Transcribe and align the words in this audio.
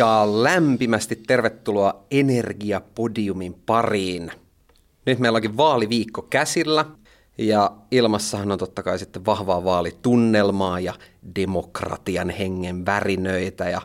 ja 0.00 0.42
lämpimästi 0.42 1.16
tervetuloa 1.26 2.04
Energiapodiumin 2.10 3.54
pariin. 3.66 4.32
Nyt 5.06 5.18
meillä 5.18 5.36
onkin 5.36 5.56
vaaliviikko 5.56 6.22
käsillä 6.22 6.84
ja 7.38 7.72
ilmassahan 7.90 8.52
on 8.52 8.58
totta 8.58 8.82
kai 8.82 8.98
sitten 8.98 9.26
vahvaa 9.26 9.64
vaalitunnelmaa 9.64 10.80
ja 10.80 10.94
demokratian 11.36 12.30
hengen 12.30 12.86
värinöitä. 12.86 13.68
Ja... 13.68 13.82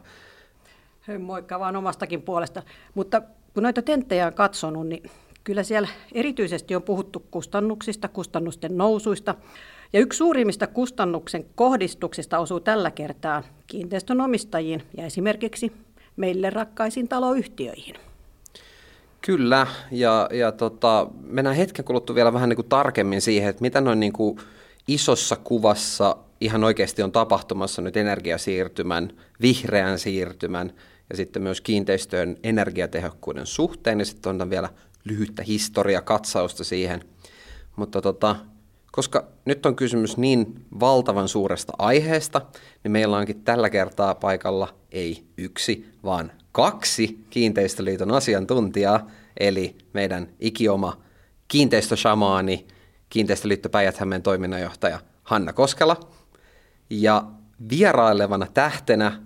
Moikka 1.19 1.59
vaan 1.59 1.75
omastakin 1.75 2.21
puolesta. 2.21 2.63
Mutta 2.93 3.21
kun 3.53 3.63
noita 3.63 3.81
tenttejä 3.81 4.27
on 4.27 4.33
katsonut, 4.33 4.87
niin 4.87 5.03
kyllä 5.43 5.63
siellä 5.63 5.87
erityisesti 6.13 6.75
on 6.75 6.83
puhuttu 6.83 7.25
kustannuksista, 7.31 8.07
kustannusten 8.07 8.77
nousuista. 8.77 9.35
Ja 9.93 9.99
yksi 9.99 10.17
suurimmista 10.17 10.67
kustannuksen 10.67 11.45
kohdistuksista 11.55 12.39
osuu 12.39 12.59
tällä 12.59 12.91
kertaa 12.91 13.43
kiinteistön 13.67 14.21
omistajiin 14.21 14.83
ja 14.97 15.05
esimerkiksi 15.05 15.71
meille 16.15 16.49
rakkaisiin 16.49 17.07
taloyhtiöihin. 17.07 17.95
Kyllä, 19.21 19.67
ja, 19.91 20.29
ja 20.33 20.51
tota, 20.51 21.07
mennään 21.23 21.55
hetken 21.55 21.85
kuluttua 21.85 22.15
vielä 22.15 22.33
vähän 22.33 22.49
niin 22.49 22.55
kuin 22.55 22.69
tarkemmin 22.69 23.21
siihen, 23.21 23.49
että 23.49 23.61
mitä 23.61 23.81
noin 23.81 23.99
niin 23.99 24.13
kuin 24.13 24.37
isossa 24.87 25.35
kuvassa 25.35 26.17
ihan 26.41 26.63
oikeasti 26.63 27.03
on 27.03 27.11
tapahtumassa 27.11 27.81
nyt 27.81 27.97
energiasiirtymän, 27.97 29.11
vihreän 29.41 29.99
siirtymän 29.99 30.73
ja 31.09 31.17
sitten 31.17 31.41
myös 31.41 31.61
kiinteistöjen 31.61 32.37
energiatehokkuuden 32.43 33.45
suhteen, 33.45 33.99
ja 33.99 34.05
sitten 34.05 34.41
on 34.41 34.49
vielä 34.49 34.69
lyhyttä 35.03 35.43
historiakatsausta 35.43 36.63
siihen. 36.63 37.03
Mutta 37.75 38.01
tota, 38.01 38.35
koska 38.95 39.23
nyt 39.45 39.65
on 39.65 39.75
kysymys 39.75 40.17
niin 40.17 40.65
valtavan 40.79 41.27
suuresta 41.27 41.73
aiheesta, 41.77 42.41
niin 42.83 42.91
meillä 42.91 43.17
onkin 43.17 43.43
tällä 43.43 43.69
kertaa 43.69 44.15
paikalla 44.15 44.75
ei 44.91 45.23
yksi, 45.37 45.89
vaan 46.03 46.31
kaksi 46.51 47.25
Kiinteistöliiton 47.29 48.11
asiantuntijaa, 48.11 49.07
eli 49.39 49.75
meidän 49.93 50.27
ikioma 50.39 51.01
kiinteistöshamaani, 51.47 52.67
Kiinteistöliitto 53.09 53.69
päijät 53.69 53.97
toiminnanjohtaja 54.23 54.99
Hanna 55.23 55.53
Koskela. 55.53 55.99
Ja 56.89 57.23
vierailevana 57.69 58.47
tähtenä 58.53 59.21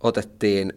otettiin 0.00 0.72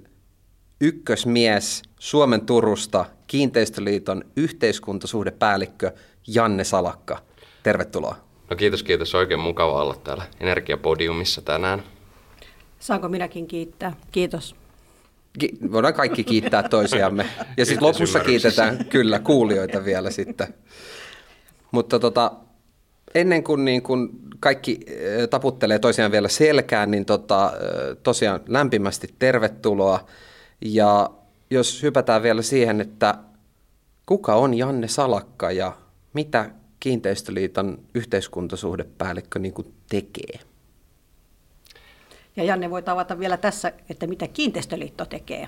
ykkösmies 0.81 1.81
Suomen 1.99 2.45
Turusta 2.45 3.05
Kiinteistöliiton 3.27 4.23
yhteiskuntasuhdepäällikkö 4.35 5.91
Janne 6.27 6.63
Salakka. 6.63 7.19
Tervetuloa. 7.63 8.26
No 8.49 8.55
kiitos, 8.55 8.83
kiitos. 8.83 9.15
Oikein 9.15 9.39
mukava 9.39 9.81
olla 9.81 9.95
täällä 9.95 10.23
Energiapodiumissa 10.39 11.41
tänään. 11.41 11.83
Saanko 12.79 13.09
minäkin 13.09 13.47
kiittää? 13.47 13.95
Kiitos. 14.11 14.55
Ki- 15.39 15.57
voidaan 15.71 15.93
kaikki 15.93 16.23
kiittää 16.23 16.69
toisiamme. 16.69 17.25
Ja 17.57 17.65
sitten 17.65 17.87
lopussa 17.87 18.19
kiitetään 18.19 18.85
kyllä 18.85 19.19
kuulijoita 19.19 19.85
vielä 19.85 20.11
sitten. 20.11 20.53
Mutta 21.71 21.99
tota, 21.99 22.31
ennen 23.15 23.43
kuin, 23.43 23.65
niin 23.65 23.81
kun 23.81 24.09
kaikki 24.39 24.79
taputtelee 25.29 25.79
toisiaan 25.79 26.11
vielä 26.11 26.27
selkään, 26.27 26.91
niin 26.91 27.05
tota, 27.05 27.53
tosiaan 28.03 28.39
lämpimästi 28.47 29.13
tervetuloa. 29.19 30.05
Ja 30.61 31.09
jos 31.49 31.83
hypätään 31.83 32.23
vielä 32.23 32.41
siihen, 32.41 32.81
että 32.81 33.15
kuka 34.05 34.35
on 34.35 34.53
Janne 34.53 34.87
Salakka 34.87 35.51
ja 35.51 35.73
mitä 36.13 36.49
Kiinteistöliiton 36.87 37.79
yhteiskuntasuhdepäällikkö 37.93 39.39
niin 39.39 39.53
kuin 39.53 39.73
tekee? 39.89 40.39
Ja 42.35 42.43
Janne 42.43 42.69
voi 42.69 42.83
avata 42.85 43.19
vielä 43.19 43.37
tässä, 43.37 43.71
että 43.89 44.07
mitä 44.07 44.27
Kiinteistöliitto 44.27 45.05
tekee. 45.05 45.47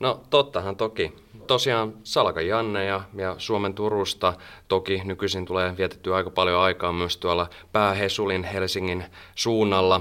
No 0.00 0.20
tottahan 0.30 0.76
toki. 0.76 1.12
Tosiaan 1.46 1.94
Salka 2.04 2.40
Janne 2.40 2.84
ja, 2.84 3.00
ja 3.14 3.34
Suomen 3.38 3.74
Turusta 3.74 4.34
toki 4.68 5.02
nykyisin 5.04 5.46
tulee 5.46 5.76
vietetty 5.76 6.14
aika 6.14 6.30
paljon 6.30 6.60
aikaa 6.60 6.92
myös 6.92 7.16
tuolla 7.16 7.50
Päähesulin 7.72 8.44
Helsingin 8.44 9.04
suunnalla. 9.34 10.00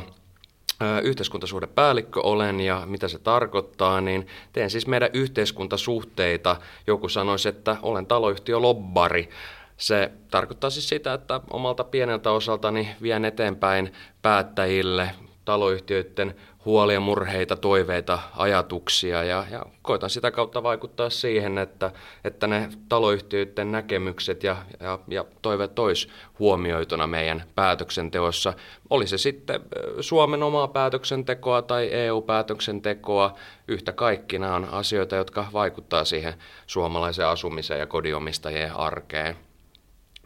Yhteiskuntasuhdepäällikkö 1.03 2.21
olen 2.21 2.59
ja 2.59 2.83
mitä 2.85 3.07
se 3.07 3.19
tarkoittaa, 3.19 4.01
niin 4.01 4.27
teen 4.53 4.69
siis 4.69 4.87
meidän 4.87 5.09
yhteiskuntasuhteita. 5.13 6.55
Joku 6.87 7.09
sanoisi, 7.09 7.49
että 7.49 7.77
olen 7.81 8.05
taloyhtiö 8.05 8.59
lobbari. 8.59 9.29
Se 9.77 10.11
tarkoittaa 10.31 10.69
siis 10.69 10.89
sitä, 10.89 11.13
että 11.13 11.41
omalta 11.49 11.83
pieneltä 11.83 12.31
osaltani 12.31 12.95
vien 13.01 13.25
eteenpäin 13.25 13.93
päättäjille, 14.21 15.09
taloyhtiöiden 15.45 16.35
huolia, 16.65 16.99
murheita, 16.99 17.55
toiveita, 17.55 18.19
ajatuksia 18.37 19.23
ja, 19.23 19.45
ja 19.51 19.65
koitan 19.81 20.09
sitä 20.09 20.31
kautta 20.31 20.63
vaikuttaa 20.63 21.09
siihen, 21.09 21.57
että, 21.57 21.91
että 22.23 22.47
ne 22.47 22.69
taloyhtiöiden 22.89 23.71
näkemykset 23.71 24.43
ja, 24.43 24.57
ja, 24.79 24.99
ja 25.07 25.25
toiveet 25.41 25.75
tois 25.75 26.09
huomioituna 26.39 27.07
meidän 27.07 27.43
päätöksenteossa. 27.55 28.53
Oli 28.89 29.07
se 29.07 29.17
sitten 29.17 29.61
Suomen 29.99 30.43
omaa 30.43 30.67
päätöksentekoa 30.67 31.61
tai 31.61 31.89
EU-päätöksentekoa, 31.91 33.35
yhtä 33.67 33.91
kaikki 33.91 34.39
nämä 34.39 34.55
on 34.55 34.69
asioita, 34.71 35.15
jotka 35.15 35.45
vaikuttaa 35.53 36.05
siihen 36.05 36.33
suomalaisen 36.67 37.27
asumiseen 37.27 37.79
ja 37.79 37.87
kodinomistajien 37.87 38.75
arkeen. 38.75 39.37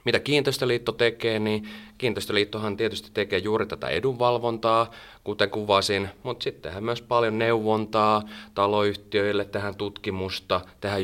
Mitä 0.08 0.20
Kiinteistöliitto 0.20 0.92
tekee, 0.92 1.40
niin 1.40 1.70
Kiinteistöliittohan 1.98 2.78
tietysti 2.78 3.10
tekee 3.14 3.40
juuri 3.40 3.66
tätä 3.66 3.88
edunvalvontaa, 3.88 4.92
kuten 5.24 5.50
kuvasin, 5.50 6.10
mutta 6.24 6.44
sitten 6.44 6.62
tehdään 6.62 6.84
myös 6.84 7.02
paljon 7.02 7.40
neuvontaa 7.40 8.24
taloyhtiöille, 8.56 9.46
tehdään 9.46 9.76
tutkimusta, 9.76 10.62
tehdään 10.82 11.04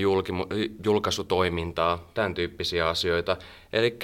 julkaisutoimintaa, 0.85 2.09
tämän 2.13 2.33
tyyppisiä 2.33 2.89
asioita. 2.89 3.37
Eli 3.73 3.97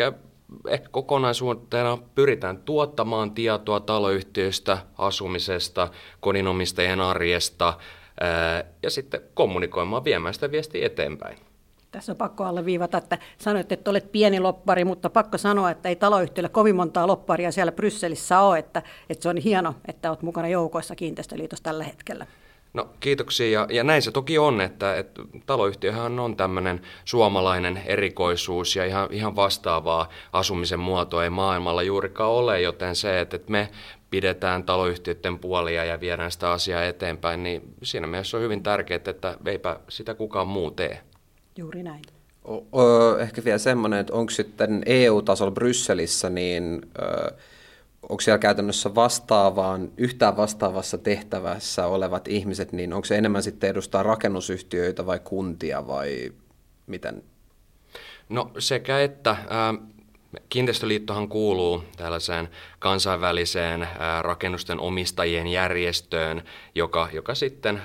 ehkä 0.67 0.89
kokonaisuutena 0.91 1.97
pyritään 2.15 2.57
tuottamaan 2.57 3.31
tietoa 3.31 3.79
taloyhtiöistä, 3.79 4.77
asumisesta, 4.97 5.87
kodinomistajien 6.19 7.01
arjesta 7.01 7.73
ja 8.83 8.89
sitten 8.89 9.21
kommunikoimaan, 9.33 10.03
viemään 10.03 10.33
sitä 10.33 10.51
viestiä 10.51 10.85
eteenpäin. 10.85 11.37
Tässä 11.91 12.11
on 12.11 12.17
pakko 12.17 12.43
alleviivata, 12.43 12.97
että 12.97 13.17
sanoit, 13.37 13.71
että 13.71 13.91
olet 13.91 14.11
pieni 14.11 14.39
loppari, 14.39 14.85
mutta 14.85 15.09
pakko 15.09 15.37
sanoa, 15.37 15.71
että 15.71 15.89
ei 15.89 15.95
taloyhtiöllä 15.95 16.49
kovin 16.49 16.75
montaa 16.75 17.07
lopparia 17.07 17.51
siellä 17.51 17.71
Brysselissä 17.71 18.39
ole, 18.39 18.59
että, 18.59 18.81
että 19.09 19.23
se 19.23 19.29
on 19.29 19.37
hieno, 19.37 19.75
että 19.87 20.09
olet 20.09 20.21
mukana 20.21 20.47
joukoissa 20.47 20.95
kiinteistöliitossa 20.95 21.63
tällä 21.63 21.83
hetkellä. 21.83 22.25
No 22.73 22.89
kiitoksia 22.99 23.59
ja, 23.59 23.67
ja 23.69 23.83
näin 23.83 24.01
se 24.01 24.11
toki 24.11 24.37
on, 24.37 24.61
että, 24.61 24.97
että 24.97 25.21
taloyhtiöhän 25.45 26.19
on 26.19 26.35
tämmöinen 26.35 26.81
suomalainen 27.05 27.81
erikoisuus 27.85 28.75
ja 28.75 28.85
ihan, 28.85 29.07
ihan 29.11 29.35
vastaavaa 29.35 30.09
asumisen 30.33 30.79
muotoa 30.79 31.23
ei 31.23 31.29
maailmalla 31.29 31.83
juurikaan 31.83 32.31
ole, 32.31 32.61
joten 32.61 32.95
se, 32.95 33.19
että, 33.19 33.35
että 33.35 33.51
me 33.51 33.69
pidetään 34.09 34.63
taloyhtiöiden 34.63 35.39
puolia 35.39 35.85
ja 35.85 35.99
viedään 35.99 36.31
sitä 36.31 36.51
asiaa 36.51 36.83
eteenpäin, 36.83 37.43
niin 37.43 37.61
siinä 37.83 38.07
mielessä 38.07 38.37
on 38.37 38.43
hyvin 38.43 38.63
tärkeää, 38.63 39.01
että 39.05 39.37
eipä 39.45 39.79
sitä 39.89 40.13
kukaan 40.15 40.47
muu 40.47 40.71
tee. 40.71 40.99
Juuri 41.57 41.83
näin. 41.83 42.01
O, 42.47 42.55
o, 42.71 43.17
ehkä 43.17 43.43
vielä 43.45 43.57
semmoinen, 43.57 43.99
että 43.99 44.13
onko 44.13 44.29
sitten 44.29 44.83
EU-tasolla 44.85 45.51
Brysselissä, 45.51 46.29
niin 46.29 46.81
ö, 47.01 47.31
onko 48.09 48.21
siellä 48.21 48.39
käytännössä 48.39 48.95
vastaavaan, 48.95 49.91
yhtään 49.97 50.37
vastaavassa 50.37 50.97
tehtävässä 50.97 51.87
olevat 51.87 52.27
ihmiset, 52.27 52.71
niin 52.71 52.93
onko 52.93 53.05
se 53.05 53.17
enemmän 53.17 53.43
sitten 53.43 53.69
edustaa 53.69 54.03
rakennusyhtiöitä 54.03 55.05
vai 55.05 55.19
kuntia 55.23 55.87
vai 55.87 56.31
miten? 56.87 57.23
No 58.29 58.51
sekä 58.59 59.01
että. 59.01 59.35
Kiinteistöliittohan 60.49 61.29
kuuluu 61.29 61.83
tällaiseen 61.97 62.49
kansainväliseen 62.79 63.87
rakennusten 64.21 64.79
omistajien 64.79 65.47
järjestöön, 65.47 66.43
joka, 66.75 67.09
joka 67.13 67.35
sitten 67.35 67.81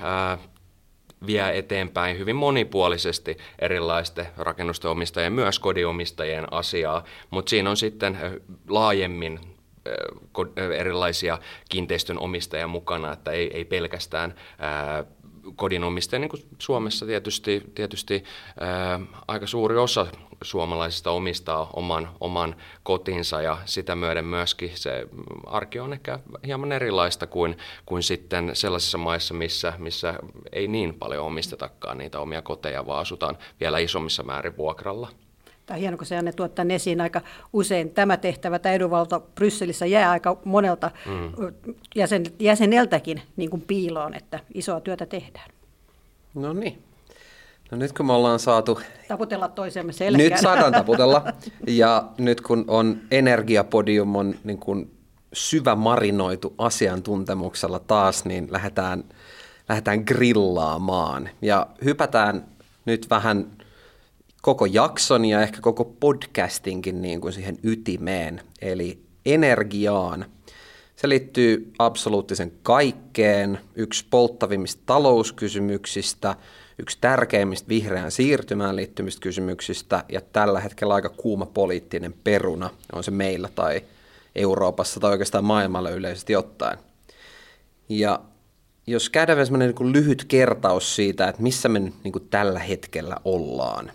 vie 1.25 1.57
eteenpäin 1.57 2.17
hyvin 2.17 2.35
monipuolisesti 2.35 3.37
erilaisten 3.59 4.27
rakennusten 4.37 4.91
omistajien, 4.91 5.33
myös 5.33 5.59
kodinomistajien 5.59 6.53
asiaa, 6.53 7.03
mutta 7.29 7.49
siinä 7.49 7.69
on 7.69 7.77
sitten 7.77 8.41
laajemmin 8.69 9.39
erilaisia 10.77 11.37
kiinteistön 11.69 12.19
omistajia 12.19 12.67
mukana, 12.67 13.13
että 13.13 13.31
ei, 13.31 13.57
ei 13.57 13.65
pelkästään 13.65 14.35
kodinomistajia, 15.55 16.19
niin 16.19 16.29
kuin 16.29 16.45
Suomessa 16.59 17.05
tietysti, 17.05 17.63
tietysti 17.75 18.23
ää, 18.59 18.99
aika 19.27 19.47
suuri 19.47 19.77
osa 19.77 20.07
suomalaisista 20.41 21.11
omistaa 21.11 21.69
oman, 21.73 22.09
oman 22.19 22.55
kotinsa 22.83 23.41
ja 23.41 23.57
sitä 23.65 23.95
myöden 23.95 24.25
myöskin 24.25 24.71
se 24.75 25.07
arki 25.45 25.79
on 25.79 25.93
ehkä 25.93 26.19
hieman 26.45 26.71
erilaista 26.71 27.27
kuin, 27.27 27.57
kuin 27.85 28.03
sitten 28.03 28.51
sellaisissa 28.53 28.97
maissa, 28.97 29.33
missä, 29.33 29.73
missä 29.77 30.13
ei 30.53 30.67
niin 30.67 30.93
paljon 30.93 31.25
omistetakaan 31.25 31.97
niitä 31.97 32.19
omia 32.19 32.41
koteja, 32.41 32.87
vaan 32.87 33.01
asutaan 33.01 33.37
vielä 33.59 33.77
isommissa 33.77 34.23
määrin 34.23 34.57
vuokralla. 34.57 35.09
Tämä 35.65 35.75
on 35.75 35.81
hieno, 35.81 35.97
kun 35.97 36.05
se 36.05 36.17
Anne 36.17 36.33
tuottaa 36.33 36.65
esiin 36.69 37.01
aika 37.01 37.21
usein. 37.53 37.89
Tämä 37.89 38.17
tehtävä, 38.17 38.59
tämä 38.59 38.75
edunvalta 38.75 39.19
Brysselissä 39.19 39.85
jää 39.85 40.11
aika 40.11 40.37
monelta 40.45 40.91
mm. 41.05 41.53
jäsen, 41.95 42.23
jäseneltäkin 42.39 43.21
niin 43.35 43.49
kuin 43.49 43.61
piiloon, 43.61 44.13
että 44.13 44.39
isoa 44.53 44.79
työtä 44.79 45.05
tehdään. 45.05 45.49
No 46.33 46.53
niin. 46.53 46.83
No 47.71 47.77
nyt 47.77 47.93
kun 47.93 48.05
me 48.05 48.13
ollaan 48.13 48.39
saatu... 48.39 48.79
Taputella 49.07 49.47
toisemme 49.47 49.93
selkään. 49.93 50.29
Nyt 50.29 50.37
saadaan 50.37 50.73
taputella. 50.73 51.33
Ja 51.67 52.03
nyt 52.17 52.41
kun 52.41 52.65
on 52.67 52.97
Energiapodium 53.11 54.15
on 54.15 54.35
niin 54.43 54.57
kuin 54.57 54.91
syvä 55.33 55.75
marinoitu 55.75 56.55
asiantuntemuksella 56.57 57.79
taas, 57.79 58.25
niin 58.25 58.47
lähdetään, 58.51 59.03
lähdetään 59.69 60.03
grillaamaan. 60.07 61.29
Ja 61.41 61.67
hypätään 61.83 62.45
nyt 62.85 63.09
vähän 63.09 63.47
koko 64.45 64.65
jakson 64.65 65.25
ja 65.25 65.41
ehkä 65.41 65.61
koko 65.61 65.85
podcastinkin 65.85 67.01
niin 67.01 67.21
kuin 67.21 67.33
siihen 67.33 67.57
ytimeen, 67.63 68.41
eli 68.61 68.99
energiaan. 69.25 70.25
Se 70.95 71.09
liittyy 71.09 71.73
absoluuttisen 71.79 72.51
kaikkeen, 72.63 73.59
yksi 73.75 74.05
polttavimmista 74.09 74.83
talouskysymyksistä, 74.85 76.35
yksi 76.79 76.97
tärkeimmistä 77.01 77.69
vihreään 77.69 78.11
siirtymään 78.11 78.75
liittymistä 78.75 79.21
kysymyksistä 79.21 80.03
ja 80.09 80.21
tällä 80.21 80.59
hetkellä 80.59 80.93
aika 80.93 81.09
kuuma 81.09 81.45
poliittinen 81.45 82.13
peruna, 82.23 82.69
on 82.93 83.03
se 83.03 83.11
meillä 83.11 83.49
tai 83.55 83.81
Euroopassa 84.35 84.99
tai 84.99 85.11
oikeastaan 85.11 85.45
maailmalla 85.45 85.89
yleisesti 85.89 86.35
ottaen. 86.35 86.77
Ja 87.89 88.19
jos 88.87 89.09
käydään 89.09 89.37
vielä 89.37 89.65
niin 89.65 89.93
lyhyt 89.93 90.25
kertaus 90.27 90.95
siitä, 90.95 91.27
että 91.27 91.41
missä 91.41 91.69
me 91.69 91.79
niin 91.79 92.27
tällä 92.29 92.59
hetkellä 92.59 93.15
ollaan. 93.23 93.91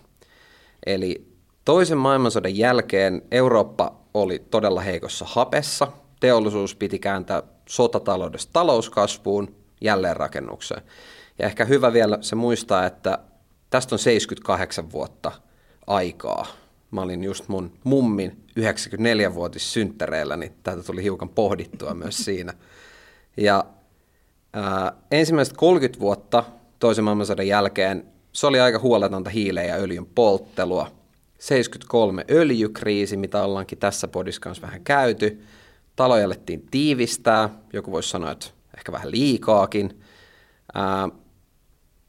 Eli 0.86 1.26
toisen 1.64 1.98
maailmansodan 1.98 2.56
jälkeen 2.56 3.22
Eurooppa 3.30 4.00
oli 4.14 4.38
todella 4.50 4.80
heikossa 4.80 5.24
hapessa. 5.28 5.92
Teollisuus 6.20 6.74
piti 6.74 6.98
kääntää 6.98 7.42
sotataloudesta 7.66 8.52
talouskasvuun, 8.52 9.54
jälleenrakennukseen. 9.80 10.82
Ja 11.38 11.46
ehkä 11.46 11.64
hyvä 11.64 11.92
vielä 11.92 12.18
se 12.20 12.36
muistaa, 12.36 12.86
että 12.86 13.18
tästä 13.70 13.94
on 13.94 13.98
78 13.98 14.92
vuotta 14.92 15.32
aikaa. 15.86 16.46
Mä 16.90 17.02
olin 17.02 17.24
just 17.24 17.48
mun 17.48 17.72
mummin 17.84 18.44
94-vuotis 18.60 19.72
synttäreillä, 19.72 20.36
niin 20.36 20.54
tätä 20.62 20.82
tuli 20.82 21.02
hiukan 21.02 21.28
pohdittua 21.28 21.94
myös 21.94 22.16
siinä. 22.24 22.54
Ja 23.36 23.64
ää, 24.52 24.92
ensimmäiset 25.10 25.56
30 25.56 26.00
vuotta 26.00 26.44
toisen 26.78 27.04
maailmansodan 27.04 27.46
jälkeen 27.46 28.06
se 28.32 28.46
oli 28.46 28.60
aika 28.60 28.78
huoletonta 28.78 29.30
hiileen 29.30 29.68
ja 29.68 29.74
öljyn 29.74 30.06
polttelua. 30.06 30.90
73 31.38 32.24
öljykriisi, 32.30 33.16
mitä 33.16 33.42
ollaankin 33.42 33.78
tässä 33.78 34.08
podissa 34.08 34.40
kanssa 34.40 34.66
vähän 34.66 34.84
käyty. 34.84 35.42
Taloja 35.96 36.26
alettiin 36.26 36.66
tiivistää, 36.70 37.48
joku 37.72 37.92
voisi 37.92 38.08
sanoa, 38.08 38.30
että 38.30 38.46
ehkä 38.76 38.92
vähän 38.92 39.10
liikaakin. 39.10 40.00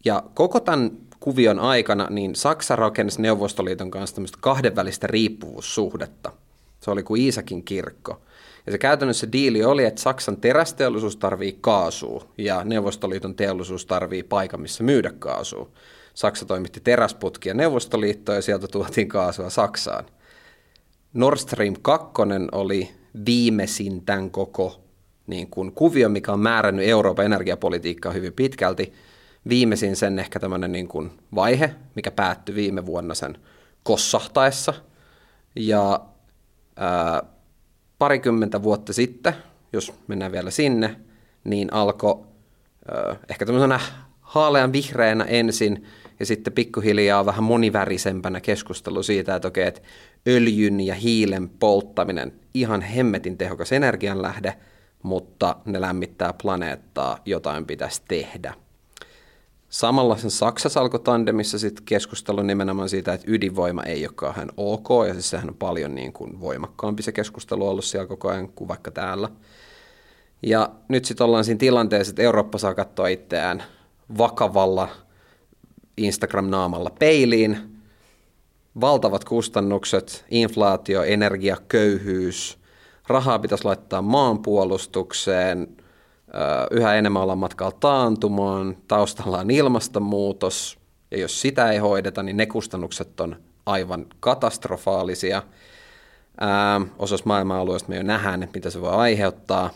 Ja 0.06 0.23
koko 0.33 0.59
tämän 0.59 0.91
kuvion 1.19 1.59
aikana 1.59 2.07
niin 2.09 2.35
Saksa 2.35 2.75
rakensi 2.75 3.21
Neuvostoliiton 3.21 3.91
kanssa 3.91 4.15
tämmöistä 4.15 4.38
kahdenvälistä 4.41 5.07
riippuvuussuhdetta. 5.07 6.31
Se 6.79 6.91
oli 6.91 7.03
kuin 7.03 7.21
Iisakin 7.21 7.63
kirkko. 7.63 8.21
Ja 8.65 8.71
se 8.71 8.77
käytännössä 8.77 9.31
diili 9.31 9.63
oli, 9.63 9.85
että 9.85 10.01
Saksan 10.01 10.38
terästeollisuus 10.38 11.15
tarvii 11.18 11.57
kaasua 11.62 12.27
ja 12.38 12.63
Neuvostoliiton 12.63 13.35
teollisuus 13.35 13.85
tarvii 13.85 14.23
paikan, 14.23 14.62
missä 14.62 14.83
myydä 14.83 15.12
kaasua. 15.19 15.69
Saksa 16.13 16.45
toimitti 16.45 16.79
teräsputkia 16.79 17.53
Neuvostoliittoon 17.53 18.35
ja 18.35 18.41
sieltä 18.41 18.67
tuotiin 18.67 19.07
kaasua 19.07 19.49
Saksaan. 19.49 20.05
Nord 21.13 21.37
Stream 21.37 21.75
2 21.81 22.11
oli 22.51 22.91
viimeisin 23.25 24.05
tämän 24.05 24.31
koko 24.31 24.81
niin 25.27 25.47
kuin 25.49 25.71
kuvio, 25.71 26.09
mikä 26.09 26.33
on 26.33 26.39
määrännyt 26.39 26.87
Euroopan 26.87 27.25
energiapolitiikkaa 27.25 28.11
hyvin 28.11 28.33
pitkälti. 28.33 28.93
Viimeisin 29.49 29.95
sen 29.95 30.19
ehkä 30.19 30.39
tämmöinen 30.39 30.71
niin 30.71 30.87
kuin 30.87 31.11
vaihe, 31.35 31.75
mikä 31.95 32.11
päättyi 32.11 32.55
viime 32.55 32.85
vuonna 32.85 33.15
sen 33.15 33.37
kossahtaessa. 33.83 34.73
Ja 35.55 36.01
ää, 36.75 37.23
parikymmentä 37.99 38.63
vuotta 38.63 38.93
sitten, 38.93 39.33
jos 39.73 39.93
mennään 40.07 40.31
vielä 40.31 40.51
sinne, 40.51 40.95
niin 41.43 41.73
alkoi 41.73 42.25
ehkä 43.29 43.45
tämmöisenä 43.45 43.79
haalean 44.21 44.73
vihreänä 44.73 45.23
ensin 45.23 45.87
ja 46.21 46.25
sitten 46.25 46.53
pikkuhiljaa 46.53 47.25
vähän 47.25 47.44
monivärisempänä 47.44 48.41
keskustelu 48.41 49.03
siitä, 49.03 49.35
että 49.35 49.47
okei, 49.47 49.68
että 49.68 49.81
öljyn 50.27 50.81
ja 50.81 50.95
hiilen 50.95 51.50
polttaminen 51.50 52.33
ihan 52.53 52.81
hemmetin 52.81 53.38
tehokas 53.38 53.71
energianlähde, 53.71 54.53
mutta 55.03 55.56
ne 55.65 55.81
lämmittää 55.81 56.33
planeettaa, 56.41 57.18
jotain 57.25 57.65
pitäisi 57.65 58.01
tehdä. 58.07 58.53
Samalla 59.69 60.18
sen 60.18 60.31
Saksassa 60.31 60.79
alkoi 60.79 61.00
tandemissa 61.00 61.59
sitten 61.59 61.85
keskustelu 61.85 62.41
nimenomaan 62.41 62.89
siitä, 62.89 63.13
että 63.13 63.31
ydinvoima 63.31 63.83
ei 63.83 64.06
ole 64.06 64.13
kauhean 64.15 64.51
ok, 64.57 64.89
ja 65.07 65.13
siis 65.13 65.29
sehän 65.29 65.50
on 65.50 65.56
paljon 65.56 65.95
niin 65.95 66.13
kuin 66.13 66.39
voimakkaampi 66.39 67.03
se 67.03 67.12
keskustelu 67.12 67.68
ollut 67.68 67.85
siellä 67.85 68.07
koko 68.07 68.29
ajan 68.29 68.50
kuin 68.50 68.68
vaikka 68.68 68.91
täällä. 68.91 69.29
Ja 70.44 70.69
nyt 70.88 71.06
sitten 71.06 71.25
ollaan 71.25 71.44
siinä 71.44 71.59
tilanteessa, 71.59 72.12
että 72.12 72.21
Eurooppa 72.21 72.57
saa 72.57 72.73
katsoa 72.73 73.07
itseään 73.07 73.63
vakavalla 74.18 74.89
Instagram-naamalla 76.06 76.92
peiliin. 77.00 77.57
Valtavat 78.81 79.24
kustannukset, 79.24 80.25
inflaatio, 80.31 81.03
energia, 81.03 81.57
köyhyys, 81.68 82.57
rahaa 83.07 83.39
pitäisi 83.39 83.65
laittaa 83.65 84.01
maanpuolustukseen, 84.01 85.77
yhä 86.71 86.95
enemmän 86.95 87.21
ollaan 87.21 87.38
matkalla 87.38 87.77
taantumaan, 87.80 88.77
taustalla 88.88 89.39
on 89.39 89.51
ilmastonmuutos, 89.51 90.80
ja 91.12 91.18
jos 91.18 91.42
sitä 91.42 91.71
ei 91.71 91.77
hoideta, 91.77 92.24
niin 92.24 92.38
ne 92.38 92.45
kustannukset 92.45 93.19
on 93.19 93.36
aivan 93.65 94.06
katastrofaalisia. 94.19 95.44
osassa 97.00 97.25
maailman-alueista 97.25 97.89
me 97.89 97.95
jo 97.95 98.04
nähdään, 98.04 98.50
mitä 98.54 98.69
se 98.69 98.81
voi 98.81 98.94
aiheuttaa. 98.94 99.69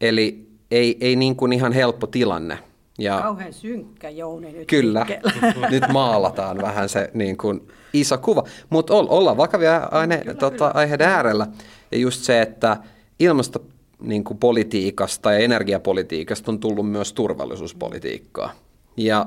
Eli 0.00 0.48
ei, 0.70 0.96
ei 1.00 1.16
niin 1.16 1.36
kuin 1.36 1.52
ihan 1.52 1.72
helppo 1.72 2.06
tilanne. 2.06 2.58
Ja 2.98 3.20
Kauhean 3.20 3.52
synkkä 3.52 4.10
Jouni 4.10 4.52
nyt. 4.52 4.68
Kyllä, 4.68 5.06
nyt 5.70 5.84
maalataan 5.92 6.58
vähän 6.58 6.88
se 6.88 7.10
niin 7.14 7.36
kuin 7.36 7.68
iso 7.92 8.18
kuva. 8.18 8.44
Mutta 8.70 8.94
ollaan 8.94 9.36
vakavia 9.36 9.88
aine, 9.90 10.18
kyllä, 10.18 10.34
tota, 10.34 10.56
kyllä. 10.56 10.70
aiheiden 10.74 11.08
äärellä. 11.08 11.46
Ja 11.92 11.98
just 11.98 12.22
se, 12.22 12.42
että 12.42 12.76
ilmastopolitiikasta 13.18 15.32
ja 15.32 15.38
energiapolitiikasta 15.38 16.50
on 16.50 16.60
tullut 16.60 16.90
myös 16.90 17.12
turvallisuuspolitiikkaa. 17.12 18.52
Ja 18.96 19.26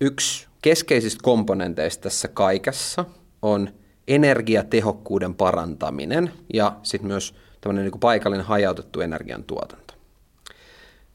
yksi 0.00 0.46
keskeisistä 0.62 1.20
komponenteista 1.22 2.02
tässä 2.02 2.28
kaikessa 2.28 3.04
on 3.42 3.70
energiatehokkuuden 4.08 5.34
parantaminen 5.34 6.32
ja 6.54 6.76
sitten 6.82 7.06
myös 7.06 7.34
tämmöinen 7.60 7.84
niin 7.84 8.00
paikallinen 8.00 8.46
hajautettu 8.46 9.00
energiantuotanto. 9.00 9.91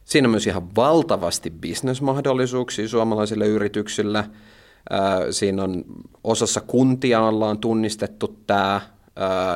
Siinä 0.08 0.26
on 0.26 0.32
myös 0.32 0.48
ihan 0.48 0.76
valtavasti 0.76 1.50
bisnesmahdollisuuksia 1.50 2.88
suomalaisille 2.88 3.48
yrityksille. 3.48 4.24
Siinä 5.32 5.64
on 5.64 5.84
osassa 6.24 6.62
kuntia 6.62 7.22
ollaan 7.22 7.58
tunnistettu 7.58 8.38
tämä. 8.48 8.82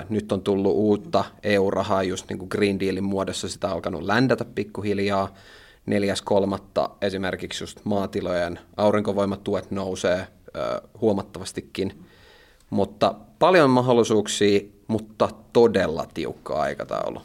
Nyt 0.09 0.31
on 0.31 0.41
tullut 0.41 0.73
uutta 0.73 1.23
EU-rahaa 1.43 2.03
just 2.03 2.29
niin 2.29 2.39
kuin 2.39 2.49
Green 2.51 2.79
Dealin 2.79 3.03
muodossa, 3.03 3.49
sitä 3.49 3.67
on 3.67 3.73
alkanut 3.73 4.03
ländätä 4.03 4.45
pikkuhiljaa. 4.45 5.33
Neljäs 5.85 6.21
kolmatta 6.21 6.89
esimerkiksi 7.01 7.63
just 7.63 7.79
maatilojen 7.83 8.59
aurinkovoimatuet 8.77 9.71
nousee 9.71 10.27
huomattavastikin. 11.01 12.05
Mutta 12.69 13.15
paljon 13.39 13.69
mahdollisuuksia, 13.69 14.61
mutta 14.87 15.29
todella 15.53 16.07
tiukka 16.13 16.61
aikataulu. 16.61 17.21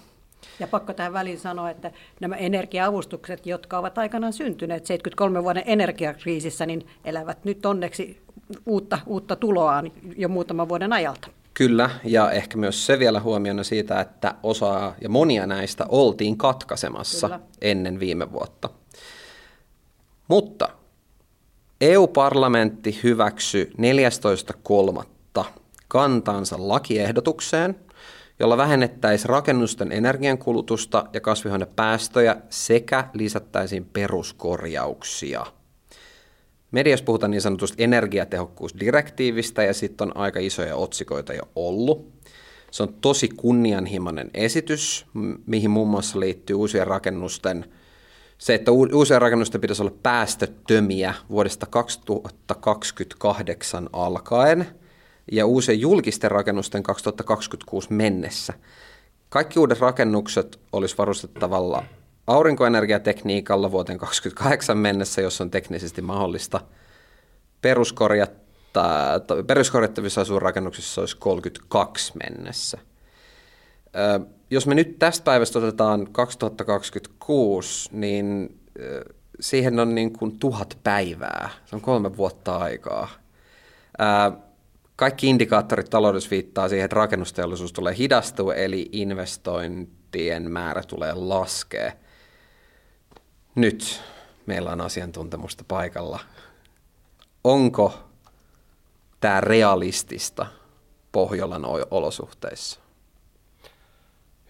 Ja 0.60 0.66
pakko 0.66 0.92
tähän 0.92 1.12
väliin 1.12 1.38
sanoa, 1.38 1.70
että 1.70 1.90
nämä 2.20 2.36
energiaavustukset, 2.36 3.46
jotka 3.46 3.78
ovat 3.78 3.98
aikanaan 3.98 4.32
syntyneet 4.32 4.86
73 4.86 5.42
vuoden 5.42 5.62
energiakriisissä, 5.66 6.66
niin 6.66 6.86
elävät 7.04 7.44
nyt 7.44 7.66
onneksi 7.66 8.22
uutta, 8.66 8.98
uutta 9.06 9.36
tuloaan 9.36 9.92
jo 10.16 10.28
muutaman 10.28 10.68
vuoden 10.68 10.92
ajalta. 10.92 11.28
Kyllä, 11.54 11.90
ja 12.04 12.30
ehkä 12.30 12.58
myös 12.58 12.86
se 12.86 12.98
vielä 12.98 13.20
huomiona 13.20 13.64
siitä, 13.64 14.00
että 14.00 14.34
osaa 14.42 14.94
ja 15.00 15.08
monia 15.08 15.46
näistä 15.46 15.86
oltiin 15.88 16.36
katkaisemassa 16.36 17.28
Kyllä. 17.28 17.40
ennen 17.60 18.00
viime 18.00 18.32
vuotta. 18.32 18.70
Mutta 20.28 20.68
EU-parlamentti 21.80 23.00
hyväksyi 23.02 23.72
14.3. 25.38 25.44
kantansa 25.88 26.56
lakiehdotukseen, 26.58 27.76
jolla 28.38 28.56
vähennettäisiin 28.56 29.28
rakennusten 29.28 29.92
energiankulutusta 29.92 31.04
ja 31.12 31.20
kasvihuonepäästöjä 31.20 32.36
sekä 32.50 33.08
lisättäisiin 33.12 33.84
peruskorjauksia. 33.84 35.46
Mediassa 36.70 37.04
puhutaan 37.04 37.30
niin 37.30 37.40
sanotusta 37.40 37.82
energiatehokkuusdirektiivistä 37.82 39.62
ja 39.62 39.74
sitten 39.74 40.06
on 40.06 40.16
aika 40.16 40.40
isoja 40.40 40.76
otsikoita 40.76 41.34
jo 41.34 41.42
ollut. 41.56 42.12
Se 42.70 42.82
on 42.82 42.94
tosi 42.94 43.28
kunnianhimoinen 43.28 44.30
esitys, 44.34 45.06
mihin 45.46 45.70
muun 45.70 45.88
muassa 45.88 46.20
liittyy 46.20 46.56
uusien 46.56 46.86
rakennusten 46.86 47.64
se, 48.38 48.54
että 48.54 48.72
uusien 48.72 49.20
rakennusten 49.20 49.60
pitäisi 49.60 49.82
olla 49.82 49.94
päästöttömiä 50.02 51.14
vuodesta 51.30 51.66
2028 51.66 53.88
alkaen 53.92 54.66
ja 55.32 55.46
uusien 55.46 55.80
julkisten 55.80 56.30
rakennusten 56.30 56.82
2026 56.82 57.92
mennessä. 57.92 58.52
Kaikki 59.28 59.58
uudet 59.58 59.80
rakennukset 59.80 60.60
olisi 60.72 60.98
varustettavalla 60.98 61.84
aurinkoenergiatekniikalla 62.26 63.70
vuoteen 63.70 63.98
2028 63.98 64.78
mennessä, 64.78 65.20
jos 65.20 65.40
on 65.40 65.50
teknisesti 65.50 66.02
mahdollista. 66.02 66.60
Peruskorjattavissa 69.46 70.20
asuinrakennuksissa 70.20 71.00
olisi 71.00 71.16
32 71.16 72.12
mennessä. 72.24 72.78
Jos 74.50 74.66
me 74.66 74.74
nyt 74.74 74.98
tästä 74.98 75.24
päivästä 75.24 75.58
otetaan 75.58 76.12
2026, 76.12 77.88
niin 77.92 78.58
siihen 79.40 79.80
on 79.80 79.94
niin 79.94 80.12
kuin 80.12 80.38
tuhat 80.38 80.78
päivää. 80.82 81.50
Se 81.64 81.76
on 81.76 81.82
kolme 81.82 82.16
vuotta 82.16 82.56
aikaa. 82.56 83.08
Kaikki 84.96 85.26
indikaattorit 85.28 85.90
taloudessa 85.90 86.30
viittaa 86.30 86.68
siihen, 86.68 86.84
että 86.84 86.94
rakennusteollisuus 86.96 87.72
tulee 87.72 87.96
hidastua, 87.98 88.54
eli 88.54 88.88
investointien 88.92 90.50
määrä 90.50 90.82
tulee 90.82 91.12
laskea. 91.14 91.92
Nyt 93.54 94.02
meillä 94.46 94.70
on 94.70 94.80
asiantuntemusta 94.80 95.64
paikalla. 95.68 96.20
Onko 97.44 97.98
tämä 99.20 99.40
realistista 99.40 100.46
Pohjolan 101.12 101.62
olosuhteissa? 101.90 102.80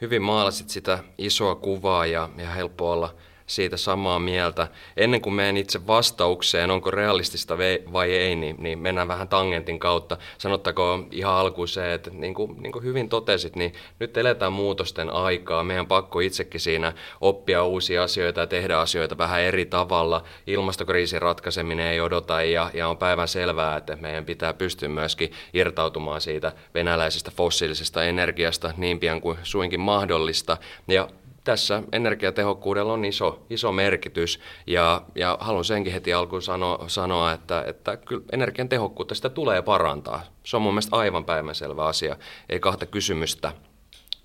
Hyvin 0.00 0.22
maalasit 0.22 0.70
sitä 0.70 0.98
isoa 1.18 1.54
kuvaa 1.54 2.06
ja, 2.06 2.28
ja 2.36 2.50
helppo 2.50 2.92
olla– 2.92 3.14
siitä 3.46 3.76
samaa 3.76 4.18
mieltä. 4.18 4.68
Ennen 4.96 5.20
kuin 5.20 5.34
menen 5.34 5.56
itse 5.56 5.86
vastaukseen, 5.86 6.70
onko 6.70 6.90
realistista 6.90 7.58
vai 7.92 8.12
ei, 8.12 8.36
niin, 8.36 8.56
niin 8.58 8.78
mennään 8.78 9.08
vähän 9.08 9.28
tangentin 9.28 9.78
kautta. 9.78 10.16
Sanottakoon 10.38 11.08
ihan 11.10 11.34
alkuun 11.34 11.68
se, 11.68 11.94
että 11.94 12.10
niin 12.10 12.34
kuin, 12.34 12.62
niin 12.62 12.72
kuin 12.72 12.84
hyvin 12.84 13.08
totesit, 13.08 13.56
niin 13.56 13.72
nyt 13.98 14.16
eletään 14.16 14.52
muutosten 14.52 15.10
aikaa. 15.10 15.64
Meidän 15.64 15.86
pakko 15.86 16.20
itsekin 16.20 16.60
siinä 16.60 16.92
oppia 17.20 17.64
uusia 17.64 18.02
asioita 18.02 18.40
ja 18.40 18.46
tehdä 18.46 18.78
asioita 18.78 19.18
vähän 19.18 19.40
eri 19.40 19.66
tavalla. 19.66 20.22
Ilmastokriisin 20.46 21.22
ratkaiseminen 21.22 21.86
ei 21.86 22.00
odota 22.00 22.42
ja, 22.42 22.70
ja 22.74 22.88
on 22.88 22.96
päivän 22.96 23.28
selvää, 23.28 23.76
että 23.76 23.96
meidän 23.96 24.24
pitää 24.24 24.54
pystyä 24.54 24.88
myöskin 24.88 25.32
irtautumaan 25.54 26.20
siitä 26.20 26.52
venäläisestä 26.74 27.30
fossiilisesta 27.30 28.04
energiasta 28.04 28.72
niin 28.76 29.00
pian 29.00 29.20
kuin 29.20 29.38
suinkin 29.42 29.80
mahdollista. 29.80 30.56
Ja 30.88 31.08
tässä 31.46 31.82
energiatehokkuudella 31.92 32.92
on 32.92 33.04
iso, 33.04 33.46
iso 33.50 33.72
merkitys 33.72 34.40
ja, 34.66 35.02
ja 35.14 35.38
haluan 35.40 35.64
senkin 35.64 35.92
heti 35.92 36.12
alkuun 36.12 36.42
sano, 36.42 36.84
sanoa, 36.86 37.32
että, 37.32 37.64
että 37.66 37.96
kyllä 37.96 38.22
energian 38.32 38.68
tehokkuutta 38.68 39.14
sitä 39.14 39.28
tulee 39.28 39.62
parantaa. 39.62 40.22
Se 40.44 40.56
on 40.56 40.62
mun 40.62 40.74
mielestä 40.74 40.96
aivan 40.96 41.24
päivänselvä 41.24 41.84
asia, 41.84 42.16
ei 42.48 42.60
kahta 42.60 42.86
kysymystä. 42.86 43.52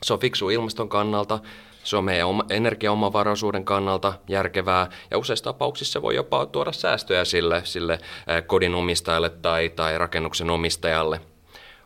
Se 0.03 0.13
on 0.13 0.19
fiksu 0.19 0.49
ilmaston 0.49 0.89
kannalta, 0.89 1.39
se 1.83 1.97
on 1.97 2.03
meidän 2.03 2.27
energiaomavaraisuuden 2.49 3.65
kannalta 3.65 4.13
järkevää 4.27 4.89
ja 5.11 5.17
useissa 5.17 5.43
tapauksissa 5.43 5.93
se 5.93 6.01
voi 6.01 6.15
jopa 6.15 6.45
tuoda 6.45 6.71
säästöjä 6.71 7.25
sille, 7.25 7.61
sille 7.65 7.99
kodin 8.47 8.75
omistajalle 8.75 9.29
tai, 9.29 9.69
tai 9.69 9.97
rakennuksen 9.97 10.49
omistajalle– 10.49 11.21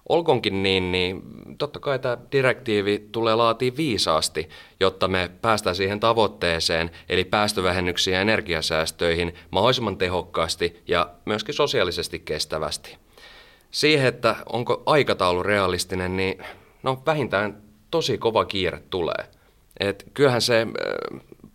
Olkonkin 0.09 0.63
niin, 0.63 0.91
niin 0.91 1.21
totta 1.57 1.79
kai 1.79 1.99
tämä 1.99 2.17
direktiivi 2.31 3.07
tulee 3.11 3.35
laatia 3.35 3.71
viisaasti, 3.77 4.49
jotta 4.79 5.07
me 5.07 5.31
päästään 5.41 5.75
siihen 5.75 5.99
tavoitteeseen, 5.99 6.91
eli 7.09 7.23
päästövähennyksiin 7.23 8.15
ja 8.15 8.21
energiasäästöihin 8.21 9.35
mahdollisimman 9.51 9.97
tehokkaasti 9.97 10.83
ja 10.87 11.09
myöskin 11.25 11.53
sosiaalisesti 11.53 12.19
kestävästi. 12.19 12.97
Siihen, 13.71 14.07
että 14.07 14.35
onko 14.53 14.83
aikataulu 14.85 15.43
realistinen, 15.43 16.17
niin 16.17 16.43
no 16.83 17.01
vähintään 17.05 17.61
tosi 17.91 18.17
kova 18.17 18.45
kiire 18.45 18.83
tulee. 18.89 19.25
Et 19.79 20.05
kyllähän 20.13 20.41
se 20.41 20.67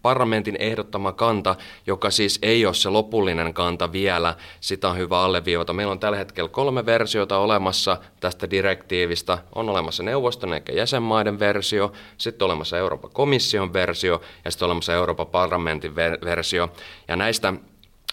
parlamentin 0.03 0.57
ehdottama 0.59 1.13
kanta, 1.13 1.57
joka 1.87 2.11
siis 2.11 2.39
ei 2.43 2.67
ole 2.67 2.75
se 2.75 2.89
lopullinen 2.89 3.55
kanta 3.55 3.93
vielä, 3.93 4.35
sitä 4.61 4.89
on 4.89 4.97
hyvä 4.97 5.21
alleviivata. 5.21 5.73
Meillä 5.73 5.93
on 5.93 6.01
tällä 6.01 6.19
hetkellä 6.19 6.49
kolme 6.49 6.87
versiota 6.87 7.39
olemassa 7.39 7.97
tästä 8.21 8.51
direktiivistä. 8.51 9.39
On 9.55 9.69
olemassa 9.69 10.03
neuvoston 10.03 10.55
eikä 10.55 10.73
jäsenmaiden 10.73 11.39
versio, 11.39 11.93
sitten 12.19 12.47
olemassa 12.47 12.79
Euroopan 12.79 13.11
komission 13.11 13.73
versio 13.73 14.21
ja 14.45 14.51
sitten 14.51 14.67
olemassa 14.67 14.95
Euroopan 14.95 15.27
parlamentin 15.27 15.97
versio. 16.25 16.73
Ja 17.09 17.17
näistä 17.17 17.53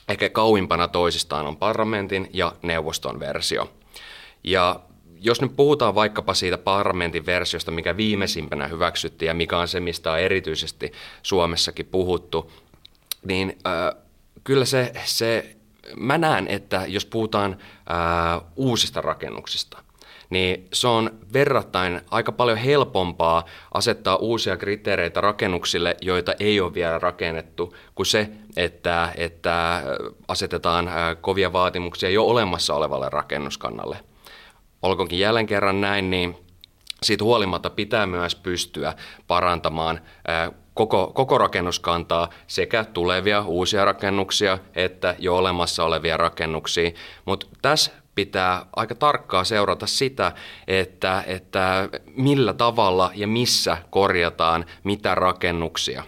ehkä 0.10 0.30
kauimpana 0.30 0.88
toisistaan 0.88 1.48
on 1.48 1.58
parlamentin 1.58 2.30
ja 2.34 2.54
neuvoston 2.62 3.20
versio. 3.20 3.70
Ja 4.44 4.80
jos 5.22 5.42
nyt 5.42 5.56
puhutaan 5.56 5.96
vaikkapa 5.96 6.34
siitä 6.34 6.58
parlamentin 6.58 7.26
versiosta, 7.26 7.72
mikä 7.72 7.98
viimeisimpänä 7.98 8.68
hyväksyttiin 8.68 9.28
ja 9.28 9.34
mikä 9.34 9.58
on 9.58 9.68
se, 9.68 9.80
mistä 9.80 10.12
on 10.12 10.20
erityisesti 10.20 10.92
Suomessakin 11.24 11.86
puhuttu, 11.86 12.52
niin 13.26 13.58
äh, 13.68 14.04
kyllä 14.44 14.66
se, 14.66 14.92
se, 15.06 15.56
mä 15.96 16.18
näen, 16.18 16.48
että 16.48 16.84
jos 16.88 17.06
puhutaan 17.06 17.58
äh, 17.92 18.42
uusista 18.56 19.02
rakennuksista, 19.02 19.78
niin 20.30 20.68
se 20.74 20.88
on 20.88 21.12
verrattain 21.34 22.02
aika 22.12 22.32
paljon 22.32 22.58
helpompaa 22.58 23.46
asettaa 23.74 24.16
uusia 24.16 24.58
kriteereitä 24.58 25.22
rakennuksille, 25.22 25.98
joita 26.02 26.34
ei 26.40 26.60
ole 26.60 26.74
vielä 26.74 27.00
rakennettu, 27.00 27.76
kuin 27.96 28.06
se, 28.06 28.30
että, 28.58 29.14
että 29.18 29.84
asetetaan 30.28 30.90
kovia 31.22 31.54
vaatimuksia 31.54 32.10
jo 32.10 32.24
olemassa 32.24 32.74
olevalle 32.74 33.10
rakennuskannalle 33.10 33.98
olkoonkin 34.88 35.20
jälleen 35.20 35.48
kerran 35.48 35.82
näin, 35.82 36.10
niin 36.10 36.36
siitä 37.04 37.24
huolimatta 37.24 37.70
pitää 37.70 38.06
myös 38.06 38.36
pystyä 38.36 38.94
parantamaan 39.28 40.02
koko, 40.74 41.12
koko 41.14 41.38
rakennuskantaa, 41.38 42.30
sekä 42.48 42.84
tulevia 42.84 43.42
uusia 43.42 43.86
rakennuksia 43.86 44.60
että 44.76 45.16
jo 45.20 45.38
olemassa 45.38 45.84
olevia 45.84 46.18
rakennuksia. 46.18 46.92
Mutta 47.26 47.48
tässä 47.62 47.92
pitää 48.16 48.66
aika 48.76 48.96
tarkkaa 48.96 49.44
seurata 49.44 49.88
sitä, 49.88 50.32
että, 50.68 51.24
että 51.28 51.90
millä 52.16 52.54
tavalla 52.54 53.12
ja 53.16 53.28
missä 53.28 53.78
korjataan 53.90 54.66
mitä 54.84 55.16
rakennuksia. 55.16 56.04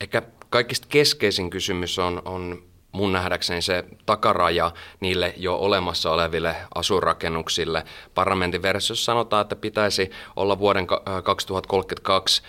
Ehkä 0.00 0.22
kaikista 0.50 0.86
keskeisin 0.90 1.50
kysymys 1.50 1.98
on, 1.98 2.22
on 2.24 2.62
mun 2.96 3.12
nähdäkseni 3.12 3.62
se 3.62 3.84
takaraja 4.06 4.70
niille 5.00 5.34
jo 5.36 5.56
olemassa 5.56 6.10
oleville 6.10 6.56
asurakennuksille. 6.74 7.84
Parlamentin 8.14 8.62
versiossa 8.62 9.04
sanotaan, 9.04 9.42
että 9.42 9.56
pitäisi 9.56 10.10
olla 10.36 10.58
vuoden 10.58 10.86
2032 11.24 12.42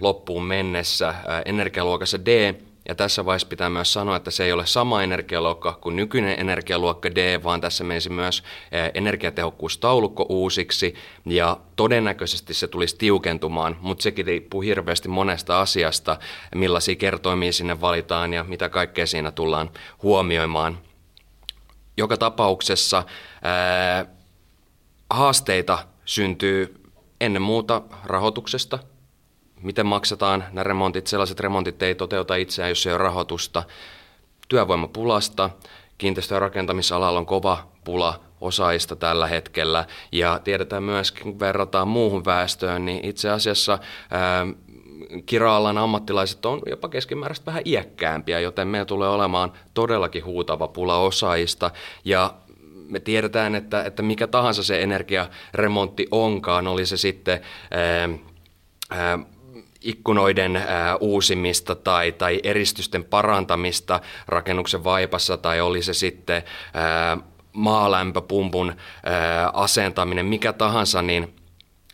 loppuun 0.00 0.44
mennessä 0.44 1.14
energialuokassa 1.44 2.24
D, 2.26 2.54
ja 2.88 2.94
tässä 2.94 3.24
vaiheessa 3.24 3.48
pitää 3.48 3.70
myös 3.70 3.92
sanoa, 3.92 4.16
että 4.16 4.30
se 4.30 4.44
ei 4.44 4.52
ole 4.52 4.66
sama 4.66 5.02
energialuokka 5.02 5.78
kuin 5.80 5.96
nykyinen 5.96 6.40
energialuokka 6.40 7.14
D, 7.14 7.42
vaan 7.44 7.60
tässä 7.60 7.84
menisi 7.84 8.10
myös 8.10 8.42
eh, 8.72 8.90
energiatehokkuustaulukko 8.94 10.26
uusiksi 10.28 10.94
ja 11.26 11.60
todennäköisesti 11.76 12.54
se 12.54 12.68
tulisi 12.68 12.96
tiukentumaan, 12.96 13.76
mutta 13.80 14.02
sekin 14.02 14.26
riippuu 14.26 14.60
hirveästi 14.60 15.08
monesta 15.08 15.60
asiasta, 15.60 16.18
millaisia 16.54 16.96
kertoimia 16.96 17.52
sinne 17.52 17.80
valitaan 17.80 18.32
ja 18.32 18.44
mitä 18.44 18.68
kaikkea 18.68 19.06
siinä 19.06 19.30
tullaan 19.30 19.70
huomioimaan. 20.02 20.78
Joka 21.96 22.16
tapauksessa 22.16 23.04
ää, 23.42 24.06
haasteita 25.10 25.78
syntyy 26.04 26.74
ennen 27.20 27.42
muuta 27.42 27.82
rahoituksesta, 28.04 28.78
miten 29.62 29.86
maksetaan 29.86 30.44
nämä 30.52 30.62
remontit. 30.62 31.06
Sellaiset 31.06 31.40
remontit 31.40 31.82
ei 31.82 31.94
toteuta 31.94 32.36
itseään, 32.36 32.68
jos 32.68 32.86
ei 32.86 32.92
ole 32.92 32.98
rahoitusta. 32.98 33.62
Työvoimapulasta, 34.48 35.50
kiinteistö- 35.98 36.34
ja 36.34 36.38
rakentamisalalla 36.38 37.18
on 37.18 37.26
kova 37.26 37.68
pula 37.84 38.20
osaista 38.40 38.96
tällä 38.96 39.26
hetkellä. 39.26 39.84
Ja 40.12 40.40
tiedetään 40.44 40.82
myöskin, 40.82 41.22
kun 41.22 41.40
verrataan 41.40 41.88
muuhun 41.88 42.24
väestöön, 42.24 42.84
niin 42.84 43.04
itse 43.04 43.30
asiassa 43.30 43.78
ää, 44.10 44.46
kira-alan 45.26 45.78
ammattilaiset 45.78 46.46
on 46.46 46.60
jopa 46.66 46.88
keskimääräistä 46.88 47.46
vähän 47.46 47.62
iäkkäämpiä, 47.64 48.40
joten 48.40 48.68
meillä 48.68 48.84
tulee 48.84 49.08
olemaan 49.08 49.52
todellakin 49.74 50.24
huutava 50.24 50.68
pula 50.68 50.98
osaajista. 50.98 51.70
Ja 52.04 52.34
me 52.88 53.00
tiedetään, 53.00 53.54
että, 53.54 53.84
että 53.84 54.02
mikä 54.02 54.26
tahansa 54.26 54.62
se 54.62 54.82
energiaremontti 54.82 56.06
onkaan, 56.10 56.66
oli 56.66 56.86
se 56.86 56.96
sitten 56.96 57.40
ää, 57.70 58.08
ää, 58.90 59.18
ikkunoiden 59.88 60.62
uusimista 61.00 61.74
tai, 61.74 62.12
tai 62.12 62.40
eristysten 62.42 63.04
parantamista 63.04 64.00
rakennuksen 64.28 64.84
vaipassa 64.84 65.36
tai 65.36 65.60
oli 65.60 65.82
se 65.82 65.94
sitten 65.94 66.42
maalämpöpumpun 67.52 68.74
asentaminen, 69.52 70.26
mikä 70.26 70.52
tahansa, 70.52 71.02
niin 71.02 71.34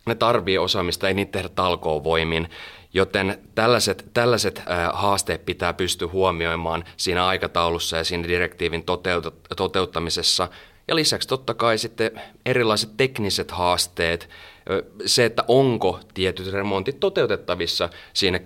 ne 0.06 0.14
tarvii 0.14 0.58
osaamista, 0.58 1.08
ei 1.08 1.14
niitä 1.14 1.32
tehdä 1.32 1.48
talkoon 1.48 2.04
voimin. 2.04 2.48
Joten 2.94 3.38
tällaiset, 3.54 4.10
tällaiset 4.14 4.62
haasteet 4.92 5.46
pitää 5.46 5.72
pystyä 5.72 6.08
huomioimaan 6.08 6.84
siinä 6.96 7.26
aikataulussa 7.26 7.96
ja 7.96 8.04
siinä 8.04 8.28
direktiivin 8.28 8.84
toteuttamisessa. 9.56 10.48
Ja 10.88 10.94
lisäksi 10.94 11.28
totta 11.28 11.54
kai 11.54 11.78
sitten 11.78 12.20
erilaiset 12.46 12.90
tekniset 12.96 13.50
haasteet, 13.50 14.28
se, 15.06 15.24
että 15.24 15.44
onko 15.48 16.00
tietyt 16.14 16.52
remontit 16.52 17.00
toteutettavissa 17.00 17.88
siinä 18.12 18.40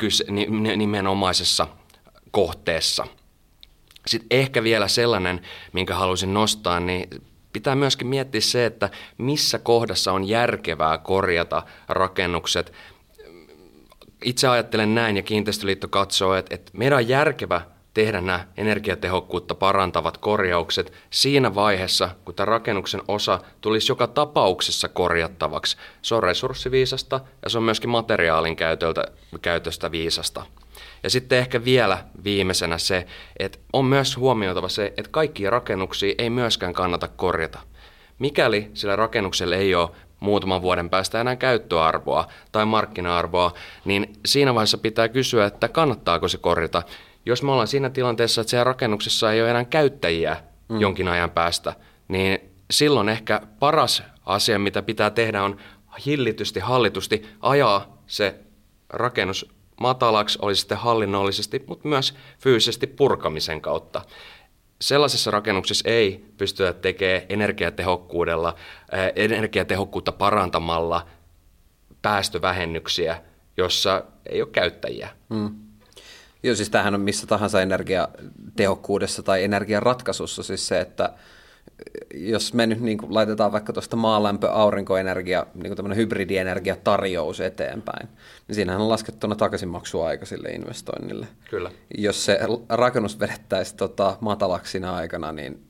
nimenomaisessa 0.76 1.66
kohteessa. 2.30 3.06
Sitten 4.06 4.38
ehkä 4.38 4.62
vielä 4.62 4.88
sellainen, 4.88 5.40
minkä 5.72 5.94
halusin 5.94 6.34
nostaa, 6.34 6.80
niin 6.80 7.08
pitää 7.52 7.74
myöskin 7.74 8.06
miettiä 8.06 8.40
se, 8.40 8.66
että 8.66 8.90
missä 9.18 9.58
kohdassa 9.58 10.12
on 10.12 10.28
järkevää 10.28 10.98
korjata 10.98 11.62
rakennukset. 11.88 12.72
Itse 14.24 14.48
ajattelen 14.48 14.94
näin 14.94 15.16
ja 15.16 15.22
Kiinteistöliitto 15.22 15.88
katsoo, 15.88 16.34
että, 16.34 16.54
että 16.54 16.72
meidän 16.74 16.98
on 16.98 17.08
järkevä 17.08 17.60
tehdä 17.98 18.20
nämä 18.20 18.44
energiatehokkuutta 18.56 19.54
parantavat 19.54 20.18
korjaukset 20.18 20.92
siinä 21.10 21.54
vaiheessa, 21.54 22.10
kun 22.24 22.34
tämä 22.34 22.44
rakennuksen 22.44 23.02
osa 23.08 23.40
tulisi 23.60 23.92
joka 23.92 24.06
tapauksessa 24.06 24.88
korjattavaksi. 24.88 25.76
Se 26.02 26.14
on 26.14 26.22
resurssiviisasta 26.22 27.20
ja 27.42 27.50
se 27.50 27.58
on 27.58 27.64
myöskin 27.64 27.90
materiaalin 27.90 28.56
käytöltä, 28.56 29.04
käytöstä 29.42 29.90
viisasta. 29.90 30.46
Ja 31.02 31.10
sitten 31.10 31.38
ehkä 31.38 31.64
vielä 31.64 31.98
viimeisenä 32.24 32.78
se, 32.78 33.06
että 33.38 33.58
on 33.72 33.84
myös 33.84 34.16
huomioitava 34.16 34.68
se, 34.68 34.86
että 34.96 35.10
kaikkia 35.10 35.50
rakennuksia 35.50 36.14
ei 36.18 36.30
myöskään 36.30 36.72
kannata 36.72 37.08
korjata. 37.08 37.58
Mikäli 38.18 38.70
sillä 38.74 38.96
rakennuksella 38.96 39.56
ei 39.56 39.74
ole 39.74 39.90
muutaman 40.20 40.62
vuoden 40.62 40.90
päästä 40.90 41.20
enää 41.20 41.36
käyttöarvoa 41.36 42.28
tai 42.52 42.66
markkina-arvoa, 42.66 43.52
niin 43.84 44.12
siinä 44.26 44.54
vaiheessa 44.54 44.78
pitää 44.78 45.08
kysyä, 45.08 45.46
että 45.46 45.68
kannattaako 45.68 46.28
se 46.28 46.38
korjata. 46.38 46.82
Jos 47.26 47.42
me 47.42 47.52
ollaan 47.52 47.68
siinä 47.68 47.90
tilanteessa, 47.90 48.40
että 48.40 48.50
siellä 48.50 48.64
rakennuksessa 48.64 49.32
ei 49.32 49.42
ole 49.42 49.50
enää 49.50 49.64
käyttäjiä 49.64 50.36
mm. 50.68 50.80
jonkin 50.80 51.08
ajan 51.08 51.30
päästä, 51.30 51.74
niin 52.08 52.38
silloin 52.70 53.08
ehkä 53.08 53.40
paras 53.58 54.02
asia, 54.26 54.58
mitä 54.58 54.82
pitää 54.82 55.10
tehdä, 55.10 55.42
on 55.42 55.56
hillitysti, 56.06 56.60
hallitusti 56.60 57.28
ajaa 57.40 58.02
se 58.06 58.40
rakennus 58.90 59.50
matalaksi, 59.80 60.38
oli 60.42 60.56
sitten 60.56 60.78
hallinnollisesti, 60.78 61.64
mutta 61.66 61.88
myös 61.88 62.14
fyysisesti 62.38 62.86
purkamisen 62.86 63.60
kautta. 63.60 64.02
Sellaisessa 64.80 65.30
rakennuksessa 65.30 65.88
ei 65.88 66.24
pystytä 66.36 66.72
tekemään 66.72 67.22
energiatehokkuudella, 67.28 68.54
äh, 68.94 69.10
energiatehokkuutta 69.16 70.12
parantamalla 70.12 71.06
päästövähennyksiä, 72.02 73.22
jossa 73.56 74.04
ei 74.26 74.42
ole 74.42 74.50
käyttäjiä. 74.52 75.08
Hmm. 75.34 75.67
Joo, 76.42 76.54
siis 76.54 76.70
tämähän 76.70 76.94
on 76.94 77.00
missä 77.00 77.26
tahansa 77.26 77.62
energiatehokkuudessa 77.62 79.22
tai 79.22 79.44
energiaratkaisussa 79.44 80.42
siis 80.42 80.68
se, 80.68 80.80
että 80.80 81.12
jos 82.14 82.54
me 82.54 82.66
nyt 82.66 82.80
niin 82.80 82.98
kuin 82.98 83.14
laitetaan 83.14 83.52
vaikka 83.52 83.72
tuosta 83.72 83.96
maalämpö, 83.96 84.50
aurinkoenergia, 84.50 85.46
niin 85.54 85.76
kuin 85.76 85.96
hybridienergia 85.96 86.76
tarjous 86.84 87.40
eteenpäin, 87.40 88.08
niin 88.48 88.54
siinähän 88.54 88.82
on 88.82 88.88
laskettuna 88.88 89.34
takaisinmaksuaika 89.34 90.26
sille 90.26 90.48
investoinnille. 90.48 91.26
Kyllä. 91.50 91.70
Jos 91.98 92.24
se 92.24 92.40
rakennus 92.68 93.20
vedettäisiin 93.20 93.76
tota 93.76 94.16
matalaksi 94.20 94.84
aikana, 94.84 95.32
niin 95.32 95.62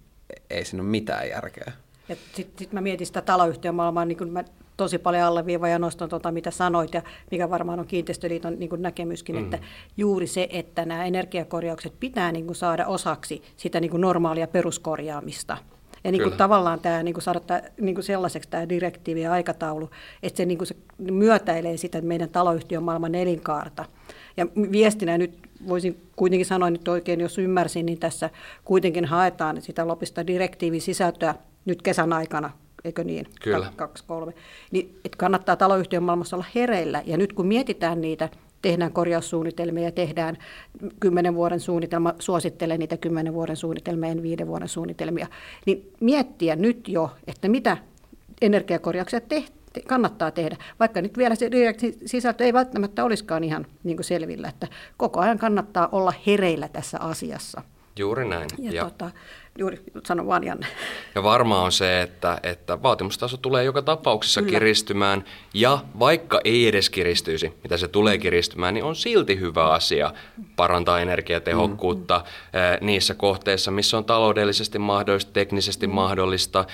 ei 0.50 0.64
siinä 0.64 0.82
ole 0.82 0.90
mitään 0.90 1.28
järkeä. 1.28 1.72
Sitten 2.34 2.58
sit 2.58 2.72
mä 2.72 2.80
mietin 2.80 3.06
sitä 3.06 3.22
taloyhtiömaailmaa, 3.22 4.04
niin 4.04 4.18
kuin 4.18 4.32
mä 4.32 4.44
tosi 4.78 4.98
paljon 4.98 5.24
alleviiva 5.24 5.68
ja 5.68 5.78
nostan 5.78 6.08
tuota, 6.08 6.32
mitä 6.32 6.50
sanoit, 6.50 6.94
ja 6.94 7.02
mikä 7.30 7.50
varmaan 7.50 7.80
on 7.80 7.86
Kiinteistöliiton 7.86 8.58
niin 8.58 8.68
kuin 8.68 8.82
näkemyskin, 8.82 9.36
mm. 9.36 9.44
että 9.44 9.58
juuri 9.96 10.26
se, 10.26 10.48
että 10.50 10.84
nämä 10.84 11.04
energiakorjaukset 11.04 11.92
pitää 12.00 12.32
niin 12.32 12.46
kuin 12.46 12.56
saada 12.56 12.86
osaksi 12.86 13.42
sitä 13.56 13.80
niin 13.80 13.90
kuin 13.90 14.00
normaalia 14.00 14.46
peruskorjaamista. 14.46 15.56
Ja 16.04 16.12
niin 16.12 16.22
kuin 16.22 16.36
tavallaan 16.36 16.80
tämä, 16.80 17.02
niin 17.02 17.14
kuin 17.14 17.22
saada 17.22 17.40
tämä, 17.40 17.62
niin 17.80 17.94
kuin 17.94 18.04
sellaiseksi 18.04 18.50
tämä 18.50 18.68
direktiivi 18.68 19.20
ja 19.20 19.32
aikataulu, 19.32 19.90
että 20.22 20.36
se, 20.36 20.44
niin 20.44 20.58
kuin 20.58 20.68
se 20.68 20.76
myötäilee 20.98 21.76
sitä 21.76 22.00
meidän 22.00 22.28
taloyhtiön 22.28 22.82
maailman 22.82 23.14
elinkaarta. 23.14 23.84
Ja 24.36 24.46
viestinä 24.72 25.18
nyt 25.18 25.38
voisin 25.68 26.02
kuitenkin 26.16 26.46
sanoa 26.46 26.70
nyt 26.70 26.88
oikein, 26.88 27.20
jos 27.20 27.38
ymmärsin, 27.38 27.86
niin 27.86 27.98
tässä 27.98 28.30
kuitenkin 28.64 29.04
haetaan 29.04 29.62
sitä 29.62 29.88
lopista 29.88 30.26
direktiivin 30.26 30.80
sisältöä 30.80 31.34
nyt 31.64 31.82
kesän 31.82 32.12
aikana, 32.12 32.50
eikö 32.84 33.04
niin? 33.04 33.26
Kyllä. 33.42 33.72
Kaksi, 33.76 34.04
kolme. 34.06 34.32
Niin, 34.70 35.00
että 35.04 35.18
kannattaa 35.18 35.56
taloyhtiön 35.56 36.02
maailmassa 36.02 36.36
olla 36.36 36.46
hereillä. 36.54 37.02
Ja 37.06 37.16
nyt 37.16 37.32
kun 37.32 37.46
mietitään 37.46 38.00
niitä 38.00 38.28
tehdään 38.62 38.92
korjaussuunnitelmia 38.92 39.84
ja 39.84 39.92
tehdään 39.92 40.38
kymmenen 41.00 41.34
vuoden 41.34 41.60
suunnitelma, 41.60 42.14
suosittelen 42.18 42.78
niitä 42.78 42.96
kymmenen 42.96 43.34
vuoden 43.34 43.56
suunnitelmia, 43.56 44.10
en 44.10 44.22
viiden 44.22 44.46
vuoden 44.46 44.68
suunnitelmia, 44.68 45.26
niin 45.66 45.92
miettiä 46.00 46.56
nyt 46.56 46.88
jo, 46.88 47.10
että 47.26 47.48
mitä 47.48 47.76
energiakorjauksia 48.42 49.20
tehtiin 49.20 49.58
kannattaa 49.86 50.30
tehdä, 50.30 50.56
vaikka 50.80 51.02
nyt 51.02 51.18
vielä 51.18 51.34
se 51.34 51.50
sisältö 52.06 52.44
ei 52.44 52.52
välttämättä 52.52 53.04
olisikaan 53.04 53.44
ihan 53.44 53.66
niin 53.84 54.04
selvillä, 54.04 54.48
että 54.48 54.66
koko 54.96 55.20
ajan 55.20 55.38
kannattaa 55.38 55.88
olla 55.92 56.12
hereillä 56.26 56.68
tässä 56.68 57.00
asiassa. 57.00 57.62
Juuri 57.98 58.28
näin. 58.28 58.48
Ja, 58.58 58.72
ja 58.72 58.84
tota, 58.84 59.10
Juuri, 59.58 59.80
sano 60.06 60.26
vaan 60.26 60.44
Janne. 60.44 60.66
Ja 61.14 61.22
varmaa 61.22 61.62
on 61.62 61.72
se, 61.72 62.02
että, 62.02 62.40
että 62.42 62.82
vaatimustaso 62.82 63.36
tulee 63.36 63.64
joka 63.64 63.82
tapauksessa 63.82 64.42
Kyllä. 64.42 64.52
kiristymään, 64.52 65.24
ja 65.54 65.78
vaikka 65.98 66.40
ei 66.44 66.68
edes 66.68 66.90
kiristyisi, 66.90 67.52
mitä 67.62 67.76
se 67.76 67.88
tulee 67.88 68.18
kiristymään, 68.18 68.74
niin 68.74 68.84
on 68.84 68.96
silti 68.96 69.40
hyvä 69.40 69.64
asia 69.64 70.12
parantaa 70.56 71.00
energiatehokkuutta 71.00 72.18
mm. 72.18 72.86
niissä 72.86 73.14
kohteissa, 73.14 73.70
missä 73.70 73.96
on 73.98 74.04
taloudellisesti 74.04 74.78
mahdollista, 74.78 75.32
teknisesti 75.32 75.86
mm. 75.86 75.94
mahdollista, 75.94 76.64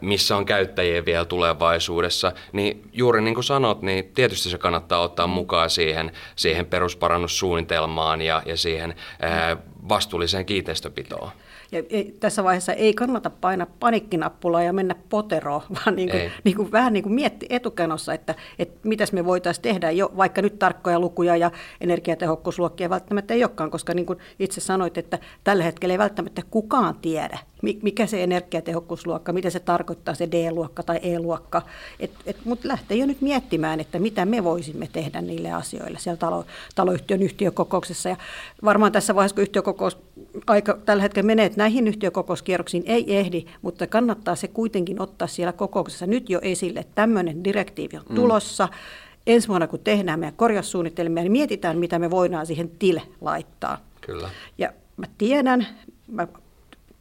missä 0.00 0.36
on 0.36 0.46
käyttäjiä 0.46 1.04
vielä 1.04 1.24
tulevaisuudessa. 1.24 2.32
Niin 2.52 2.90
juuri 2.92 3.20
niin 3.20 3.34
kuin 3.34 3.44
sanot, 3.44 3.82
niin 3.82 4.10
tietysti 4.14 4.48
se 4.48 4.58
kannattaa 4.58 5.00
ottaa 5.00 5.26
mukaan 5.26 5.70
siihen, 5.70 6.12
siihen 6.36 6.66
perusparannussuunnitelmaan 6.66 8.22
ja, 8.22 8.42
ja 8.46 8.56
siihen 8.56 8.94
vastuulliseen 9.88 10.46
kiinteistöpitoon. 10.46 11.30
Ja 11.72 11.82
ei, 11.90 12.16
tässä 12.20 12.44
vaiheessa 12.44 12.72
ei 12.72 12.94
kannata 12.94 13.30
painaa 13.30 13.66
panikkinappulaa 13.80 14.62
ja 14.62 14.72
mennä 14.72 14.94
poteroon, 15.08 15.62
vaan 15.76 15.96
niin 15.96 16.10
kuin, 16.10 16.32
niin 16.44 16.56
kuin, 16.56 16.72
vähän 16.72 16.92
niin 16.92 17.02
kuin 17.02 17.12
mietti 17.12 17.46
etukenossa, 17.50 18.14
että, 18.14 18.34
että 18.58 18.88
mitäs 18.88 19.12
me 19.12 19.24
voitaisiin 19.24 19.62
tehdä, 19.62 19.90
jo, 19.90 20.12
vaikka 20.16 20.42
nyt 20.42 20.58
tarkkoja 20.58 21.00
lukuja 21.00 21.36
ja 21.36 21.50
energiatehokkuusluokkia 21.80 22.90
välttämättä 22.90 23.34
ei 23.34 23.44
olekaan, 23.44 23.70
koska 23.70 23.94
niin 23.94 24.06
kuin 24.06 24.18
itse 24.38 24.60
sanoit, 24.60 24.98
että 24.98 25.18
tällä 25.44 25.64
hetkellä 25.64 25.92
ei 25.92 25.98
välttämättä 25.98 26.42
kukaan 26.50 26.94
tiedä, 27.02 27.38
mikä 27.62 28.06
se 28.06 28.22
energiatehokkuusluokka, 28.22 29.32
mitä 29.32 29.50
se 29.50 29.60
tarkoittaa 29.60 30.14
se 30.14 30.28
D-luokka 30.30 30.82
tai 30.82 31.00
E-luokka. 31.02 31.62
Et, 32.00 32.10
et, 32.26 32.36
Mutta 32.44 32.68
lähtee 32.68 32.96
jo 32.96 33.06
nyt 33.06 33.20
miettimään, 33.20 33.80
että 33.80 33.98
mitä 33.98 34.24
me 34.24 34.44
voisimme 34.44 34.88
tehdä 34.92 35.20
niille 35.20 35.52
asioille 35.52 35.98
siellä 35.98 36.18
talo, 36.18 36.44
taloyhtiön 36.74 37.22
yhtiökokouksessa. 37.22 38.08
Ja 38.08 38.16
varmaan 38.64 38.92
tässä 38.92 39.14
vaiheessa, 39.14 39.34
kun 39.34 39.42
yhtiökokous 39.42 39.98
aika 40.46 40.78
tällä 40.84 41.02
hetkellä 41.02 41.26
menee, 41.26 41.46
että 41.46 41.58
näihin 41.58 41.88
yhtiökokouskierroksiin 41.88 42.82
ei 42.86 43.16
ehdi, 43.16 43.44
mutta 43.62 43.86
kannattaa 43.86 44.34
se 44.36 44.48
kuitenkin 44.48 45.02
ottaa 45.02 45.28
siellä 45.28 45.52
kokouksessa 45.52 46.06
nyt 46.06 46.30
jo 46.30 46.38
esille, 46.42 46.80
että 46.80 46.94
tämmöinen 46.94 47.44
direktiivi 47.44 47.96
on 47.96 48.04
mm. 48.08 48.14
tulossa. 48.14 48.66
Mm. 48.66 48.72
Ensi 49.26 49.48
vuonna, 49.48 49.66
kun 49.66 49.78
tehdään 49.78 50.20
meidän 50.20 50.36
korjaussuunnitelmia, 50.36 51.22
niin 51.22 51.32
mietitään, 51.32 51.78
mitä 51.78 51.98
me 51.98 52.10
voidaan 52.10 52.46
siihen 52.46 52.70
til 52.78 53.00
laittaa. 53.20 53.78
Kyllä. 54.00 54.30
Ja 54.58 54.72
mä 54.96 55.06
tiedän, 55.18 55.66
mä, 56.06 56.28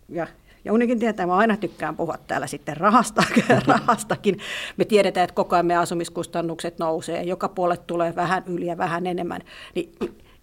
ja 0.10 0.28
ja 0.66 0.74
unikin 0.74 1.00
tietää, 1.00 1.28
mä 1.28 1.36
aina 1.36 1.58
tykkään 1.58 1.96
puhua 1.96 2.18
täällä 2.28 2.48
sitten 2.48 2.78
rahasta, 2.78 3.24
rahastakin. 3.68 4.40
Me 4.78 4.86
tiedetään, 4.86 5.24
että 5.24 5.34
koko 5.34 5.56
ajan 5.56 5.66
me 5.66 5.76
asumiskustannukset 5.76 6.80
nousee, 6.80 7.24
joka 7.24 7.50
puolet 7.50 7.88
tulee 7.88 8.16
vähän 8.16 8.44
yli 8.48 8.66
ja 8.66 8.78
vähän 8.78 9.08
enemmän. 9.08 9.42
Niin, 9.76 9.92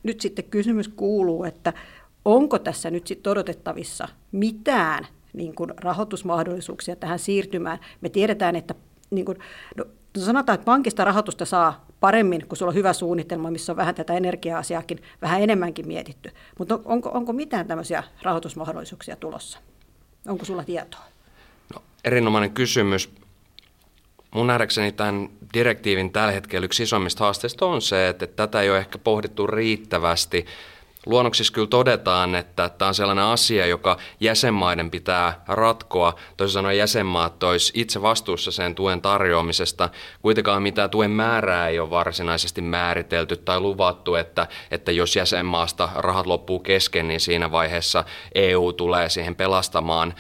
nyt 0.03 0.21
sitten 0.21 0.45
kysymys 0.45 0.89
kuuluu, 0.89 1.45
että 1.45 1.73
onko 2.25 2.59
tässä 2.59 2.91
nyt 2.91 3.07
sitten 3.07 3.31
odotettavissa 3.31 4.09
mitään 4.33 5.07
niin 5.33 5.55
kuin 5.55 5.71
rahoitusmahdollisuuksia 5.77 6.97
tähän 6.97 7.19
siirtymään. 7.19 7.79
Me 8.01 8.09
tiedetään, 8.09 8.57
että 8.57 8.75
niin 9.11 9.25
kuin, 9.25 9.39
no, 9.77 9.85
sanotaan, 10.19 10.55
että 10.55 10.65
pankista 10.65 11.05
rahoitusta 11.05 11.45
saa 11.45 11.87
paremmin, 12.01 12.47
kun 12.49 12.57
sulla 12.57 12.71
on 12.71 12.75
hyvä 12.75 12.93
suunnitelma, 12.93 13.51
missä 13.51 13.73
on 13.73 13.77
vähän 13.77 13.95
tätä 13.95 14.15
energia-asiaakin 14.15 14.99
vähän 15.23 15.43
enemmänkin 15.43 15.89
mietitty. 15.89 16.31
Mutta 16.59 16.79
onko, 16.85 17.11
onko 17.15 17.33
mitään 17.33 17.67
tämmöisiä 17.67 18.03
rahoitusmahdollisuuksia 18.23 19.17
tulossa? 19.17 19.59
Onko 20.29 20.45
sulla 20.45 20.65
tietoa? 20.65 21.01
No, 21.75 21.83
erinomainen 22.05 22.51
kysymys. 22.51 23.11
Mun 24.31 24.47
nähdäkseni 24.47 24.93
tämän 24.93 25.29
direktiivin 25.55 26.13
tällä 26.13 26.33
hetkellä 26.33 26.65
yksi 26.65 26.83
isommista 26.83 27.25
haasteista 27.25 27.67
on 27.67 27.83
se, 27.83 28.09
että 28.09 28.27
tätä 28.27 28.61
ei 28.61 28.71
ole 28.71 28.79
ehkä 28.79 28.99
pohdittu 28.99 29.47
riittävästi 29.47 30.47
luonnoksissa 31.07 31.53
kyllä 31.53 31.67
todetaan, 31.67 32.35
että 32.35 32.69
tämä 32.69 32.89
on 32.89 32.95
sellainen 32.95 33.25
asia, 33.25 33.67
joka 33.67 33.97
jäsenmaiden 34.21 34.91
pitää 34.91 35.45
ratkoa. 35.49 36.15
Toisin 36.37 36.53
sanoen 36.53 36.79
jäsenmaat 36.79 37.43
olisi 37.43 37.73
itse 37.75 38.03
vastuussa 38.03 38.53
sen 38.53 38.75
tuen 38.75 39.03
tarjoamisesta. 39.03 39.89
Kuitenkaan 40.23 40.63
mitään 40.63 40.91
tuen 40.91 41.11
määrää 41.11 41.69
ei 41.69 41.79
ole 41.79 41.91
varsinaisesti 41.91 42.63
määritelty 42.63 43.37
tai 43.37 43.61
luvattu, 43.61 44.15
että, 44.15 44.47
että 44.71 44.93
jos 44.93 45.17
jäsenmaasta 45.17 45.89
rahat 45.95 46.27
loppuu 46.27 46.59
kesken, 46.59 47.09
niin 47.09 47.21
siinä 47.21 47.51
vaiheessa 47.51 48.05
EU 48.35 48.73
tulee 48.73 49.09
siihen 49.09 49.37
pelastamaan. 49.37 50.15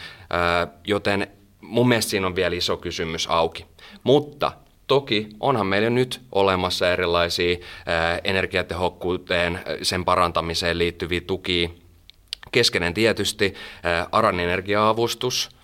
Joten 0.84 1.26
mun 1.60 1.88
mielestä 1.88 2.10
siinä 2.10 2.26
on 2.26 2.36
vielä 2.36 2.56
iso 2.56 2.76
kysymys 2.76 3.26
auki. 3.30 3.66
Mutta 4.02 4.52
Toki 4.86 5.28
onhan 5.40 5.66
meillä 5.66 5.90
nyt 5.90 6.20
olemassa 6.32 6.92
erilaisia 6.92 7.56
energiatehokkuuteen, 8.24 9.60
sen 9.82 10.04
parantamiseen 10.04 10.78
liittyviä 10.78 11.20
tukia. 11.20 11.68
Keskeinen 12.52 12.94
tietysti 12.94 13.54
ARAN 14.12 14.40
energia-avustus, 14.40 15.56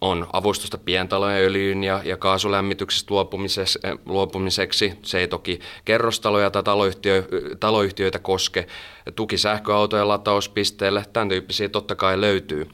on 0.00 0.26
avustusta 0.32 0.78
pientalojen 0.78 1.44
öljyyn 1.44 1.84
ja, 1.84 2.00
ja 2.04 2.16
kaasulämmityksestä 2.16 3.14
luopumiseksi, 3.14 3.78
luopumiseksi. 4.06 4.92
Se 5.02 5.18
ei 5.18 5.28
toki 5.28 5.60
kerrostaloja 5.84 6.50
tai 6.50 6.62
taloyhtiö, 6.62 7.28
taloyhtiöitä 7.60 8.18
koske. 8.18 8.66
Tuki 9.14 9.38
sähköautojen 9.38 10.08
latauspisteelle, 10.08 11.04
tämän 11.12 11.28
tyyppisiä 11.28 11.68
totta 11.68 11.94
kai 11.94 12.20
löytyy. 12.20 12.68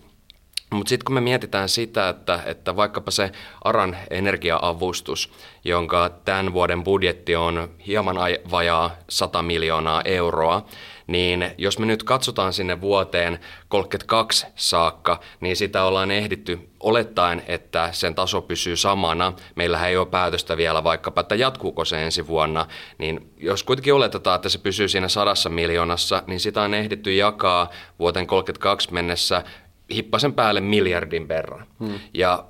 Mutta 0.70 0.88
sitten 0.88 1.04
kun 1.04 1.14
me 1.14 1.20
mietitään 1.20 1.68
sitä, 1.68 2.08
että, 2.08 2.40
että 2.46 2.76
vaikkapa 2.76 3.10
se 3.10 3.32
ARAN 3.64 3.96
energiaavustus, 4.10 5.32
jonka 5.64 6.10
tämän 6.24 6.52
vuoden 6.52 6.84
budjetti 6.84 7.36
on 7.36 7.68
hieman 7.86 8.16
vajaa 8.50 8.96
100 9.08 9.42
miljoonaa 9.42 10.02
euroa, 10.04 10.66
niin 11.10 11.50
jos 11.58 11.78
me 11.78 11.86
nyt 11.86 12.02
katsotaan 12.02 12.52
sinne 12.52 12.80
vuoteen 12.80 13.38
32 13.68 14.46
saakka, 14.54 15.20
niin 15.40 15.56
sitä 15.56 15.84
ollaan 15.84 16.10
ehditty 16.10 16.70
olettaen, 16.80 17.42
että 17.46 17.88
sen 17.92 18.14
taso 18.14 18.42
pysyy 18.42 18.76
samana. 18.76 19.32
Meillähän 19.56 19.88
ei 19.88 19.96
ole 19.96 20.06
päätöstä 20.06 20.56
vielä 20.56 20.84
vaikkapa, 20.84 21.20
että 21.20 21.34
jatkuuko 21.34 21.84
se 21.84 22.04
ensi 22.04 22.26
vuonna, 22.26 22.66
niin 22.98 23.32
jos 23.36 23.62
kuitenkin 23.62 23.94
oletetaan, 23.94 24.36
että 24.36 24.48
se 24.48 24.58
pysyy 24.58 24.88
siinä 24.88 25.08
sadassa 25.08 25.48
miljoonassa, 25.48 26.22
niin 26.26 26.40
sitä 26.40 26.62
on 26.62 26.74
ehditty 26.74 27.14
jakaa 27.14 27.70
vuoteen 27.98 28.26
32 28.26 28.92
mennessä 28.92 29.44
hippasen 29.94 30.32
päälle 30.32 30.60
miljardin 30.60 31.28
verran. 31.28 31.66
Hmm. 31.80 32.00
Ja 32.14 32.44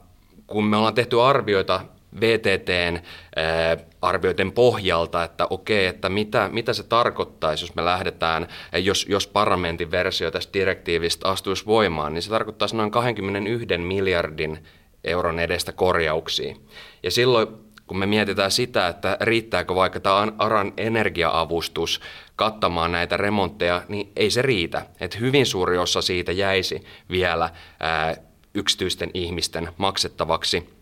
kun 0.46 0.64
me 0.64 0.76
ollaan 0.76 0.94
tehty 0.94 1.22
arvioita 1.22 1.81
VTTn 2.20 2.96
äh, 2.96 3.87
arvioiden 4.03 4.53
pohjalta, 4.53 5.24
että 5.24 5.46
okei, 5.50 5.87
että 5.87 6.09
mitä, 6.09 6.48
mitä 6.53 6.72
se 6.72 6.83
tarkoittaisi, 6.83 7.64
jos 7.64 7.74
me 7.74 7.85
lähdetään, 7.85 8.46
jos, 8.72 9.07
jos 9.09 9.26
parlamentin 9.26 9.90
versio 9.90 10.31
tästä 10.31 10.53
direktiivistä 10.53 11.29
astuisi 11.29 11.66
voimaan, 11.66 12.14
niin 12.14 12.22
se 12.22 12.31
tarkoittaisi 12.31 12.76
noin 12.76 12.90
21 12.90 13.79
miljardin 13.79 14.64
euron 15.05 15.38
edestä 15.38 15.72
korjauksia. 15.72 16.57
Ja 17.03 17.11
silloin 17.11 17.48
kun 17.90 17.98
me 17.98 18.07
mietitään 18.07 18.50
sitä, 18.50 18.88
että 18.88 19.16
riittääkö 19.20 19.74
vaikka 19.74 20.00
tämä 20.00 20.29
ARAN 20.38 20.72
energiaavustus 20.76 22.00
kattamaan 22.37 22.92
näitä 22.92 23.16
remontteja, 23.16 23.83
niin 23.88 24.12
ei 24.16 24.31
se 24.31 24.42
riitä. 24.42 24.87
Että 25.00 25.18
hyvin 25.18 25.46
suuri 25.46 25.79
osa 25.79 26.03
siitä 26.03 26.33
jäisi 26.33 26.85
vielä 27.11 27.50
ää, 27.81 28.16
yksityisten 28.55 29.11
ihmisten 29.14 29.68
maksettavaksi. 29.76 30.79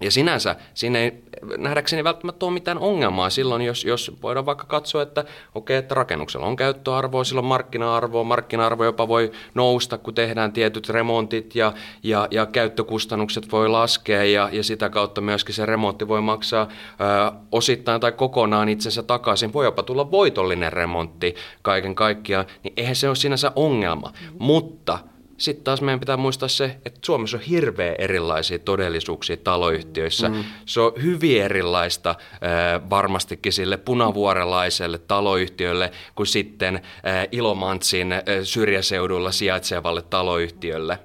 Ja 0.00 0.10
sinänsä 0.10 0.56
siinä 0.74 0.98
ei 0.98 1.22
nähdäkseni 1.58 2.04
välttämättä 2.04 2.46
ole 2.46 2.52
mitään 2.52 2.78
ongelmaa 2.78 3.30
silloin, 3.30 3.62
jos, 3.62 3.84
jos 3.84 4.12
voidaan 4.22 4.46
vaikka 4.46 4.64
katsoa, 4.64 5.02
että 5.02 5.24
okei, 5.54 5.76
että 5.76 5.94
rakennuksella 5.94 6.46
on 6.46 6.56
käyttöarvoa, 6.56 7.24
silloin 7.24 7.46
markkina-arvoa, 7.46 8.24
markkina-arvo 8.24 8.84
jopa 8.84 9.08
voi 9.08 9.32
nousta, 9.54 9.98
kun 9.98 10.14
tehdään 10.14 10.52
tietyt 10.52 10.88
remontit 10.88 11.54
ja, 11.54 11.72
ja, 12.02 12.28
ja 12.30 12.46
käyttökustannukset 12.46 13.52
voi 13.52 13.68
laskea 13.68 14.24
ja, 14.24 14.48
ja 14.52 14.62
sitä 14.62 14.88
kautta 14.88 15.20
myöskin 15.20 15.54
se 15.54 15.66
remontti 15.66 16.08
voi 16.08 16.20
maksaa 16.20 16.68
ö, 16.70 17.32
osittain 17.52 18.00
tai 18.00 18.12
kokonaan 18.12 18.68
itsensä 18.68 19.02
takaisin. 19.02 19.52
Voi 19.52 19.64
jopa 19.64 19.82
tulla 19.82 20.10
voitollinen 20.10 20.72
remontti 20.72 21.34
kaiken 21.62 21.94
kaikkiaan, 21.94 22.46
niin 22.62 22.72
eihän 22.76 22.96
se 22.96 23.08
ole 23.08 23.16
sinänsä 23.16 23.52
ongelma, 23.56 24.08
mm-hmm. 24.08 24.36
mutta– 24.38 24.98
sitten 25.40 25.64
taas 25.64 25.80
meidän 25.80 26.00
pitää 26.00 26.16
muistaa 26.16 26.48
se, 26.48 26.76
että 26.84 27.00
Suomessa 27.02 27.36
on 27.36 27.42
hirveän 27.42 27.94
erilaisia 27.98 28.58
todellisuuksia 28.58 29.36
taloyhtiöissä. 29.36 30.28
Mm. 30.28 30.44
Se 30.66 30.80
on 30.80 30.92
hyvin 31.02 31.42
erilaista 31.42 32.10
äh, 32.10 32.90
varmastikin 32.90 33.52
sille 33.52 33.76
punavuorelaiselle 33.76 34.98
taloyhtiölle 34.98 35.92
kuin 36.14 36.26
sitten 36.26 36.76
äh, 36.76 37.28
Ilomantsin 37.32 38.12
äh, 38.12 38.22
syrjäseudulla 38.42 39.32
sijaitsevalle 39.32 40.02
taloyhtiölle. 40.02 40.98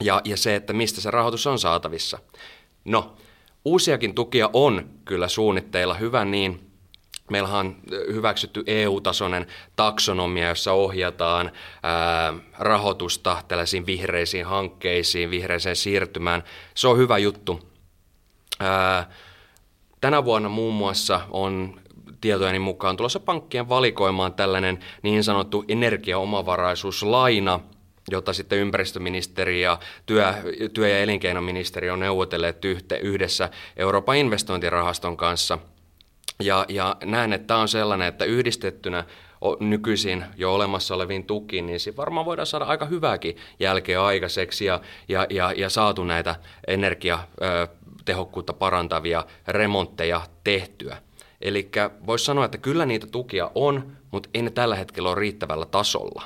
Ja, 0.00 0.20
ja 0.24 0.36
se, 0.36 0.54
että 0.54 0.72
mistä 0.72 1.00
se 1.00 1.10
rahoitus 1.10 1.46
on 1.46 1.58
saatavissa. 1.58 2.18
No, 2.84 3.16
uusiakin 3.64 4.14
tukia 4.14 4.50
on 4.52 4.90
kyllä 5.04 5.28
suunnitteilla, 5.28 5.94
hyvä 5.94 6.24
niin, 6.24 6.71
Meillä 7.30 7.48
on 7.48 7.76
hyväksytty 8.12 8.62
EU-tasoinen 8.66 9.46
taksonomia, 9.76 10.48
jossa 10.48 10.72
ohjataan 10.72 11.52
ää, 11.82 12.34
rahoitusta 12.58 13.42
tällaisiin 13.48 13.86
vihreisiin 13.86 14.46
hankkeisiin, 14.46 15.30
vihreiseen 15.30 15.76
siirtymään. 15.76 16.44
Se 16.74 16.88
on 16.88 16.98
hyvä 16.98 17.18
juttu. 17.18 17.60
Ää, 18.60 19.10
tänä 20.00 20.24
vuonna 20.24 20.48
muun 20.48 20.74
muassa 20.74 21.20
on 21.30 21.80
tietojeni 22.20 22.58
mukaan 22.58 22.96
tulossa 22.96 23.20
pankkien 23.20 23.68
valikoimaan 23.68 24.34
tällainen 24.34 24.78
niin 25.02 25.24
sanottu 25.24 25.64
energiaomavaraisuuslaina, 25.68 27.60
jota 28.10 28.32
sitten 28.32 28.58
ympäristöministeri 28.58 29.62
ja 29.62 29.78
työ, 30.06 30.34
työ- 30.74 30.88
ja 30.88 30.98
elinkeinoministeri 30.98 31.90
on 31.90 32.00
neuvotelleet 32.00 32.64
yhdessä 33.02 33.50
Euroopan 33.76 34.16
investointirahaston 34.16 35.16
kanssa– 35.16 35.58
ja, 36.44 36.64
ja 36.68 36.96
näen, 37.04 37.32
että 37.32 37.46
tämä 37.46 37.60
on 37.60 37.68
sellainen, 37.68 38.08
että 38.08 38.24
yhdistettynä 38.24 39.04
nykyisin 39.60 40.24
jo 40.36 40.54
olemassa 40.54 40.94
oleviin 40.94 41.24
tukiin, 41.24 41.66
niin 41.66 41.78
varmaan 41.96 42.26
voidaan 42.26 42.46
saada 42.46 42.64
aika 42.64 42.84
hyvääkin 42.84 43.36
jälkeä 43.60 44.04
aikaiseksi 44.04 44.64
ja, 44.64 44.80
ja, 45.08 45.26
ja, 45.30 45.52
ja 45.52 45.70
saatu 45.70 46.04
näitä 46.04 46.36
energiatehokkuutta 46.66 48.52
parantavia 48.52 49.26
remontteja 49.48 50.20
tehtyä. 50.44 50.96
Eli 51.40 51.70
voisi 52.06 52.24
sanoa, 52.24 52.44
että 52.44 52.58
kyllä 52.58 52.86
niitä 52.86 53.06
tukia 53.06 53.50
on, 53.54 53.92
mutta 54.10 54.28
ei 54.34 54.42
ne 54.42 54.50
tällä 54.50 54.76
hetkellä 54.76 55.08
ole 55.08 55.20
riittävällä 55.20 55.66
tasolla. 55.66 56.22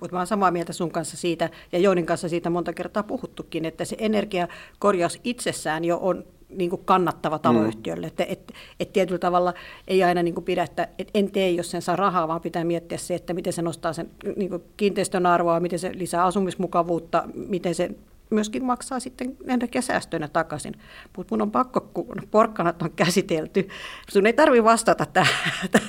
Mutta 0.00 0.14
mä 0.14 0.18
olen 0.18 0.26
samaa 0.26 0.50
mieltä 0.50 0.72
sun 0.72 0.90
kanssa 0.90 1.16
siitä, 1.16 1.50
ja 1.72 1.78
Jounin 1.78 2.06
kanssa 2.06 2.28
siitä 2.28 2.50
monta 2.50 2.72
kertaa 2.72 3.02
puhuttukin, 3.02 3.64
että 3.64 3.84
se 3.84 3.96
energiakorjaus 3.98 5.20
itsessään 5.24 5.84
jo 5.84 5.98
on 6.02 6.24
niin 6.48 6.70
kuin 6.70 6.82
kannattava 6.84 7.38
taloyhtiölle. 7.38 8.06
Mm. 8.06 8.08
Että 8.08 8.24
et, 8.28 8.52
et 8.80 8.92
tietyllä 8.92 9.18
tavalla 9.18 9.54
ei 9.88 10.02
aina 10.02 10.22
niin 10.22 10.34
kuin 10.34 10.44
pidä, 10.44 10.62
että 10.62 10.88
et 10.98 11.10
en 11.14 11.30
tee, 11.30 11.50
jos 11.50 11.70
sen 11.70 11.82
saa 11.82 11.96
rahaa, 11.96 12.28
vaan 12.28 12.40
pitää 12.40 12.64
miettiä 12.64 12.98
se, 12.98 13.14
että 13.14 13.34
miten 13.34 13.52
se 13.52 13.62
nostaa 13.62 13.92
sen 13.92 14.10
niin 14.36 14.50
kuin 14.50 14.62
kiinteistön 14.76 15.26
arvoa, 15.26 15.60
miten 15.60 15.78
se 15.78 15.90
lisää 15.94 16.24
asumismukavuutta, 16.24 17.24
miten 17.34 17.74
se 17.74 17.90
myöskin 18.30 18.64
maksaa 18.64 19.00
sitten 19.00 19.36
energiasäästöinä 19.46 20.28
takaisin. 20.28 20.74
Mutta 21.16 21.34
mun 21.34 21.42
on 21.42 21.50
pakko, 21.50 21.80
kun 21.80 22.22
porkkanat 22.30 22.82
on 22.82 22.90
käsitelty, 22.90 23.68
sun 24.08 24.26
ei 24.26 24.32
tarvi 24.32 24.64
vastata 24.64 25.06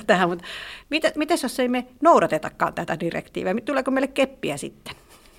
tähän, 0.06 0.28
mutta 0.28 0.44
miten 1.16 1.38
jos 1.42 1.60
ei 1.60 1.68
me 1.68 1.86
noudatetakaan 2.00 2.74
tätä 2.74 3.00
direktiiviä, 3.00 3.54
tuleeko 3.64 3.90
meille 3.90 4.08
keppiä 4.08 4.56
sitten? 4.56 4.94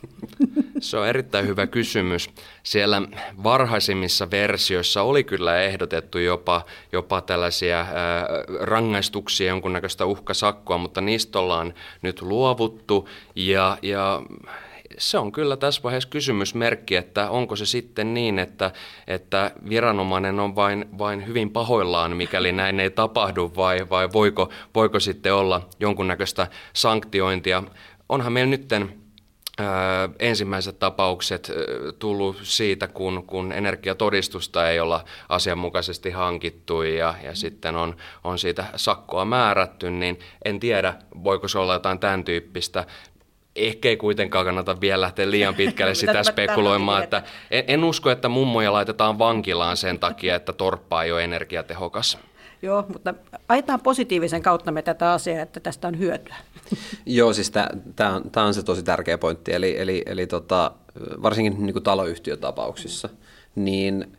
Se 0.79 0.97
on 0.97 1.07
erittäin 1.07 1.47
hyvä 1.47 1.67
kysymys. 1.67 2.29
Siellä 2.63 3.01
varhaisimmissa 3.43 4.31
versioissa 4.31 5.01
oli 5.01 5.23
kyllä 5.23 5.61
ehdotettu 5.61 6.17
jopa, 6.17 6.65
jopa 6.91 7.21
tällaisia 7.21 7.79
ää, 7.79 8.27
rangaistuksia, 8.59 9.47
jonkunnäköistä 9.47 10.05
uhkasakkoa, 10.05 10.77
mutta 10.77 11.01
niistä 11.01 11.39
ollaan 11.39 11.73
nyt 12.01 12.21
luovuttu 12.21 13.09
ja, 13.35 13.77
ja 13.81 14.21
se 14.97 15.17
on 15.17 15.31
kyllä 15.31 15.57
tässä 15.57 15.83
vaiheessa 15.83 16.09
kysymysmerkki, 16.09 16.95
että 16.95 17.29
onko 17.29 17.55
se 17.55 17.65
sitten 17.65 18.13
niin, 18.13 18.39
että, 18.39 18.71
että 19.07 19.51
viranomainen 19.69 20.39
on 20.39 20.55
vain, 20.55 20.85
vain 20.97 21.27
hyvin 21.27 21.49
pahoillaan, 21.49 22.17
mikäli 22.17 22.51
näin 22.51 22.79
ei 22.79 22.89
tapahdu, 22.89 23.51
vai, 23.55 23.89
vai 23.89 24.09
voiko, 24.13 24.49
voiko 24.75 24.99
sitten 24.99 25.33
olla 25.33 25.69
jonkunnäköistä 25.79 26.47
sanktiointia. 26.73 27.63
Onhan 28.09 28.33
meillä 28.33 28.49
nytten 28.49 28.93
ensimmäiset 30.19 30.79
tapaukset 30.79 31.51
tullut 31.99 32.37
siitä, 32.43 32.87
kun, 32.87 33.23
kun 33.27 33.51
energiatodistusta 33.51 34.69
ei 34.69 34.79
olla 34.79 35.05
asianmukaisesti 35.29 36.09
hankittu 36.09 36.81
ja, 36.81 37.15
ja 37.23 37.35
sitten 37.35 37.75
on, 37.75 37.95
on 38.23 38.39
siitä 38.39 38.65
sakkoa 38.75 39.25
määrätty, 39.25 39.89
niin 39.91 40.19
en 40.45 40.59
tiedä, 40.59 40.93
voiko 41.23 41.47
se 41.47 41.59
olla 41.59 41.73
jotain 41.73 41.99
tämän 41.99 42.23
tyyppistä. 42.23 42.85
ehkä 43.55 43.89
ei 43.89 43.97
kuitenkaan 43.97 44.45
kannata 44.45 44.81
vielä 44.81 45.01
lähteä 45.01 45.31
liian 45.31 45.55
pitkälle 45.55 45.95
sitä 46.05 46.23
spekuloimaan, 46.23 47.03
että 47.03 47.23
en, 47.51 47.63
en 47.67 47.83
usko, 47.83 48.09
että 48.09 48.29
mummoja 48.29 48.73
laitetaan 48.73 49.19
vankilaan 49.19 49.77
sen 49.77 49.99
takia, 49.99 50.35
että 50.35 50.53
torppa 50.53 51.03
ei 51.03 51.11
ole 51.11 51.23
energiatehokas. 51.23 52.28
Joo, 52.61 52.85
mutta 52.93 53.13
ajetaan 53.49 53.81
positiivisen 53.81 54.41
kautta 54.41 54.71
me 54.71 54.81
tätä 54.81 55.11
asiaa, 55.11 55.41
että 55.41 55.59
tästä 55.59 55.87
on 55.87 55.99
hyötyä. 55.99 56.35
Joo, 57.05 57.33
siis 57.33 57.51
tämä 57.95 58.15
on, 58.15 58.45
on 58.47 58.53
se 58.53 58.63
tosi 58.63 58.83
tärkeä 58.83 59.17
pointti, 59.17 59.53
eli, 59.53 59.79
eli, 59.79 60.03
eli 60.05 60.27
tota, 60.27 60.71
varsinkin 61.23 61.65
niin 61.65 61.73
kuin 61.73 61.83
taloyhtiötapauksissa, 61.83 63.09
niin 63.55 64.17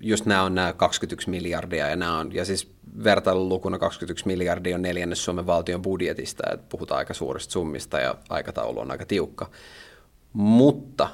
just 0.00 0.26
nämä 0.26 0.42
on 0.42 0.54
nämä 0.54 0.72
21 0.72 1.30
miljardia, 1.30 1.88
ja, 1.88 1.96
nämä 1.96 2.18
on, 2.18 2.34
ja 2.34 2.44
siis 2.44 2.72
vertailulukuna 3.04 3.78
21 3.78 4.26
miljardia 4.26 4.76
on 4.76 4.82
neljännes 4.82 5.24
Suomen 5.24 5.46
valtion 5.46 5.82
budjetista, 5.82 6.42
että 6.52 6.66
puhutaan 6.68 6.98
aika 6.98 7.14
suurista 7.14 7.52
summista, 7.52 8.00
ja 8.00 8.14
aikataulu 8.28 8.80
on 8.80 8.90
aika 8.90 9.06
tiukka. 9.06 9.50
Mutta 10.32 11.08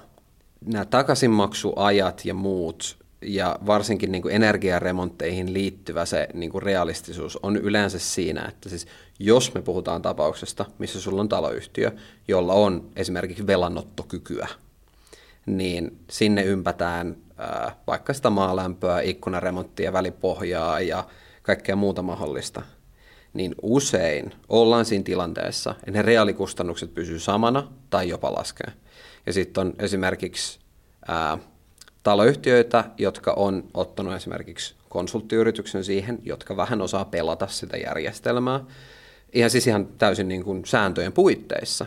nämä 0.65 0.85
takaisinmaksuajat 0.85 2.25
ja 2.25 2.35
muut 2.35 3.00
ja 3.23 3.59
varsinkin 3.67 4.13
niin 4.13 4.23
kuin 4.23 4.35
energiaremontteihin 4.35 5.53
liittyvä 5.53 6.05
se 6.05 6.29
niin 6.35 6.51
kuin 6.51 6.63
realistisuus 6.63 7.37
on 7.37 7.57
yleensä 7.57 7.99
siinä, 7.99 8.45
että 8.49 8.69
siis 8.69 8.87
jos 9.19 9.55
me 9.55 9.63
puhutaan 9.63 10.03
tapauksesta, 10.03 10.65
missä 10.79 11.01
sulla 11.01 11.21
on 11.21 11.29
taloyhtiö, 11.29 11.93
jolla 12.29 12.53
on 12.53 12.91
esimerkiksi 12.97 13.47
velanottokykyä, 13.47 14.49
niin 15.47 15.99
sinne 16.11 16.43
ympätään 16.43 17.17
ää, 17.37 17.77
vaikka 17.87 18.13
sitä 18.13 18.31
maalämpöä, 18.31 19.01
ikkunaremonttia, 19.01 19.93
välipohjaa 19.93 20.81
ja 20.81 21.05
kaikkea 21.43 21.77
muuta 21.77 22.03
mahdollista, 22.03 22.63
niin 23.33 23.55
usein 23.63 24.33
ollaan 24.49 24.85
siinä 24.85 25.05
tilanteessa, 25.05 25.71
että 25.71 25.91
ne 25.91 26.03
reaalikustannukset 26.03 26.95
pysyy 26.95 27.19
samana 27.19 27.73
tai 27.91 28.09
jopa 28.09 28.33
laskee. 28.33 28.73
Ja 29.27 29.33
sitten 29.33 29.61
on 29.67 29.75
esimerkiksi 29.79 30.61
ää, 31.09 31.39
taloyhtiöitä, 32.03 32.85
jotka 32.99 33.33
on 33.33 33.65
ottanut 33.75 34.15
esimerkiksi 34.15 34.75
konsulttiyrityksen 34.89 35.85
siihen, 35.85 36.19
jotka 36.23 36.57
vähän 36.57 36.81
osaa 36.81 37.05
pelata 37.05 37.47
sitä 37.47 37.77
järjestelmää, 37.77 38.61
ihan 39.33 39.51
siis 39.51 39.67
ihan 39.67 39.87
täysin 39.87 40.29
niin 40.29 40.45
kuin 40.45 40.65
sääntöjen 40.67 41.13
puitteissa, 41.13 41.87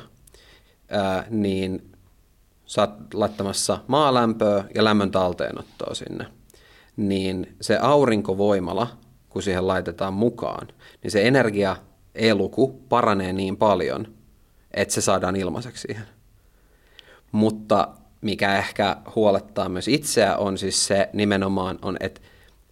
ää, 0.89 1.25
niin 1.29 1.91
sä 2.65 2.81
oot 2.81 3.13
laittamassa 3.13 3.79
maalämpöä 3.87 4.63
ja 4.75 4.83
lämmön 4.83 5.11
talteenottoa 5.11 5.93
sinne, 5.93 6.25
niin 6.97 7.55
se 7.61 7.77
aurinkovoimala, 7.77 8.87
kun 9.29 9.43
siihen 9.43 9.67
laitetaan 9.67 10.13
mukaan, 10.13 10.67
niin 11.03 11.11
se 11.11 11.27
energia 11.27 11.75
eluku 12.15 12.67
paranee 12.89 13.33
niin 13.33 13.57
paljon, 13.57 14.13
että 14.71 14.93
se 14.93 15.01
saadaan 15.01 15.35
ilmaiseksi 15.35 15.87
siihen. 15.87 16.05
Mutta 17.31 17.87
mikä 18.23 18.57
ehkä 18.57 18.97
huolettaa 19.15 19.69
myös 19.69 19.87
itseä, 19.87 20.37
on 20.37 20.57
siis 20.57 20.85
se 20.85 21.09
nimenomaan, 21.13 21.79
on, 21.81 21.97
että 21.99 22.21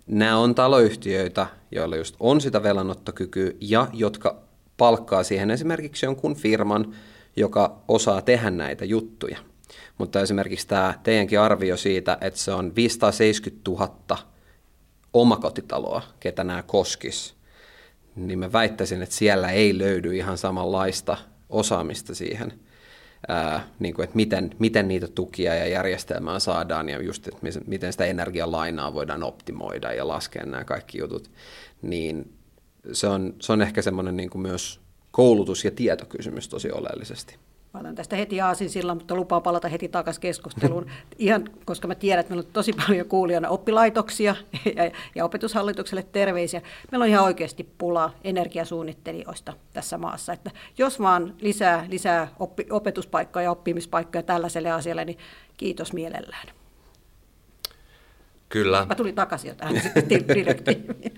nämä 0.07 0.37
on 0.37 0.55
taloyhtiöitä, 0.55 1.47
joilla 1.71 1.95
just 1.95 2.15
on 2.19 2.41
sitä 2.41 2.63
velanottokykyä 2.63 3.51
ja 3.61 3.87
jotka 3.93 4.41
palkkaa 4.77 5.23
siihen 5.23 5.51
esimerkiksi 5.51 6.05
jonkun 6.05 6.35
firman, 6.35 6.95
joka 7.35 7.81
osaa 7.87 8.21
tehdä 8.21 8.49
näitä 8.49 8.85
juttuja. 8.85 9.37
Mutta 9.97 10.21
esimerkiksi 10.21 10.67
tämä 10.67 10.93
teidänkin 11.03 11.39
arvio 11.39 11.77
siitä, 11.77 12.17
että 12.21 12.39
se 12.39 12.51
on 12.51 12.75
570 12.75 13.71
000 13.71 14.17
omakotitaloa, 15.13 16.01
ketä 16.19 16.43
nämä 16.43 16.63
koskis, 16.63 17.35
niin 18.15 18.39
mä 18.39 18.53
väittäisin, 18.53 19.01
että 19.01 19.15
siellä 19.15 19.49
ei 19.49 19.77
löydy 19.77 20.15
ihan 20.15 20.37
samanlaista 20.37 21.17
osaamista 21.49 22.15
siihen– 22.15 22.53
ää, 23.27 23.67
niin 23.79 23.93
kuin, 23.93 24.03
että 24.03 24.15
miten, 24.15 24.55
miten 24.59 24.87
niitä 24.87 25.07
tukia 25.07 25.55
ja 25.55 25.67
järjestelmää 25.67 26.39
saadaan 26.39 26.89
ja 26.89 27.01
just, 27.01 27.27
että 27.27 27.39
miten 27.67 27.91
sitä 27.91 28.05
energialainaa 28.05 28.93
voidaan 28.93 29.23
optimoida 29.23 29.93
ja 29.93 30.07
laskea 30.07 30.45
nämä 30.45 30.63
kaikki 30.63 30.97
jutut, 30.97 31.31
niin 31.81 32.33
se 32.91 33.07
on, 33.07 33.33
se 33.41 33.53
on 33.53 33.61
ehkä 33.61 33.81
semmoinen 33.81 34.17
niin 34.17 34.29
myös 34.35 34.79
koulutus- 35.11 35.65
ja 35.65 35.71
tietokysymys 35.71 36.47
tosi 36.47 36.71
oleellisesti. 36.71 37.35
Mä 37.73 37.79
otan 37.79 37.95
tästä 37.95 38.15
heti 38.15 38.41
aasin 38.41 38.69
sillä, 38.69 38.95
mutta 38.95 39.15
lupaa 39.15 39.41
palata 39.41 39.67
heti 39.67 39.87
takaisin 39.87 40.21
keskusteluun. 40.21 40.85
Ihan, 41.17 41.49
koska 41.65 41.87
mä 41.87 41.95
tiedän, 41.95 42.19
että 42.19 42.33
meillä 42.33 42.47
on 42.47 42.53
tosi 42.53 42.73
paljon 42.73 43.07
kuulijana 43.07 43.49
oppilaitoksia 43.49 44.35
ja, 44.75 44.91
ja 45.15 45.25
opetushallitukselle 45.25 46.03
terveisiä. 46.11 46.61
Meillä 46.91 47.03
on 47.03 47.09
ihan 47.09 47.23
oikeasti 47.23 47.69
pula 47.77 48.13
energiasuunnittelijoista 48.23 49.53
tässä 49.73 49.97
maassa. 49.97 50.33
Että 50.33 50.51
jos 50.77 50.99
vaan 50.99 51.33
lisää, 51.41 51.85
lisää 51.89 52.27
oppi, 52.39 52.65
opetuspaikkoja 52.69 53.43
ja 53.43 53.51
oppimispaikkoja 53.51 54.23
tällaiselle 54.23 54.71
asialle, 54.71 55.05
niin 55.05 55.17
kiitos 55.57 55.93
mielellään. 55.93 56.47
Kyllä. 58.51 58.85
Mä 58.89 58.95
tulin 58.95 59.15
takaisin 59.15 59.49
jo 59.49 59.55
tähän 59.55 59.75
direktiiviin. 60.35 61.17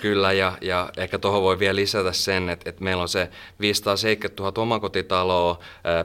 Kyllä, 0.00 0.32
ja, 0.32 0.52
ja 0.60 0.90
ehkä 0.96 1.18
tuohon 1.18 1.42
voi 1.42 1.58
vielä 1.58 1.76
lisätä 1.76 2.12
sen, 2.12 2.48
että, 2.48 2.70
että 2.70 2.84
meillä 2.84 3.02
on 3.02 3.08
se 3.08 3.30
570 3.60 4.42
000 4.42 4.62
omakotitaloa, 4.62 5.58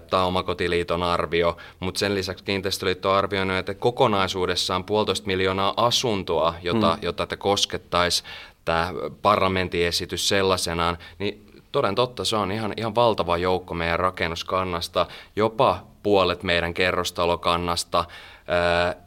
tämä 0.10 0.24
omakotiliiton 0.24 1.04
arvio, 1.04 1.58
mutta 1.80 2.00
sen 2.00 2.16
lisäksi 2.16 2.44
kiinteistöliitto 2.44 3.12
on 3.12 3.18
arvioinut, 3.18 3.58
että 3.58 3.74
kokonaisuudessaan 3.74 4.84
puolitoista 4.84 5.28
miljoonaa 5.28 5.74
asuntoa, 5.78 6.54
jota, 6.62 6.94
hmm. 6.94 7.04
jota 7.04 7.28
te 7.28 7.38
koskettaisi 7.38 8.24
tämä 8.66 8.94
parlamentin 9.22 9.86
esitys 9.86 10.28
sellaisenaan, 10.28 10.98
niin 11.20 11.46
toden 11.72 11.96
totta 11.96 12.26
se 12.26 12.36
on 12.36 12.52
ihan, 12.52 12.74
ihan 12.78 12.96
valtava 12.96 13.38
joukko 13.38 13.74
meidän 13.74 14.00
rakennuskannasta, 14.00 15.06
jopa 15.36 15.84
puolet 16.04 16.44
meidän 16.44 16.74
kerrostalokannasta, 16.74 18.06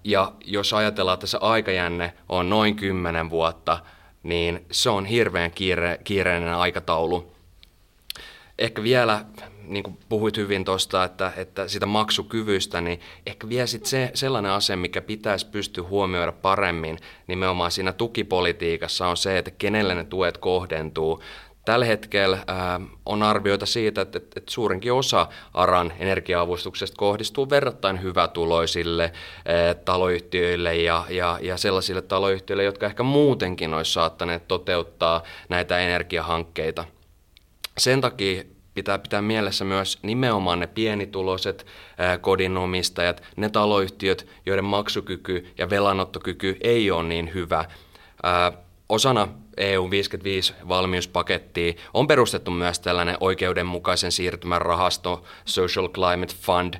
ja 0.05 0.33
jos 0.45 0.73
ajatellaan, 0.73 1.15
että 1.15 1.27
se 1.27 1.39
aikajänne 1.41 2.13
on 2.29 2.51
noin 2.51 2.77
10 2.77 3.31
vuotta, 3.31 3.79
niin 4.23 4.67
se 4.71 4.91
on 4.91 5.05
hirveän 5.05 5.51
kiire, 5.51 5.99
kiireinen 6.05 6.55
aikataulu. 6.55 7.33
Ehkä 8.59 8.83
vielä, 8.83 9.25
niin 9.67 9.83
kuin 9.83 9.99
puhuit 10.09 10.37
hyvin 10.37 10.65
tuosta, 10.65 11.05
että, 11.05 11.33
että 11.37 11.69
sitä 11.69 11.87
maksukyvystä, 11.87 12.81
niin 12.81 13.01
ehkä 13.27 13.49
vielä 13.49 13.67
sit 13.67 13.87
se, 13.87 14.11
sellainen 14.15 14.53
asia, 14.53 14.77
mikä 14.77 15.01
pitäisi 15.01 15.47
pystyä 15.47 15.85
huomioida 15.85 16.33
paremmin 16.33 16.99
nimenomaan 17.27 17.71
siinä 17.71 17.93
tukipolitiikassa 17.93 19.07
on 19.07 19.17
se, 19.17 19.39
että 19.39 19.51
kenelle 19.51 19.95
ne 19.95 20.05
tuet 20.05 20.39
kohdentuu. 20.39 21.23
Tällä 21.65 21.85
hetkellä 21.85 22.39
on 23.07 23.23
arvioita 23.23 23.67
siitä, 23.67 24.01
että, 24.01 24.21
suurinkin 24.51 24.93
osa 24.93 25.27
ARAN 25.55 25.93
energiaavustuksesta 25.99 26.97
kohdistuu 26.97 27.51
verrattain 27.51 28.03
hyvätuloisille 28.03 29.13
taloyhtiöille 29.85 30.77
ja, 30.77 31.05
sellaisille 31.57 32.03
taloyhtiöille, 32.03 32.65
jotka 32.65 32.87
ehkä 32.87 33.03
muutenkin 33.03 33.75
olisi 33.75 33.93
saattaneet 33.93 34.49
toteuttaa 34.49 35.23
näitä 35.49 35.79
energiahankkeita. 35.79 36.85
Sen 37.79 38.01
takia 38.01 38.43
pitää 38.75 38.99
pitää 38.99 39.23
mielessä 39.23 39.65
myös 39.65 39.99
nimenomaan 40.03 40.61
ne 40.61 40.67
pienituloiset 40.67 41.67
kodinomistajat, 42.21 43.23
ne 43.37 43.49
taloyhtiöt, 43.49 44.27
joiden 44.47 44.65
maksukyky 44.65 45.47
ja 45.59 45.71
velanottokyky 45.71 46.57
ei 46.61 46.91
ole 46.91 47.03
niin 47.03 47.35
hyvä. 47.35 47.65
Osana 48.89 49.29
EU 49.57 49.91
55 49.91 50.55
valmiuspakettiin 50.69 51.77
on 51.95 52.07
perustettu 52.07 52.51
myös 52.51 52.81
tällainen 52.81 53.17
oikeudenmukaisen 53.21 54.13
siirtymän 54.13 54.63
rahasto, 54.63 55.25
Social 55.45 55.89
Climate 55.89 56.35
Fund, 56.41 56.75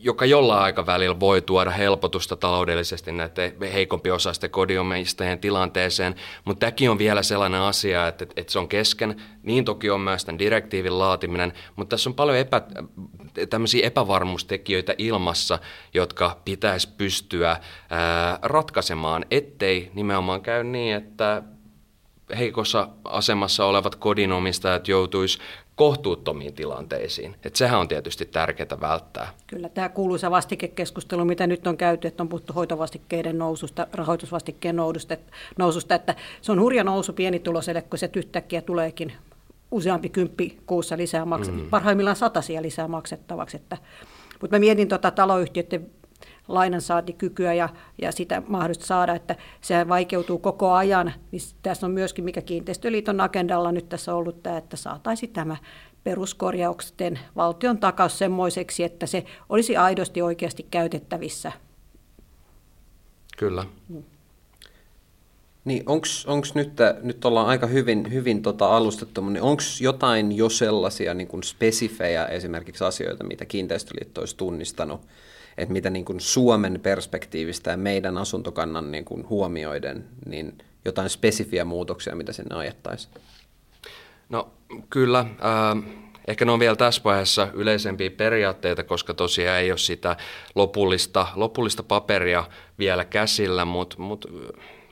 joka 0.00 0.24
jollain 0.26 0.62
aikavälillä 0.62 1.20
voi 1.20 1.42
tuoda 1.42 1.70
helpotusta 1.70 2.36
taloudellisesti 2.36 3.12
näiden 3.12 3.72
heikompi 3.72 4.10
osaisten 4.10 4.50
kodiomistajien 4.50 5.38
tilanteeseen, 5.38 6.14
mutta 6.44 6.60
tämäkin 6.60 6.90
on 6.90 6.98
vielä 6.98 7.22
sellainen 7.22 7.60
asia, 7.60 8.08
että, 8.08 8.26
että 8.36 8.52
se 8.52 8.58
on 8.58 8.68
kesken. 8.68 9.22
Niin 9.42 9.64
toki 9.64 9.90
on 9.90 10.00
myös 10.00 10.24
tämän 10.24 10.38
direktiivin 10.38 10.98
laatiminen, 10.98 11.52
mutta 11.76 11.96
tässä 11.96 12.10
on 12.10 12.14
paljon 12.14 12.38
epä, 12.38 12.62
tämmöisiä 13.50 13.86
epävarmuustekijöitä 13.86 14.94
ilmassa, 14.98 15.58
jotka 15.94 16.40
pitäisi 16.44 16.88
pystyä 16.96 17.56
ää, 17.90 18.38
ratkaisemaan, 18.42 19.24
ettei 19.30 19.90
nimenomaan 19.94 20.40
käy 20.40 20.64
niin, 20.64 20.94
että 20.94 21.42
heikossa 22.38 22.88
asemassa 23.04 23.64
olevat 23.64 23.94
kodinomistajat 23.94 24.88
joutuisi 24.88 25.38
kohtuuttomiin 25.74 26.54
tilanteisiin. 26.54 27.36
Et 27.44 27.56
sehän 27.56 27.80
on 27.80 27.88
tietysti 27.88 28.24
tärkeää 28.24 28.80
välttää. 28.80 29.28
Kyllä 29.46 29.68
tämä 29.68 29.88
kuuluisa 29.88 30.30
vastikekeskustelu, 30.30 31.24
mitä 31.24 31.46
nyt 31.46 31.66
on 31.66 31.76
käyty, 31.76 32.08
että 32.08 32.22
on 32.22 32.28
puhuttu 32.28 32.52
hoitovastikkeiden 32.52 33.38
noususta, 33.38 33.86
rahoitusvastikkeen 33.92 34.76
noususta, 34.76 35.16
noususta 35.58 35.94
että 35.94 36.14
se 36.42 36.52
on 36.52 36.60
hurja 36.60 36.84
nousu 36.84 37.12
pienituloselle, 37.12 37.82
kun 37.82 37.98
se 37.98 38.10
yhtäkkiä 38.16 38.62
tuleekin 38.62 39.12
useampi 39.70 40.08
kymppi 40.08 40.58
kuussa 40.66 40.96
lisää 40.96 41.24
maksettavaksi, 41.24 41.64
mm. 41.64 41.70
parhaimmillaan 41.70 42.16
satasia 42.16 42.62
lisää 42.62 42.88
maksettavaksi. 42.88 43.56
Että, 43.56 43.76
mutta 44.40 44.56
mä 44.56 44.60
mietin 44.60 44.88
tuota 44.88 45.10
taloyhtiöiden 45.10 45.90
lainansaantikykyä 46.48 47.54
ja, 47.54 47.68
ja 48.02 48.12
sitä 48.12 48.42
mahdollista 48.48 48.86
saada, 48.86 49.14
että 49.14 49.36
se 49.60 49.88
vaikeutuu 49.88 50.38
koko 50.38 50.72
ajan. 50.72 51.12
Niin 51.32 51.42
tässä 51.62 51.86
on 51.86 51.92
myöskin, 51.92 52.24
mikä 52.24 52.42
Kiinteistöliiton 52.42 53.20
agendalla 53.20 53.72
nyt 53.72 53.88
tässä 53.88 54.14
ollut 54.14 54.42
tämä, 54.42 54.58
että 54.58 54.76
saataisiin 54.76 55.32
tämä 55.32 55.56
peruskorjauksen 56.04 57.18
valtion 57.36 57.78
takaus 57.78 58.18
semmoiseksi, 58.18 58.84
että 58.84 59.06
se 59.06 59.24
olisi 59.48 59.76
aidosti 59.76 60.22
oikeasti 60.22 60.66
käytettävissä. 60.70 61.52
Kyllä. 63.38 63.64
Niin 65.64 65.82
onko 65.86 66.46
nyt, 66.54 66.72
nyt 67.02 67.24
ollaan 67.24 67.46
aika 67.46 67.66
hyvin, 67.66 68.12
hyvin 68.12 68.42
tota 68.42 68.76
alustettu, 68.76 69.28
niin 69.28 69.42
onko 69.42 69.62
jotain 69.80 70.36
jo 70.36 70.48
sellaisia 70.48 71.14
niin 71.14 71.28
kuin 71.28 71.42
spesifejä 71.42 72.26
esimerkiksi 72.26 72.84
asioita, 72.84 73.24
mitä 73.24 73.44
kiinteistöliitto 73.44 74.20
olisi 74.20 74.36
tunnistanut, 74.36 75.00
että 75.58 75.72
mitä 75.72 75.90
niin 75.90 76.04
kuin 76.04 76.20
Suomen 76.20 76.80
perspektiivistä 76.82 77.70
ja 77.70 77.76
meidän 77.76 78.18
asuntokannan 78.18 78.92
niin 78.92 79.04
kuin 79.04 79.28
huomioiden, 79.28 80.04
niin 80.26 80.58
jotain 80.84 81.10
spesifiä 81.10 81.64
muutoksia, 81.64 82.16
mitä 82.16 82.32
sinne 82.32 82.56
ajettaisiin? 82.56 83.14
No 84.28 84.50
kyllä. 84.90 85.18
Äh, 85.18 85.84
ehkä 86.28 86.44
ne 86.44 86.52
on 86.52 86.60
vielä 86.60 86.76
tässä 86.76 87.02
vaiheessa 87.04 87.48
yleisempiä 87.52 88.10
periaatteita, 88.10 88.84
koska 88.84 89.14
tosiaan 89.14 89.58
ei 89.58 89.70
ole 89.70 89.78
sitä 89.78 90.16
lopullista, 90.54 91.26
lopullista 91.34 91.82
paperia 91.82 92.44
vielä 92.78 93.04
käsillä, 93.04 93.64
mutta 93.64 93.96
mut, 93.98 94.26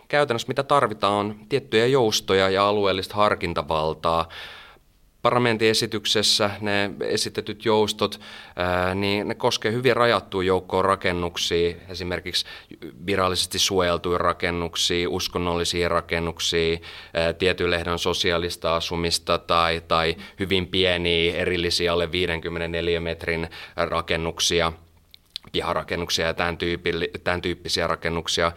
käytännössä 0.09 0.49
mitä 0.49 0.63
tarvitaan 0.63 1.13
on 1.13 1.37
tiettyjä 1.49 1.87
joustoja 1.87 2.51
ja 2.51 2.69
alueellista 2.69 3.15
harkintavaltaa 3.15 4.29
parlamentin 5.27 5.69
esityksessä 5.69 6.51
ne 6.61 6.91
esitetyt 7.01 7.65
joustot, 7.65 8.21
niin 8.95 9.29
ne 9.29 9.35
koskee 9.35 9.73
hyvin 9.73 9.97
rajattua 9.97 10.43
joukkoa 10.43 10.83
rakennuksia, 10.83 11.77
esimerkiksi 11.89 12.47
virallisesti 13.07 13.59
suojeltuja 13.59 14.19
rakennuksia, 14.19 15.11
uskonnollisia 15.11 15.89
rakennuksia, 15.89 16.79
tietyn 17.39 17.71
lehdon 17.71 17.99
sosiaalista 17.99 18.77
asumista 18.77 19.39
tai, 19.39 19.83
tai 19.89 20.17
hyvin 20.39 20.67
pieniä 20.67 21.37
erillisiä 21.37 21.93
alle 21.93 22.12
54 22.12 23.01
metrin 23.01 23.49
rakennuksia, 23.77 24.73
piharakennuksia 25.53 26.27
ja 26.27 26.35
tämän, 26.35 26.59
tyyppi, 26.59 26.93
tämän 27.25 27.43
tyyppisiä 27.43 27.87
rakennuksia. 27.87 28.53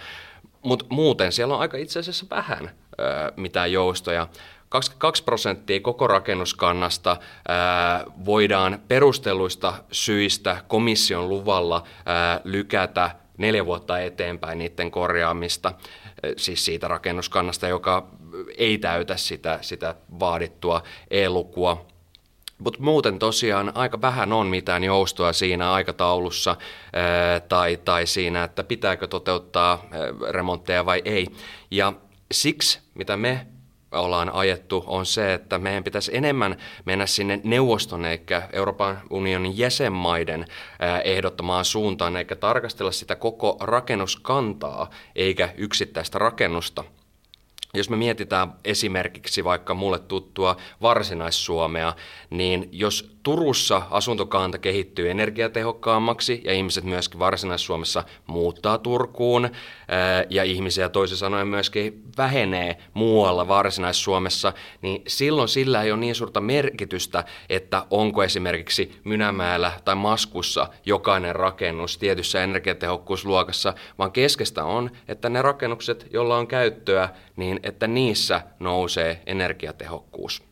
Mutta 0.62 0.86
muuten 0.90 1.32
siellä 1.32 1.56
on 1.56 1.62
aika 1.62 1.78
itse 1.78 2.00
asiassa 2.00 2.26
vähän 2.30 2.72
ää, 2.98 3.32
mitään 3.36 3.72
joustoja. 3.72 4.28
22 4.70 5.24
prosenttia 5.24 5.80
koko 5.80 6.08
rakennuskannasta 6.08 7.18
voidaan 8.26 8.80
perustelluista 8.88 9.74
syistä 9.92 10.64
komission 10.68 11.30
luvalla 11.30 11.84
lykätä 12.44 13.16
neljä 13.38 13.66
vuotta 13.66 14.00
eteenpäin 14.00 14.58
niiden 14.58 14.92
korjaamista, 14.92 15.74
siis 16.38 16.66
siitä 16.66 16.88
rakennuskannasta, 16.88 17.68
joka 17.68 18.08
ei 18.58 18.78
täytä 18.78 19.18
sitä, 19.18 19.60
sitä 19.62 19.96
vaadittua 20.20 20.84
e-lukua. 21.12 21.86
Mutta 22.58 22.82
muuten 22.82 23.20
tosiaan 23.20 23.72
aika 23.76 24.02
vähän 24.02 24.34
on 24.34 24.48
mitään 24.48 24.84
joustoa 24.84 25.34
siinä 25.34 25.72
aikataulussa 25.72 26.56
tai, 27.50 27.80
tai 27.86 28.08
siinä, 28.08 28.44
että 28.44 28.64
pitääkö 28.64 29.08
toteuttaa 29.08 29.86
remontteja 30.30 30.86
vai 30.86 31.02
ei. 31.06 31.28
Ja 31.72 31.94
siksi, 32.32 32.80
mitä 32.94 33.18
me 33.18 33.48
ollaan 33.92 34.34
ajettu, 34.34 34.84
on 34.88 35.06
se, 35.06 35.34
että 35.34 35.58
meidän 35.58 35.84
pitäisi 35.84 36.18
enemmän 36.18 36.58
mennä 36.86 37.06
sinne 37.06 37.42
neuvoston 37.44 38.06
eikä 38.06 38.50
Euroopan 38.54 39.02
unionin 39.10 39.58
jäsenmaiden 39.58 40.46
ehdottamaan 41.04 41.66
suuntaan, 41.66 42.18
eikä 42.18 42.36
tarkastella 42.36 42.92
sitä 42.92 43.16
koko 43.16 43.58
rakennuskantaa 43.60 44.90
eikä 45.16 45.54
yksittäistä 45.58 46.20
rakennusta. 46.20 46.84
Jos 47.74 47.90
me 47.90 47.98
mietitään 47.98 48.54
esimerkiksi 48.66 49.44
vaikka 49.44 49.74
mulle 49.74 50.00
tuttua 50.00 50.58
Varsinais-Suomea, 50.82 51.94
niin 52.30 52.70
jos 52.72 53.19
Turussa 53.24 53.82
asuntokanta 53.90 54.58
kehittyy 54.58 55.10
energiatehokkaammaksi 55.12 56.42
ja 56.46 56.54
ihmiset 56.54 56.84
myöskin 56.84 57.20
Varsinais-Suomessa 57.20 58.04
muuttaa 58.28 58.78
Turkuun 58.78 59.50
ja 60.30 60.44
ihmisiä 60.44 60.90
toisin 60.90 61.18
sanoen 61.18 61.48
myöskin 61.48 62.04
vähenee 62.18 62.78
muualla 62.94 63.48
Varsinais-Suomessa, 63.48 64.54
niin 64.82 65.04
silloin 65.08 65.50
sillä 65.50 65.84
ei 65.84 65.92
ole 65.92 66.00
niin 66.00 66.16
suurta 66.16 66.42
merkitystä, 66.42 67.24
että 67.50 67.86
onko 67.90 68.24
esimerkiksi 68.24 68.92
Mynämäellä 69.04 69.72
tai 69.86 69.96
Maskussa 69.96 70.68
jokainen 70.86 71.36
rakennus 71.36 71.98
tietyssä 71.98 72.44
energiatehokkuusluokassa, 72.44 73.74
vaan 73.98 74.12
keskeistä 74.12 74.64
on, 74.64 74.92
että 75.08 75.30
ne 75.30 75.42
rakennukset, 75.42 76.08
joilla 76.14 76.38
on 76.38 76.48
käyttöä, 76.48 77.10
niin 77.36 77.60
että 77.64 77.88
niissä 77.88 78.42
nousee 78.60 79.22
energiatehokkuus. 79.26 80.49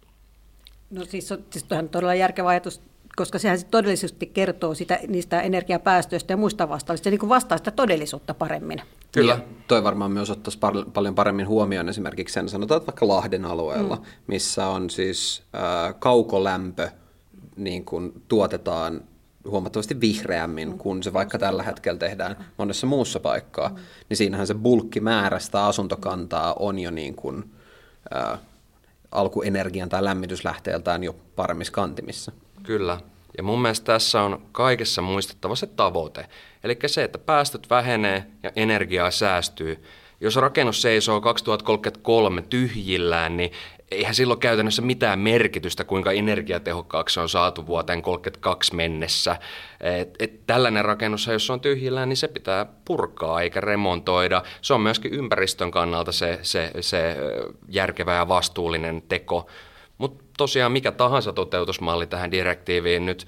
No 0.90 1.06
siis, 1.06 1.34
siis 1.50 1.66
on 1.72 1.90
todella 1.90 2.16
järkevä 2.16 2.50
ajatus, 2.50 2.82
koska 3.16 3.40
sehän 3.40 3.60
todellisesti 3.72 4.26
kertoo 4.26 4.74
sitä, 4.74 5.00
niistä 5.08 5.42
energiapäästöistä 5.42 6.34
ja 6.34 6.38
muista 6.38 6.70
vastaavista. 6.70 7.04
Se 7.04 7.10
niin 7.10 7.30
vastaa 7.30 7.58
sitä 7.58 7.72
todellisuutta 7.72 8.34
paremmin. 8.34 8.82
Kyllä. 9.12 9.34
Ja 9.34 9.40
toi 9.68 9.84
varmaan 9.84 10.12
myös 10.12 10.30
ottaisi 10.30 10.58
par- 10.58 10.92
paljon 10.94 11.16
paremmin 11.16 11.48
huomioon 11.48 11.90
esimerkiksi 11.90 12.34
sen, 12.34 12.50
sanotaan 12.50 12.78
että 12.78 12.88
vaikka 12.88 13.08
Lahden 13.08 13.46
alueella, 13.46 13.96
mm. 13.96 14.02
missä 14.28 14.68
on 14.68 14.90
siis 14.90 15.44
äh, 15.56 15.96
kaukolämpö, 16.00 16.90
niin 17.56 17.86
kuin 17.86 18.24
tuotetaan 18.28 19.02
huomattavasti 19.50 20.02
vihreämmin 20.02 20.70
mm. 20.70 20.78
kuin 20.78 21.04
se 21.04 21.14
vaikka 21.14 21.40
tällä 21.40 21.64
hetkellä 21.64 22.00
tehdään 22.00 22.36
monessa 22.58 22.88
muussa 22.88 23.20
paikkaa, 23.20 23.70
mm. 23.70 23.76
niin 24.10 24.18
siinähän 24.18 24.48
se 24.48 24.54
bulkkimäärästä 24.54 25.66
asuntokantaa 25.66 26.54
on 26.60 26.80
jo 26.80 26.92
niin 26.92 27.16
kuin, 27.16 27.52
äh, 28.16 28.40
alkuenergian 29.12 29.90
tai 29.90 30.04
lämmityslähteeltään 30.04 31.04
jo 31.04 31.16
paremmissa 31.36 31.74
kantimissa. 31.74 32.32
Kyllä. 32.64 33.00
Ja 33.38 33.44
mun 33.44 33.62
mielestä 33.62 33.86
tässä 33.86 34.22
on 34.22 34.42
kaikessa 34.52 35.02
muistettava 35.02 35.56
se 35.56 35.68
tavoite. 35.68 36.26
Eli 36.64 36.78
se, 36.86 37.04
että 37.04 37.18
päästöt 37.18 37.70
vähenee 37.70 38.26
ja 38.44 38.52
energiaa 38.56 39.12
säästyy. 39.12 39.84
Jos 40.22 40.36
rakennus 40.36 40.82
seisoo 40.82 41.22
2033 41.22 42.42
tyhjillään, 42.42 43.38
niin 43.38 43.52
eihän 43.92 44.16
silloin 44.16 44.40
käytännössä 44.40 44.82
mitään 44.82 45.20
merkitystä, 45.20 45.84
kuinka 45.84 46.12
energiatehokkaaksi 46.12 47.20
on 47.20 47.30
saatu 47.30 47.68
vuoteen 47.68 48.02
32 48.02 48.76
mennessä. 48.76 49.38
Et, 49.82 50.16
et 50.20 50.48
tällainen 50.48 50.86
rakennus, 50.86 51.28
jos 51.28 51.50
on 51.50 51.62
tyhjillään, 51.62 52.10
niin 52.10 52.18
se 52.18 52.28
pitää 52.28 52.66
purkaa 52.86 53.42
eikä 53.42 53.62
remontoida. 53.62 54.44
Se 54.62 54.74
on 54.74 54.82
myöskin 54.82 55.14
ympäristön 55.14 55.72
kannalta 55.72 56.12
se, 56.12 56.40
se, 56.42 56.72
se 56.82 57.18
järkevä 57.70 58.14
ja 58.14 58.28
vastuullinen 58.28 59.02
teko. 59.02 59.48
Mutta 59.98 60.24
tosiaan 60.38 60.72
mikä 60.72 60.92
tahansa 60.92 61.34
toteutusmalli 61.34 62.08
tähän 62.08 62.32
direktiiviin 62.32 63.06
nyt 63.06 63.28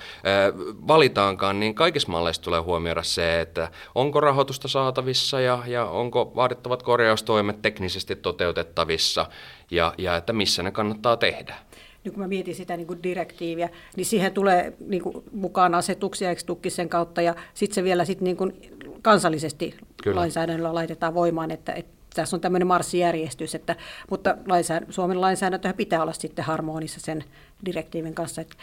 valitaankaan, 0.88 1.60
niin 1.60 1.76
kaikissa 1.76 2.12
malleissa 2.12 2.42
tulee 2.42 2.60
huomioida 2.60 3.04
se, 3.04 3.42
että 3.42 3.72
onko 3.96 4.20
rahoitusta 4.20 4.68
saatavissa 4.68 5.42
ja, 5.42 5.64
ja 5.68 5.86
onko 5.86 6.32
vaadittavat 6.36 6.84
korjaustoimet 6.84 7.62
teknisesti 7.62 8.16
toteutettavissa 8.16 9.26
ja, 9.72 9.94
ja 9.98 10.16
että 10.16 10.34
missä 10.34 10.64
ne 10.64 10.72
kannattaa 10.72 11.18
tehdä 11.18 11.56
niin 12.04 12.14
kun 12.14 12.24
mä 12.24 12.28
mietin 12.28 12.56
sitä 12.56 12.78
niin 12.78 12.88
kuin 12.88 13.04
direktiiviä, 13.04 13.70
niin 13.96 14.06
siihen 14.06 14.34
tulee 14.34 14.74
niin 14.80 15.02
kuin 15.04 15.24
mukaan 15.32 15.76
asetuksia, 15.76 16.30
eikö 16.30 16.42
sen 16.68 16.90
kautta, 16.90 17.22
ja 17.22 17.36
sitten 17.54 17.76
se 17.76 17.84
vielä 17.84 18.06
sit 18.06 18.22
niin 18.22 18.38
kuin 18.38 18.54
kansallisesti 19.02 19.76
Kyllä. 20.04 20.20
lainsäädännöllä 20.20 20.74
laitetaan 20.74 21.14
voimaan, 21.14 21.52
että, 21.52 21.74
että 21.74 21.99
tässä 22.14 22.36
on 22.36 22.42
tämmöinen 22.42 22.68
marssijärjestys, 22.68 23.56
että, 23.56 23.76
mutta 24.10 24.36
lainsäädä, 24.48 24.86
Suomen 24.90 25.22
lainsäädäntö 25.22 25.74
pitää 25.74 26.02
olla 26.02 26.14
sitten 26.14 26.46
harmonissa 26.46 27.00
sen 27.00 27.24
direktiivin 27.66 28.16
kanssa. 28.16 28.42
Että, 28.42 28.56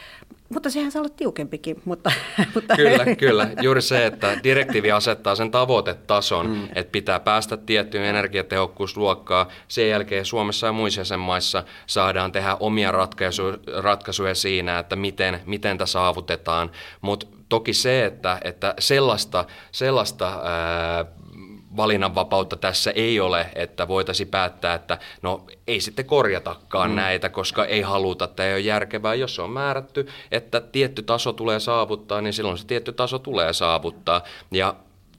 mutta 0.48 0.70
sehän 0.70 0.92
saa 0.92 1.02
olla 1.02 1.14
tiukempikin. 1.16 1.82
Mutta, 1.84 2.12
mutta... 2.54 2.76
Kyllä, 2.76 3.16
kyllä. 3.18 3.48
Juuri 3.62 3.82
se, 3.82 4.06
että 4.06 4.38
direktiivi 4.44 4.92
asettaa 4.92 5.34
sen 5.34 5.50
tavoitetason, 5.50 6.46
mm. 6.46 6.68
että 6.74 6.92
pitää 6.92 7.20
päästä 7.20 7.56
tiettyyn 7.56 8.04
energiatehokkuusluokkaan. 8.04 9.46
Sen 9.68 9.88
jälkeen 9.88 10.24
Suomessa 10.24 10.66
ja 10.66 10.72
muissa 10.72 11.00
jäsenmaissa 11.00 11.64
saadaan 11.86 12.32
tehdä 12.32 12.56
omia 12.60 12.92
ratkaisuja, 12.92 13.58
ratkaisuja 13.82 14.34
siinä, 14.34 14.78
että 14.78 14.96
miten, 14.96 15.40
miten 15.46 15.78
tämä 15.78 15.86
saavutetaan. 15.86 16.70
Mutta 17.00 17.26
toki 17.48 17.72
se, 17.72 18.04
että, 18.04 18.40
että 18.44 18.74
sellaista, 18.78 19.44
sellaista 19.72 20.40
ää, 20.44 21.04
valinnanvapautta 21.76 22.56
tässä 22.56 22.90
ei 22.90 23.20
ole, 23.20 23.46
että 23.54 23.88
voitaisiin 23.88 24.28
päättää, 24.28 24.74
että 24.74 24.98
no 25.22 25.46
ei 25.66 25.80
sitten 25.80 26.04
korjatakaan 26.04 26.90
mm. 26.90 26.96
näitä, 26.96 27.28
koska 27.28 27.64
ei 27.64 27.80
haluta, 27.80 28.24
että 28.24 28.46
ei 28.46 28.52
ole 28.52 28.60
järkevää. 28.60 29.14
Jos 29.14 29.38
on 29.38 29.50
määrätty, 29.50 30.08
että 30.30 30.60
tietty 30.60 31.02
taso 31.02 31.32
tulee 31.32 31.60
saavuttaa, 31.60 32.20
niin 32.20 32.32
silloin 32.32 32.58
se 32.58 32.66
tietty 32.66 32.92
taso 32.92 33.18
tulee 33.18 33.52
saavuttaa. 33.52 34.22
Ja 34.50 34.74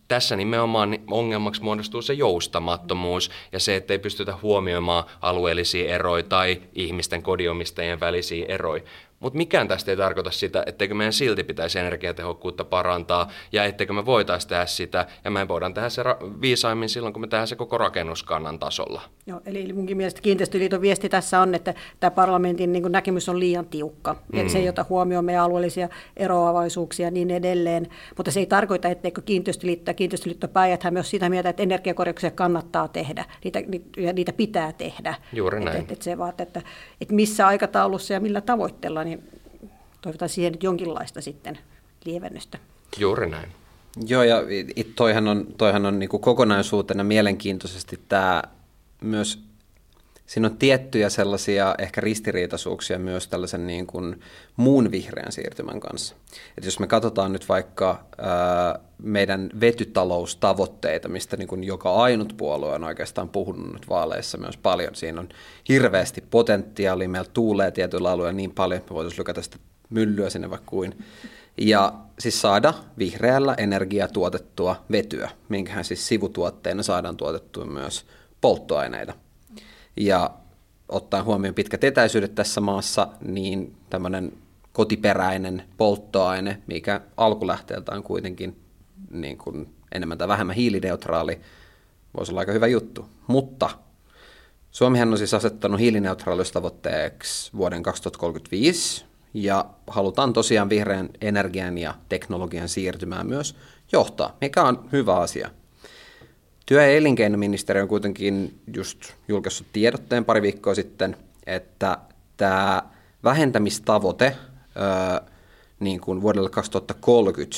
tässä 0.08 0.36
nimenomaan 0.36 1.00
ongelmaksi 1.12 1.64
muodostuu 1.64 2.02
se 2.02 2.14
joustamattomuus 2.14 3.32
ja 3.52 3.60
se, 3.60 3.76
että 3.76 3.94
ei 3.94 4.00
pystytä 4.00 4.34
huomioimaan 4.42 5.04
alueellisia 5.22 5.96
eroja 5.96 6.24
tai 6.24 6.62
ihmisten 6.76 7.24
kodiomistajien 7.24 8.00
välisiä 8.00 8.46
eroja. 8.48 8.84
Mutta 9.20 9.38
mikään 9.38 9.68
tästä 9.68 9.92
ei 9.92 9.98
tarkoita 9.98 10.32
sitä, 10.32 10.64
etteikö 10.66 10.96
meidän 10.96 11.14
silti 11.14 11.44
pitäisi 11.44 11.80
energiatehokkuutta 11.80 12.64
parantaa 12.64 13.32
ja 13.52 13.64
etteikö 13.64 13.94
me 13.94 14.06
voitaisiin 14.06 14.50
tehdä 14.50 14.66
sitä. 14.66 15.08
Ja 15.24 15.32
me 15.32 15.48
voidaan 15.48 15.74
tehdä 15.74 15.90
se 15.90 16.04
ra- 16.04 16.42
viisaimmin 16.42 16.90
silloin, 16.90 17.14
kun 17.14 17.22
me 17.22 17.28
tehdään 17.28 17.48
se 17.48 17.56
koko 17.56 17.78
rakennuskannan 17.78 18.60
tasolla. 18.60 19.02
Joo, 19.28 19.42
eli 19.46 19.74
munkin 19.74 19.98
mielestä 19.98 20.22
kiinteistöliiton 20.22 20.82
viesti 20.82 21.10
tässä 21.10 21.40
on, 21.42 21.56
että 21.56 21.74
tämä 22.00 22.12
parlamentin 22.12 22.72
niin 22.72 22.92
näkemys 22.92 23.30
on 23.30 23.40
liian 23.40 23.66
tiukka. 23.66 24.16
Mm. 24.34 24.50
Se 24.50 24.58
ei 24.58 24.70
ota 24.70 24.86
huomioon 24.90 25.26
meidän 25.26 25.44
alueellisia 25.44 25.90
eroavaisuuksia 26.18 27.08
ja 27.08 27.12
niin 27.12 27.32
edelleen. 27.32 27.88
Mutta 28.18 28.32
se 28.32 28.40
ei 28.40 28.46
tarkoita, 28.46 28.88
etteikö 28.88 29.22
kiinteistöliitto 29.22 29.90
ja 29.90 29.94
kiinteistöliitto 29.94 30.48
Päijät 30.48 30.84
myös 30.92 31.10
sitä 31.10 31.30
mieltä, 31.30 31.50
että 31.50 31.64
energiakorjauksia 31.64 32.32
kannattaa 32.32 32.88
tehdä 32.88 33.26
niitä, 33.44 33.60
ja 33.98 34.14
niitä 34.14 34.34
pitää 34.34 34.74
tehdä. 34.74 35.16
Juuri 35.34 35.60
näin. 35.60 35.68
Että, 35.68 35.80
että, 35.80 35.94
että 35.94 36.04
se 36.04 36.18
vaat, 36.18 36.42
että, 36.42 36.62
että 37.02 37.14
missä 37.14 37.48
aikataulussa 37.48 38.14
ja 38.14 38.20
millä 38.20 38.42
tavoitteella 38.42 39.07
niin 39.08 39.30
toivotaan 40.02 40.30
siihen 40.30 40.52
nyt 40.52 40.64
jonkinlaista 40.64 41.22
sitten 41.22 41.58
lievennystä. 42.06 42.60
Juuri 42.98 43.30
näin. 43.30 43.50
Joo, 44.08 44.24
ja 44.24 44.36
toihan 44.96 45.28
on, 45.28 45.48
toihan 45.58 45.86
on 45.86 46.00
niin 46.00 46.10
kokonaisuutena 46.10 47.04
mielenkiintoisesti 47.04 48.00
tämä 48.10 48.44
myös, 49.02 49.44
siinä 50.28 50.48
on 50.48 50.58
tiettyjä 50.58 51.10
sellaisia 51.10 51.76
ehkä 51.78 52.02
ristiriitaisuuksia 52.02 53.00
myös 53.00 53.28
tällaisen 53.28 53.68
niin 53.68 53.88
kuin 53.88 54.22
muun 54.56 54.92
vihreän 54.92 55.32
siirtymän 55.32 55.80
kanssa. 55.80 56.16
Et 56.58 56.66
jos 56.66 56.80
me 56.80 56.88
katsotaan 56.88 57.34
nyt 57.34 57.50
vaikka 57.50 58.06
ää, 58.18 58.80
meidän 59.04 59.50
vetytaloustavoitteita, 59.62 61.10
mistä 61.10 61.38
niin 61.38 61.48
kuin 61.48 61.64
joka 61.64 61.94
ainut 61.94 62.34
puolue 62.38 62.74
on 62.74 62.84
oikeastaan 62.84 63.30
puhunut 63.30 63.74
nyt 63.74 63.90
vaaleissa 63.90 64.38
myös 64.38 64.58
paljon, 64.58 64.96
siinä 64.96 65.20
on 65.20 65.30
hirveästi 65.70 66.24
potentiaalia, 66.30 67.10
meillä 67.10 67.30
tuulee 67.34 67.72
tietyillä 67.72 68.12
alueilla 68.12 68.38
niin 68.38 68.52
paljon, 68.52 68.78
että 68.78 68.92
me 68.92 68.96
voitaisiin 68.96 69.20
lykätä 69.20 69.42
sitä 69.42 69.58
myllyä 69.90 70.30
sinne 70.30 70.50
vaikka 70.50 70.70
kuin. 70.70 71.06
Ja 71.58 71.94
siis 72.20 72.42
saada 72.42 72.74
vihreällä 72.98 73.56
energiaa 73.58 74.08
tuotettua 74.08 74.76
vetyä, 74.92 75.30
minkähän 75.50 75.86
siis 75.86 76.08
sivutuotteena 76.08 76.84
saadaan 76.84 77.18
tuotettua 77.18 77.66
myös 77.66 78.06
polttoaineita. 78.42 79.14
Ja 79.98 80.30
ottaen 80.90 81.26
huomioon 81.26 81.56
pitkät 81.56 81.84
etäisyydet 81.84 82.36
tässä 82.36 82.62
maassa, 82.62 83.08
niin 83.22 83.76
tämmöinen 83.90 84.34
kotiperäinen 84.74 85.64
polttoaine, 85.78 86.62
mikä 86.68 87.02
alkulähteeltä 87.18 87.92
on 87.92 88.04
kuitenkin 88.04 88.62
niin 89.12 89.38
kuin 89.38 89.74
enemmän 89.92 90.18
tai 90.18 90.28
vähemmän 90.28 90.56
hiilineutraali, 90.56 91.40
voisi 92.18 92.32
olla 92.32 92.40
aika 92.40 92.52
hyvä 92.52 92.68
juttu. 92.68 93.06
Mutta 93.28 93.70
Suomihan 94.72 95.12
on 95.12 95.18
siis 95.18 95.34
asettanut 95.34 95.80
hiilineutraaliustavoitteeksi 95.80 97.52
vuoden 97.58 97.84
2035, 97.84 99.06
ja 99.34 99.66
halutaan 99.88 100.34
tosiaan 100.34 100.70
vihreän 100.70 101.10
energian 101.22 101.78
ja 101.78 101.94
teknologian 102.10 102.70
siirtymään 102.70 103.28
myös 103.28 103.56
johtaa, 103.92 104.38
mikä 104.42 104.64
on 104.64 104.90
hyvä 104.92 105.16
asia. 105.16 105.50
Työ- 106.68 106.82
ja 106.82 106.98
elinkeinoministeriö 106.98 107.84
on 107.84 107.88
kuitenkin 107.88 108.60
just 108.74 109.00
julkaissut 109.28 109.68
tiedotteen 109.74 110.26
pari 110.26 110.42
viikkoa 110.42 110.76
sitten, 110.76 111.18
että 111.46 111.98
tämä 112.38 112.84
vähentämistavoite 113.24 114.36
niin 115.80 116.02
kuin 116.02 116.22
vuodelle 116.22 116.50
2030, 116.50 117.58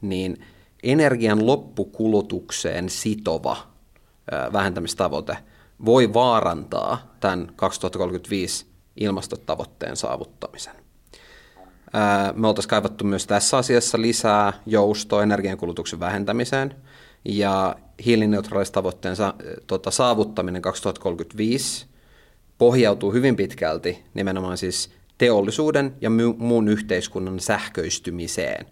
niin 0.00 0.44
energian 0.82 1.46
loppukulutukseen 1.46 2.88
sitova 2.88 3.56
vähentämistavoite 4.52 5.36
voi 5.84 6.14
vaarantaa 6.14 7.14
tämän 7.20 7.52
2035 7.56 8.66
ilmastotavoitteen 8.96 9.96
saavuttamisen. 9.96 10.74
Me 12.34 12.48
oltaisiin 12.48 12.70
kaivattu 12.70 13.04
myös 13.04 13.26
tässä 13.26 13.56
asiassa 13.56 14.00
lisää 14.00 14.52
joustoa 14.66 15.22
energiankulutuksen 15.22 16.00
vähentämiseen 16.00 16.74
ja 17.24 17.76
hiilineutraalistavoitteen 18.04 19.16
sa- 19.16 19.34
tota, 19.66 19.90
saavuttaminen 19.90 20.62
2035 20.62 21.86
pohjautuu 22.58 23.12
hyvin 23.12 23.36
pitkälti 23.36 24.04
nimenomaan 24.14 24.58
siis 24.58 24.90
teollisuuden 25.18 25.94
ja 26.00 26.10
muun 26.38 26.68
yhteiskunnan 26.68 27.40
sähköistymiseen. 27.40 28.66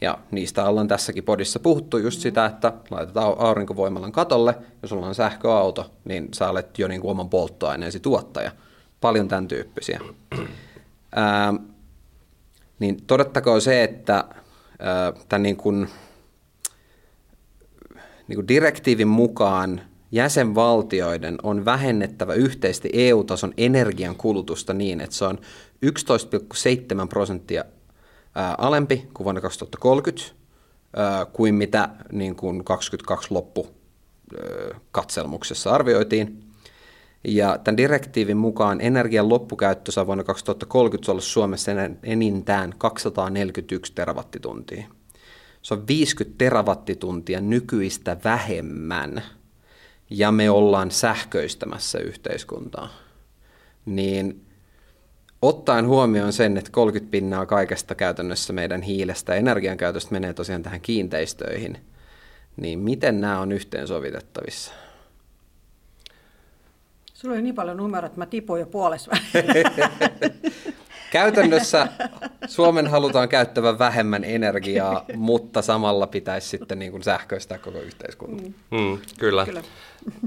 Ja 0.00 0.18
niistä 0.30 0.64
ollaan 0.64 0.88
tässäkin 0.88 1.24
podissa 1.24 1.60
puhuttu 1.60 1.98
just 1.98 2.20
sitä, 2.20 2.46
että 2.46 2.72
laitetaan 2.90 3.34
aurinkovoimalan 3.38 4.12
katolle, 4.12 4.54
jos 4.82 4.88
sulla 4.88 5.06
on 5.06 5.14
sähköauto, 5.14 5.90
niin 6.04 6.28
sä 6.34 6.50
olet 6.50 6.78
jo 6.78 6.88
niin 6.88 7.00
kuin 7.00 7.10
oman 7.10 7.28
polttoaineesi 7.28 8.00
tuottaja. 8.00 8.52
Paljon 9.00 9.28
tämän 9.28 9.48
tyyppisiä. 9.48 10.00
Ää, 11.14 11.54
niin 12.78 13.02
todettakoon 13.06 13.60
se, 13.60 13.82
että 13.82 14.24
tämän 15.28 15.42
niin 15.42 15.56
kuin, 15.56 15.88
niin 18.28 18.48
direktiivin 18.48 19.08
mukaan 19.08 19.80
jäsenvaltioiden 20.12 21.38
on 21.42 21.64
vähennettävä 21.64 22.34
yhteisesti 22.34 22.90
EU-tason 22.92 23.54
energian 23.56 24.16
kulutusta 24.16 24.74
niin, 24.74 25.00
että 25.00 25.16
se 25.16 25.24
on 25.24 25.38
11,7 25.86 27.08
prosenttia 27.08 27.64
alempi 28.58 29.08
kuin 29.14 29.24
vuonna 29.24 29.40
2030 29.40 30.38
kuin 31.32 31.54
mitä 31.54 31.88
niin 32.12 32.36
kuin 32.36 32.64
22 32.64 33.34
loppu 33.34 33.68
katselmuksessa 34.92 35.70
arvioitiin. 35.70 36.44
Ja 37.24 37.58
tämän 37.64 37.76
direktiivin 37.76 38.36
mukaan 38.36 38.80
energian 38.80 39.28
loppukäyttö 39.28 39.92
saa 39.92 40.06
vuonna 40.06 40.24
2030 40.24 41.12
olla 41.12 41.20
Suomessa 41.20 41.72
enintään 42.02 42.74
241 42.78 43.92
terawattituntia. 43.92 44.84
Se 45.68 45.74
on 45.74 45.86
50 45.86 46.38
terawattituntia 46.38 47.40
nykyistä 47.40 48.16
vähemmän, 48.24 49.22
ja 50.10 50.32
me 50.32 50.50
ollaan 50.50 50.90
sähköistämässä 50.90 51.98
yhteiskuntaa. 51.98 52.88
Niin 53.86 54.46
ottaen 55.42 55.86
huomioon 55.86 56.32
sen, 56.32 56.56
että 56.56 56.70
30 56.70 57.10
pinnaa 57.10 57.46
kaikesta 57.46 57.94
käytännössä 57.94 58.52
meidän 58.52 58.82
hiilestä 58.82 59.32
ja 59.32 59.38
energiankäytöstä 59.38 60.12
menee 60.12 60.34
tosiaan 60.34 60.62
tähän 60.62 60.80
kiinteistöihin, 60.80 61.78
niin 62.56 62.78
miten 62.78 63.20
nämä 63.20 63.40
on 63.40 63.52
yhteensovitettavissa? 63.52 64.72
Sulla 67.14 67.34
oli 67.34 67.42
niin 67.42 67.54
paljon 67.54 67.76
numeroita, 67.76 68.06
että 68.06 68.20
mä 68.20 68.26
tipuin 68.26 68.60
jo 68.60 68.66
puolessa 68.66 69.10
Käytännössä 71.10 71.88
Suomen 72.46 72.86
halutaan 72.86 73.28
käyttävän 73.28 73.78
vähemmän 73.78 74.24
energiaa, 74.24 75.04
mutta 75.16 75.62
samalla 75.62 76.06
pitäisi 76.06 76.48
sitten 76.48 76.78
niin 76.78 76.90
kuin 76.90 77.02
sähköistää 77.02 77.58
koko 77.58 77.78
yhteiskunta. 77.78 78.42
Mm. 78.42 78.78
Mm, 78.78 78.98
kyllä. 79.18 79.44
kyllä. 79.44 79.62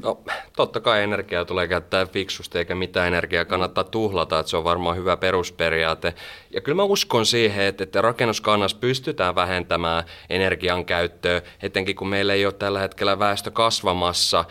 No, 0.04 0.22
totta 0.56 0.80
kai 0.80 1.04
energiaa 1.04 1.46
tulee 1.46 1.68
käyttää 1.68 2.06
fiksusti, 2.06 2.58
eikä 2.58 2.76
mitään 2.76 3.08
energiaa 3.08 3.46
kannattaa 3.46 3.84
tuhlata, 3.84 4.40
että 4.40 4.50
se 4.50 4.58
on 4.58 4.64
varmaan 4.64 4.98
hyvä 4.98 5.18
perusperiaate. 5.18 6.14
Ja 6.52 6.62
kyllä 6.62 6.76
mä 6.76 6.84
uskon 6.84 7.26
siihen, 7.26 7.66
että, 7.66 7.84
että 7.84 8.02
rakennuskannassa 8.02 8.78
pystytään 8.78 9.36
vähentämään 9.36 10.04
energian 10.30 10.86
käyttöä, 10.86 11.42
etenkin 11.64 11.96
kun 11.96 12.08
meillä 12.08 12.34
ei 12.34 12.46
ole 12.46 12.54
tällä 12.54 12.80
hetkellä 12.80 13.20
väestö 13.20 13.52
kasvamassa 13.52 14.46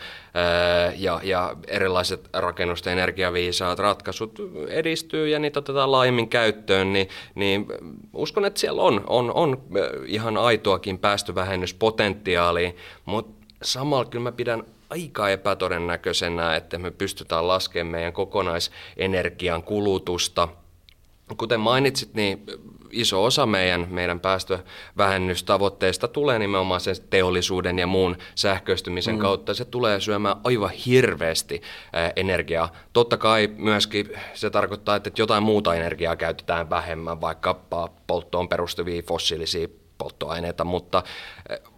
ja, 0.95 1.19
ja 1.23 1.55
erilaiset 1.67 2.29
rakennusten 2.33 2.93
energiaviisaat 2.93 3.79
ratkaisut 3.79 4.39
edistyy 4.67 5.27
ja 5.27 5.39
niitä 5.39 5.59
otetaan 5.59 5.91
laajemmin 5.91 6.29
käyttöön, 6.29 6.93
niin, 6.93 7.09
niin 7.35 7.65
uskon, 8.13 8.45
että 8.45 8.59
siellä 8.59 8.81
on, 8.81 9.03
on, 9.07 9.33
on 9.33 9.61
ihan 10.05 10.37
aitoakin 10.37 10.97
päästövähennyspotentiaalia, 10.97 12.71
mutta 13.05 13.45
samalla 13.61 14.05
kyllä 14.05 14.23
mä 14.23 14.31
pidän 14.31 14.63
aika 14.91 15.29
epätodennäköisenä, 15.29 16.55
että 16.55 16.77
me 16.77 16.91
pystytään 16.91 17.47
laskemaan 17.47 17.91
meidän 17.91 18.13
kokonaisenergian 18.13 19.63
kulutusta. 19.63 20.47
Kuten 21.37 21.59
mainitsit, 21.59 22.13
niin 22.13 22.45
iso 22.91 23.23
osa 23.23 23.45
meidän, 23.45 23.87
meidän 23.89 24.19
päästövähennystavoitteista 24.19 26.07
tulee 26.07 26.39
nimenomaan 26.39 26.81
sen 26.81 26.95
teollisuuden 27.09 27.79
ja 27.79 27.87
muun 27.87 28.17
sähköistymisen 28.35 29.15
mm. 29.15 29.21
kautta. 29.21 29.53
Se 29.53 29.65
tulee 29.65 29.99
syömään 29.99 30.35
aivan 30.43 30.69
hirveästi 30.69 31.61
energiaa. 32.15 32.71
Totta 32.93 33.17
kai 33.17 33.49
myöskin 33.57 34.09
se 34.33 34.49
tarkoittaa, 34.49 34.95
että 34.95 35.11
jotain 35.17 35.43
muuta 35.43 35.75
energiaa 35.75 36.15
käytetään 36.15 36.69
vähemmän, 36.69 37.21
vaikkapa 37.21 37.89
polttoon 38.07 38.49
perustuvia 38.49 39.01
fossiilisia 39.01 39.67
polttoaineita, 40.01 40.63
mutta 40.63 41.03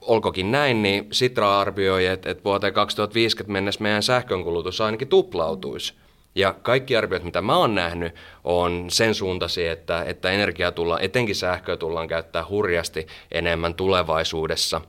olkokin 0.01 0.51
näin, 0.51 0.81
niin 0.81 1.07
Sitra 1.11 1.59
arvioi, 1.59 2.05
että, 2.05 2.31
että 2.31 2.43
vuoteen 2.43 2.73
2050 2.73 3.53
mennessä 3.53 3.81
meidän 3.81 4.03
sähkönkulutus 4.03 4.81
ainakin 4.81 5.07
tuplautuisi. 5.07 5.93
Ja 6.35 6.53
kaikki 6.53 6.95
arviot, 6.95 7.23
mitä 7.23 7.41
mä 7.41 7.57
oon 7.57 7.75
nähnyt, 7.75 8.15
on 8.43 8.85
sen 8.89 9.15
suuntaisia, 9.15 9.71
että, 9.71 10.03
että 10.03 10.31
energiaa 10.31 10.71
tullaan, 10.71 11.01
etenkin 11.01 11.35
sähköä 11.35 11.77
tullaan 11.77 12.07
käyttää 12.07 12.45
hurjasti 12.49 13.07
enemmän 13.31 13.73
tulevaisuudessa. 13.73 14.81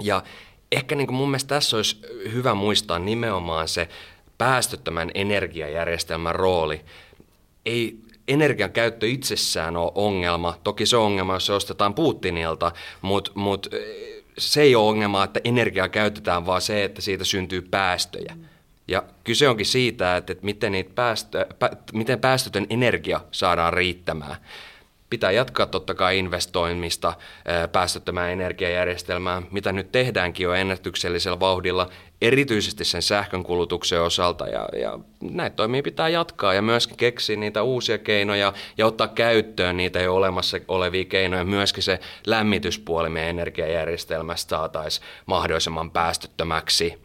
Ja 0.00 0.22
ehkä 0.72 0.94
niin 0.94 1.06
kuin 1.06 1.16
mun 1.16 1.28
mielestä 1.28 1.48
tässä 1.48 1.76
olisi 1.76 2.00
hyvä 2.32 2.54
muistaa 2.54 2.98
nimenomaan 2.98 3.68
se 3.68 3.88
päästöttömän 4.38 5.10
energiajärjestelmän 5.14 6.34
rooli. 6.34 6.80
Ei 7.66 8.03
energian 8.28 8.72
käyttö 8.72 9.06
itsessään 9.06 9.76
ole 9.76 9.92
ongelma. 9.94 10.58
Toki 10.64 10.86
se 10.86 10.96
on 10.96 11.02
ongelma, 11.02 11.34
jos 11.34 11.46
se 11.46 11.52
ostetaan 11.52 11.94
Putinilta, 11.94 12.72
mutta 13.02 13.30
mut, 13.34 13.68
se 14.38 14.62
ei 14.62 14.74
ole 14.74 14.88
ongelma, 14.88 15.24
että 15.24 15.40
energiaa 15.44 15.88
käytetään, 15.88 16.46
vaan 16.46 16.62
se, 16.62 16.84
että 16.84 17.02
siitä 17.02 17.24
syntyy 17.24 17.62
päästöjä. 17.62 18.36
Ja 18.88 19.02
kyse 19.24 19.48
onkin 19.48 19.66
siitä, 19.66 20.16
että, 20.16 20.32
että 20.32 20.44
miten, 20.44 20.72
niitä 20.72 20.90
päästö, 20.94 21.46
pä, 21.58 21.70
miten 21.92 22.20
päästötön 22.20 22.66
energia 22.70 23.20
saadaan 23.30 23.72
riittämään 23.72 24.36
pitää 25.10 25.30
jatkaa 25.30 25.66
totta 25.66 25.94
kai 25.94 26.18
investoimista 26.18 27.12
päästöttömään 27.72 28.30
energiajärjestelmään, 28.30 29.46
mitä 29.50 29.72
nyt 29.72 29.92
tehdäänkin 29.92 30.44
jo 30.44 30.52
ennätyksellisellä 30.52 31.40
vauhdilla, 31.40 31.90
erityisesti 32.22 32.84
sen 32.84 33.02
sähkön 33.02 33.42
kulutuksen 33.42 34.02
osalta. 34.02 34.46
Ja, 34.46 34.68
ja 34.80 34.98
näitä 35.20 35.56
toimia 35.56 35.82
pitää 35.82 36.08
jatkaa 36.08 36.54
ja 36.54 36.62
myöskin 36.62 36.96
keksiä 36.96 37.36
niitä 37.36 37.62
uusia 37.62 37.98
keinoja 37.98 38.52
ja 38.78 38.86
ottaa 38.86 39.08
käyttöön 39.08 39.76
niitä 39.76 40.00
jo 40.00 40.14
olemassa 40.14 40.58
olevia 40.68 41.04
keinoja. 41.04 41.44
Myöskin 41.44 41.82
se 41.82 42.00
lämmityspuoli 42.26 43.08
meidän 43.08 43.30
energiajärjestelmästä 43.30 44.50
saataisiin 44.50 45.06
mahdollisimman 45.26 45.90
päästöttömäksi 45.90 47.04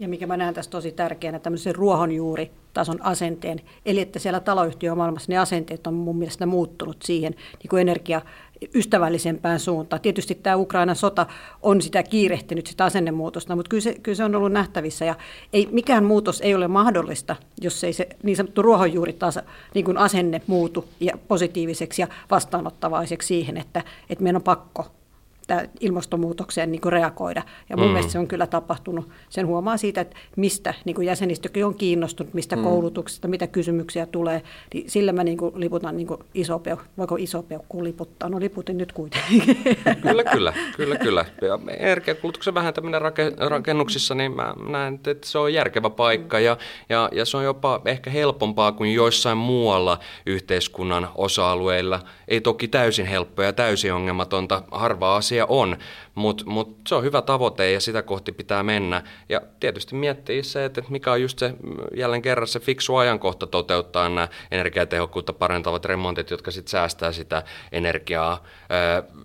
ja 0.00 0.08
mikä 0.08 0.26
mä 0.26 0.36
näen 0.36 0.54
tässä 0.54 0.70
tosi 0.70 0.92
tärkeänä, 0.92 1.38
tämmöisen 1.38 1.74
ruohonjuuritason 2.70 3.02
asenteen. 3.02 3.60
Eli 3.86 4.00
että 4.00 4.18
siellä 4.18 4.40
taloyhtiömaailmassa 4.40 5.32
ne 5.32 5.38
asenteet 5.38 5.86
on 5.86 5.94
mun 5.94 6.16
mielestä 6.16 6.46
muuttunut 6.46 7.02
siihen 7.02 7.34
niin 7.58 7.68
kuin 7.70 7.80
energia 7.80 8.22
ystävällisempään 8.74 9.60
suuntaan. 9.60 10.02
Tietysti 10.02 10.34
tämä 10.34 10.56
Ukrainan 10.56 10.96
sota 10.96 11.26
on 11.62 11.82
sitä 11.82 12.02
kiirehtinyt, 12.02 12.66
sitä 12.66 12.84
asennemuutosta, 12.84 13.56
mutta 13.56 13.68
kyllä 13.68 13.82
se, 13.82 13.94
kyllä 14.02 14.16
se 14.16 14.24
on 14.24 14.34
ollut 14.34 14.52
nähtävissä. 14.52 15.04
Ja 15.04 15.14
ei, 15.52 15.68
mikään 15.72 16.04
muutos 16.04 16.40
ei 16.40 16.54
ole 16.54 16.68
mahdollista, 16.68 17.36
jos 17.60 17.84
ei 17.84 17.92
se 17.92 18.08
niin 18.22 18.36
sanottu 18.36 18.62
ruohonjuuritaso 18.62 19.40
niin 19.74 19.84
kuin 19.84 19.98
asenne 19.98 20.42
muutu 20.46 20.84
ja 21.00 21.18
positiiviseksi 21.28 22.02
ja 22.02 22.08
vastaanottavaiseksi 22.30 23.28
siihen, 23.28 23.56
että, 23.56 23.82
että 24.10 24.22
meidän 24.22 24.36
on 24.36 24.42
pakko 24.42 24.99
ilmastonmuutokseen 25.80 26.72
niin 26.72 26.80
kuin 26.80 26.92
reagoida. 26.92 27.42
Ja 27.68 27.76
mun 27.76 27.86
mm. 27.86 27.92
mielestä 27.92 28.12
se 28.12 28.18
on 28.18 28.28
kyllä 28.28 28.46
tapahtunut. 28.46 29.08
Sen 29.28 29.46
huomaa 29.46 29.76
siitä, 29.76 30.00
että 30.00 30.16
mistä 30.36 30.74
niin 30.84 30.94
kuin 30.94 31.06
jäsenistökin 31.06 31.66
on 31.66 31.74
kiinnostunut, 31.74 32.34
mistä 32.34 32.56
mm. 32.56 32.62
koulutuksesta, 32.62 33.28
mitä 33.28 33.46
kysymyksiä 33.46 34.06
tulee. 34.06 34.42
Niin 34.74 34.90
sillä 34.90 35.12
mä 35.12 35.24
niin 35.24 35.38
kuin 35.38 35.52
liputan 35.60 35.96
niin 35.96 36.06
kuin 36.06 36.20
iso 36.34 36.58
peukku. 36.58 36.84
Voiko 36.98 37.16
iso 37.16 37.42
peukku 37.42 37.84
liputtaa? 37.84 38.28
No 38.28 38.40
liputin 38.40 38.78
nyt 38.78 38.92
kuitenkin. 38.92 39.42
Kyllä, 40.02 40.24
kyllä. 40.24 40.52
kyllä, 40.76 40.96
kyllä. 40.96 41.24
Energiakulutuksen 41.78 42.54
vähentäminen 42.54 43.00
rakennuksissa, 43.38 44.14
niin 44.14 44.32
mä 44.32 44.54
näen, 44.68 44.94
että 44.94 45.28
se 45.28 45.38
on 45.38 45.54
järkevä 45.54 45.90
paikka 45.90 46.40
ja, 46.40 46.56
ja, 46.88 47.08
ja 47.12 47.24
se 47.24 47.36
on 47.36 47.44
jopa 47.44 47.80
ehkä 47.84 48.10
helpompaa 48.10 48.72
kuin 48.72 48.94
joissain 48.94 49.38
muualla 49.38 49.98
yhteiskunnan 50.26 51.08
osa-alueilla. 51.14 52.00
Ei 52.28 52.40
toki 52.40 52.68
täysin 52.68 53.06
helppoa 53.06 53.44
ja 53.44 53.52
täysin 53.52 53.92
ongelmatonta. 53.92 54.62
Harva 54.70 55.16
asia 55.16 55.39
asia 55.40 55.56
on, 55.56 55.76
mutta 56.14 56.44
mut 56.46 56.76
se 56.88 56.94
on 56.94 57.02
hyvä 57.02 57.22
tavoite 57.22 57.72
ja 57.72 57.80
sitä 57.80 58.02
kohti 58.02 58.32
pitää 58.32 58.62
mennä. 58.62 59.02
Ja 59.28 59.40
tietysti 59.60 59.94
miettii 59.94 60.42
se, 60.42 60.64
että 60.64 60.82
mikä 60.88 61.12
on 61.12 61.22
just 61.22 61.38
se 61.38 61.54
jälleen 61.96 62.22
kerran 62.22 62.48
se 62.48 62.60
fiksu 62.60 62.96
ajankohta 62.96 63.46
toteuttaa 63.46 64.08
nämä 64.08 64.28
energiatehokkuutta 64.50 65.32
parentavat 65.32 65.84
remontit, 65.84 66.30
jotka 66.30 66.50
sitten 66.50 66.70
säästää 66.70 67.12
sitä 67.12 67.42
energiaa. 67.72 68.42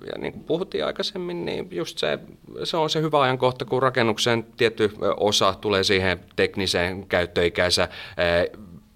Ja 0.05 0.17
niin 0.17 0.33
kuin 0.33 0.43
puhuttiin 0.43 0.85
aikaisemmin, 0.85 1.45
niin 1.45 1.67
just 1.71 1.97
se, 1.97 2.19
se 2.63 2.77
on 2.77 2.89
se 2.89 3.01
hyvä 3.01 3.21
ajankohta, 3.21 3.65
kun 3.65 3.81
rakennuksen 3.81 4.45
tietty 4.57 4.91
osa 5.17 5.53
tulee 5.61 5.83
siihen 5.83 6.19
tekniseen 6.35 7.07
käyttöikäisä 7.07 7.87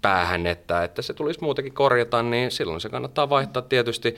päähän, 0.02 0.46
että, 0.46 0.84
että 0.84 1.02
se 1.02 1.14
tulisi 1.14 1.40
muutenkin 1.42 1.74
korjata, 1.74 2.22
niin 2.22 2.50
silloin 2.50 2.80
se 2.80 2.88
kannattaa 2.88 3.30
vaihtaa 3.30 3.62
tietysti 3.62 4.16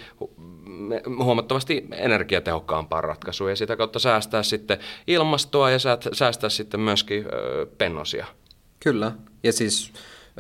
huomattavasti 1.18 1.86
energiatehokkaampaan 1.92 3.04
ratkaisuun 3.04 3.50
ja 3.50 3.56
sitä 3.56 3.76
kautta 3.76 3.98
säästää 3.98 4.42
sitten 4.42 4.78
ilmastoa 5.06 5.70
ja 5.70 5.78
säästää 6.12 6.50
sitten 6.50 6.80
myöskin 6.80 7.24
pennosia. 7.78 8.26
Kyllä, 8.80 9.12
ja 9.42 9.52
siis 9.52 9.92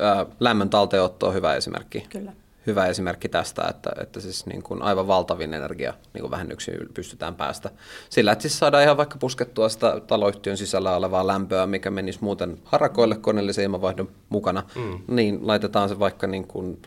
äh, 0.02 0.26
lämmön 0.40 0.70
talteenotto 0.70 1.26
on 1.28 1.34
hyvä 1.34 1.54
esimerkki. 1.54 2.06
Kyllä. 2.08 2.32
Hyvä 2.66 2.86
esimerkki 2.86 3.28
tästä, 3.28 3.62
että, 3.70 3.90
että 4.00 4.20
siis 4.20 4.46
niin 4.46 4.62
kuin 4.62 4.82
aivan 4.82 5.06
valtavin 5.06 5.54
energia 5.54 5.94
niin 6.14 6.20
kuin 6.20 6.30
vähennyksiin 6.30 6.78
pystytään 6.94 7.34
päästä. 7.34 7.70
Sillä, 8.10 8.32
että 8.32 8.42
siis 8.42 8.58
saadaan 8.58 8.82
ihan 8.82 8.96
vaikka 8.96 9.16
puskettua 9.18 9.68
sitä 9.68 10.00
taloyhtiön 10.06 10.56
sisällä 10.56 10.96
olevaa 10.96 11.26
lämpöä, 11.26 11.66
mikä 11.66 11.90
menisi 11.90 12.18
muuten 12.22 12.58
harakoille 12.64 13.16
koneellisen 13.16 13.64
ilmanvaihdon 13.64 14.08
mukana, 14.28 14.62
mm. 14.74 15.14
niin 15.14 15.46
laitetaan 15.46 15.88
se 15.88 15.98
vaikka 15.98 16.26
niin 16.26 16.46
kuin, 16.46 16.82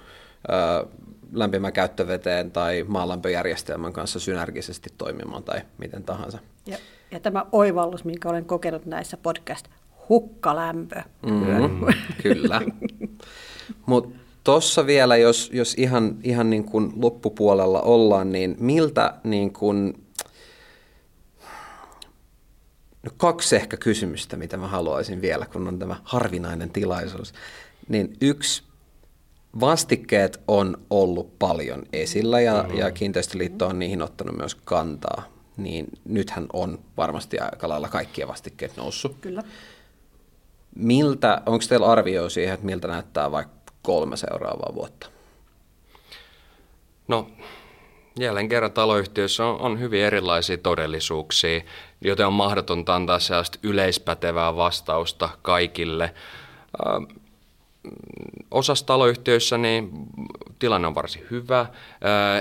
äh, 0.52 0.88
lämpimän 1.40 1.74
käyttöveteen 1.74 2.52
tai 2.52 2.86
maalämpöjärjestelmän 2.88 3.94
kanssa 3.94 4.20
synergisesti 4.20 4.90
toimimaan 4.98 5.44
tai 5.44 5.62
miten 5.78 6.04
tahansa. 6.04 6.40
Ja, 6.66 6.78
ja 7.12 7.20
tämä 7.20 7.46
oivallus, 7.52 8.06
minkä 8.06 8.30
olen 8.30 8.46
kokenut 8.46 8.86
näissä 8.86 9.18
podcast, 9.18 9.68
hukkalämpö. 10.10 11.02
Mm, 11.26 11.86
kyllä. 12.24 12.62
Mutta 13.86 14.20
tuossa 14.44 14.86
vielä, 14.86 15.18
jos, 15.18 15.50
jos 15.54 15.74
ihan, 15.78 16.18
ihan 16.24 16.50
niin 16.50 16.64
kuin 16.64 16.94
loppupuolella 16.96 17.82
ollaan, 17.82 18.32
niin 18.32 18.56
miltä 18.60 19.14
niin 19.24 19.54
kuin, 19.54 20.06
no 23.04 23.12
kaksi 23.18 23.56
ehkä 23.56 23.78
kysymystä, 23.78 24.38
mitä 24.38 24.58
mä 24.58 24.68
haluaisin 24.68 25.22
vielä, 25.22 25.46
kun 25.46 25.68
on 25.68 25.80
tämä 25.80 25.96
harvinainen 26.04 26.70
tilaisuus. 26.70 27.34
Niin 27.88 28.18
yksi, 28.22 28.64
vastikkeet 29.60 30.42
on 30.48 30.78
ollut 30.90 31.40
paljon 31.40 31.84
esillä 31.94 32.42
ja, 32.42 32.64
mm-hmm. 32.64 32.78
ja 32.78 32.92
kiinteistöliitto 32.92 33.68
on 33.68 33.80
niihin 33.80 34.02
ottanut 34.02 34.38
myös 34.38 34.56
kantaa. 34.56 35.24
Niin 35.58 35.86
nythän 36.06 36.46
on 36.54 36.80
varmasti 36.98 37.40
aika 37.40 37.70
lailla 37.70 37.90
kaikkia 37.90 38.28
vastikkeet 38.28 38.78
noussut. 38.78 39.18
Kyllä. 39.22 39.44
Miltä, 40.76 41.42
onko 41.46 41.66
teillä 41.70 41.88
arvio 41.88 42.30
siihen, 42.30 42.54
että 42.54 42.66
miltä 42.66 42.88
näyttää 42.88 43.32
vaikka 43.32 43.74
kolme 43.82 44.18
seuraavaa 44.18 44.76
vuotta? 44.76 45.08
No, 47.08 47.28
jälleen 48.20 48.50
kerran 48.50 48.72
taloyhtiöissä 48.72 49.46
on, 49.46 49.62
on 49.62 49.80
hyvin 49.80 50.04
erilaisia 50.04 50.58
todellisuuksia, 50.58 51.62
joten 52.02 52.28
on 52.28 52.34
mahdotonta 52.34 52.96
antaa 52.96 53.20
sellaista 53.20 53.60
yleispätevää 53.64 54.56
vastausta 54.56 55.30
kaikille. 55.42 56.14
Osassa 58.52 58.86
taloyhtiöissä 58.86 59.58
niin 59.58 59.90
tilanne 60.60 60.88
on 60.88 60.96
varsin 60.96 61.26
hyvä, 61.32 61.66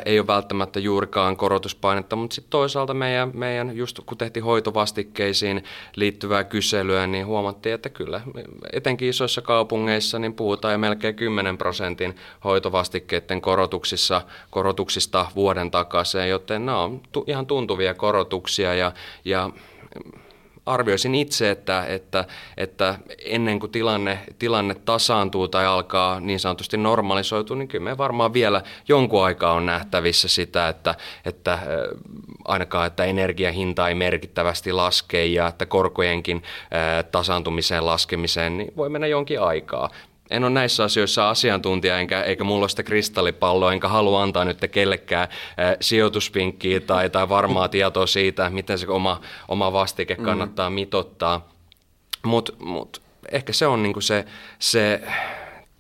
ei 0.05 0.19
ole 0.19 0.27
välttämättä 0.27 0.81
juurikaan 0.81 1.37
korotuspainetta, 1.37 2.17
mutta 2.17 2.35
sitten 2.35 2.51
toisaalta 2.51 2.95
meidän, 2.95 3.31
meidän, 3.35 3.77
just 3.77 4.01
kun 4.07 4.19
tehtiin 4.19 4.45
hoitovastikkeisiin 4.45 5.65
liittyvää 5.97 6.45
kyselyä, 6.45 7.07
niin 7.07 7.27
huomattiin, 7.27 7.75
että 7.75 7.89
kyllä 7.89 8.21
etenkin 8.73 9.09
isoissa 9.09 9.43
kaupungeissa 9.43 10.19
niin 10.19 10.35
puhutaan 10.35 10.73
jo 10.73 10.79
melkein 10.79 11.15
10 11.15 11.59
prosentin 11.59 12.17
hoitovastikkeiden 12.45 13.41
korotuksissa, 13.41 14.23
korotuksista 14.51 15.27
vuoden 15.35 15.71
takaisin, 15.71 16.29
joten 16.29 16.67
nämä 16.67 16.79
on 16.79 17.01
ihan 17.27 17.47
tuntuvia 17.47 17.95
korotuksia 17.95 18.75
ja, 18.75 18.93
ja 19.25 19.51
arvioisin 20.67 21.15
itse, 21.15 21.51
että, 21.51 21.87
että, 21.87 22.25
että 22.57 22.99
ennen 23.25 23.61
kuin 23.61 23.73
tilanne, 23.73 24.19
tilanne 24.39 24.75
tasaantuu 24.75 25.49
tai 25.49 25.67
alkaa 25.67 26.21
niin 26.21 26.41
sanotusti 26.41 26.77
normalisoitua, 26.77 27.57
niin 27.57 27.69
kyllä 27.69 27.85
me 27.85 27.99
varmaan 27.99 28.33
vielä 28.33 28.63
jonkun 28.89 29.25
aikaa 29.25 29.53
on 29.53 29.67
nähtävissä 29.67 30.29
sitä, 30.29 30.69
että, 30.69 30.95
että 31.25 31.59
ainakaan 32.45 32.87
että 32.87 33.05
energiahinta 33.05 33.89
ei 33.89 33.95
merkittävästi 33.95 34.73
laske 34.73 35.25
ja 35.25 35.47
että 35.47 35.67
korkojenkin 35.67 36.43
tasaantumiseen 37.13 37.87
laskemiseen 37.87 38.59
niin 38.59 38.73
voi 38.77 38.89
mennä 38.89 39.07
jonkin 39.07 39.41
aikaa 39.41 39.91
en 40.31 40.45
ole 40.45 40.51
näissä 40.51 40.85
asioissa 40.85 41.31
asiantuntija, 41.31 41.99
enkä, 41.99 42.23
eikä 42.23 42.45
mulla 42.45 42.63
ole 42.63 42.69
sitä 42.69 42.83
kristallipalloa, 42.83 43.73
enkä 43.73 43.89
halua 43.89 44.23
antaa 44.23 44.45
nyt 44.45 44.59
kellekään 44.71 45.29
äh, 45.31 45.77
sijoituspinkkiä 45.81 46.81
tai, 46.81 47.11
tai 47.11 47.29
varmaa 47.29 47.69
tietoa 47.69 48.07
siitä, 48.07 48.51
miten 48.51 48.79
se 48.79 48.89
oma, 48.89 49.21
oma 49.49 49.73
vastike 49.73 50.15
mm. 50.15 50.25
kannattaa 50.25 50.71
mm. 50.71 50.75
mitottaa. 50.75 51.49
Mutta 52.25 52.53
mut, 52.59 53.03
ehkä 53.33 53.53
se 53.53 53.67
on 53.67 53.83
niinku 53.83 54.01
se, 54.01 54.25
se 54.59 55.03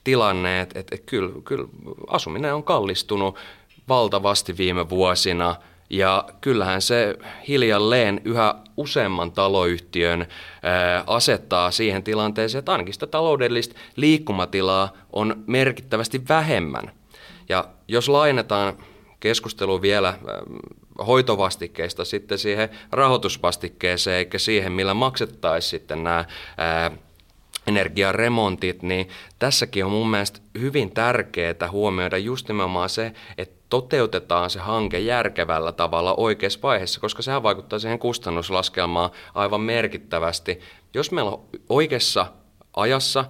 tilanne, 0.05 0.61
että 0.61 0.81
et, 0.81 0.93
et 0.93 1.03
kyllä, 1.07 1.31
kyllä 1.45 1.69
asuminen 2.09 2.55
on 2.55 2.65
kallistunut 2.65 3.37
valtavasti 3.89 4.57
viime 4.57 4.89
vuosina– 4.89 5.57
ja 5.91 6.25
kyllähän 6.41 6.83
se 6.83 7.17
hiljalleen 7.49 8.21
yhä 8.25 8.55
useamman 8.77 9.33
taloyhtiön 9.33 10.27
asettaa 11.07 11.71
siihen 11.71 12.03
tilanteeseen, 12.03 12.59
että 12.59 12.73
ainakin 12.73 12.95
sitä 12.95 13.07
taloudellista 13.07 13.75
liikkumatilaa 13.97 14.93
on 15.13 15.45
merkittävästi 15.47 16.23
vähemmän. 16.29 16.93
Ja 17.49 17.65
jos 17.89 18.09
lainetaan 18.09 18.79
keskustelu 19.21 19.83
vielä 19.83 20.19
hoitovastikkeista 21.07 22.05
sitten 22.05 22.39
siihen 22.39 22.69
rahoitusvastikkeeseen, 22.93 24.17
eikä 24.17 24.39
siihen, 24.39 24.73
millä 24.73 24.95
maksettaisiin 24.95 25.71
sitten 25.71 26.05
nämä 26.05 26.25
energiaremontit, 27.67 28.83
niin 28.83 29.09
tässäkin 29.39 29.85
on 29.85 29.91
mun 29.91 30.11
mielestä 30.11 30.41
hyvin 30.59 30.91
tärkeää 30.91 31.71
huomioida 31.71 32.19
just 32.19 32.49
nimenomaan 32.49 32.89
se, 32.89 33.13
että 33.39 33.64
toteutetaan 33.75 34.51
se 34.51 34.59
hanke 34.59 34.99
järkevällä 34.99 35.73
tavalla 35.73 36.15
oikeassa 36.17 36.59
vaiheessa, 36.63 37.01
koska 37.01 37.23
sehän 37.23 37.43
vaikuttaa 37.43 37.79
siihen 37.79 37.99
kustannuslaskelmaan 37.99 39.11
aivan 39.35 39.61
merkittävästi. 39.61 40.61
Jos 40.95 41.11
meillä 41.11 41.31
on 41.31 41.45
oikeassa 41.69 42.27
ajassa 42.77 43.25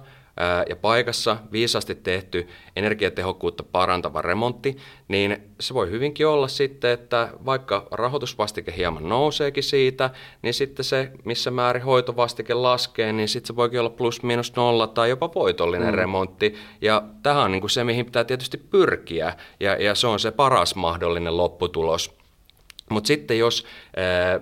ja 0.69 0.75
paikassa 0.75 1.37
viisasti 1.51 1.95
tehty 1.95 2.47
energiatehokkuutta 2.75 3.63
parantava 3.63 4.21
remontti, 4.21 4.77
niin 5.07 5.37
se 5.59 5.73
voi 5.73 5.89
hyvinkin 5.89 6.27
olla 6.27 6.47
sitten, 6.47 6.91
että 6.91 7.29
vaikka 7.45 7.87
rahoitusvastike 7.91 8.73
hieman 8.77 9.09
nouseekin 9.09 9.63
siitä, 9.63 10.09
niin 10.41 10.53
sitten 10.53 10.85
se, 10.85 11.11
missä 11.25 11.51
määrin 11.51 11.83
hoitovastike 11.83 12.53
laskee, 12.53 13.13
niin 13.13 13.27
sitten 13.27 13.47
se 13.47 13.55
voikin 13.55 13.79
olla 13.79 13.89
plus 13.89 14.23
minus 14.23 14.55
nolla 14.55 14.87
tai 14.87 15.09
jopa 15.09 15.29
voitollinen 15.35 15.89
mm. 15.89 15.95
remontti. 15.95 16.55
Ja 16.81 17.03
tähän 17.23 17.43
on 17.43 17.51
niin 17.51 17.61
kuin 17.61 17.71
se, 17.71 17.83
mihin 17.83 18.05
pitää 18.05 18.23
tietysti 18.23 18.57
pyrkiä, 18.57 19.33
ja, 19.59 19.83
ja 19.83 19.95
se 19.95 20.07
on 20.07 20.19
se 20.19 20.31
paras 20.31 20.75
mahdollinen 20.75 21.37
lopputulos. 21.37 22.17
Mutta 22.89 23.07
sitten 23.07 23.39
jos 23.39 23.65
ää, 23.97 24.39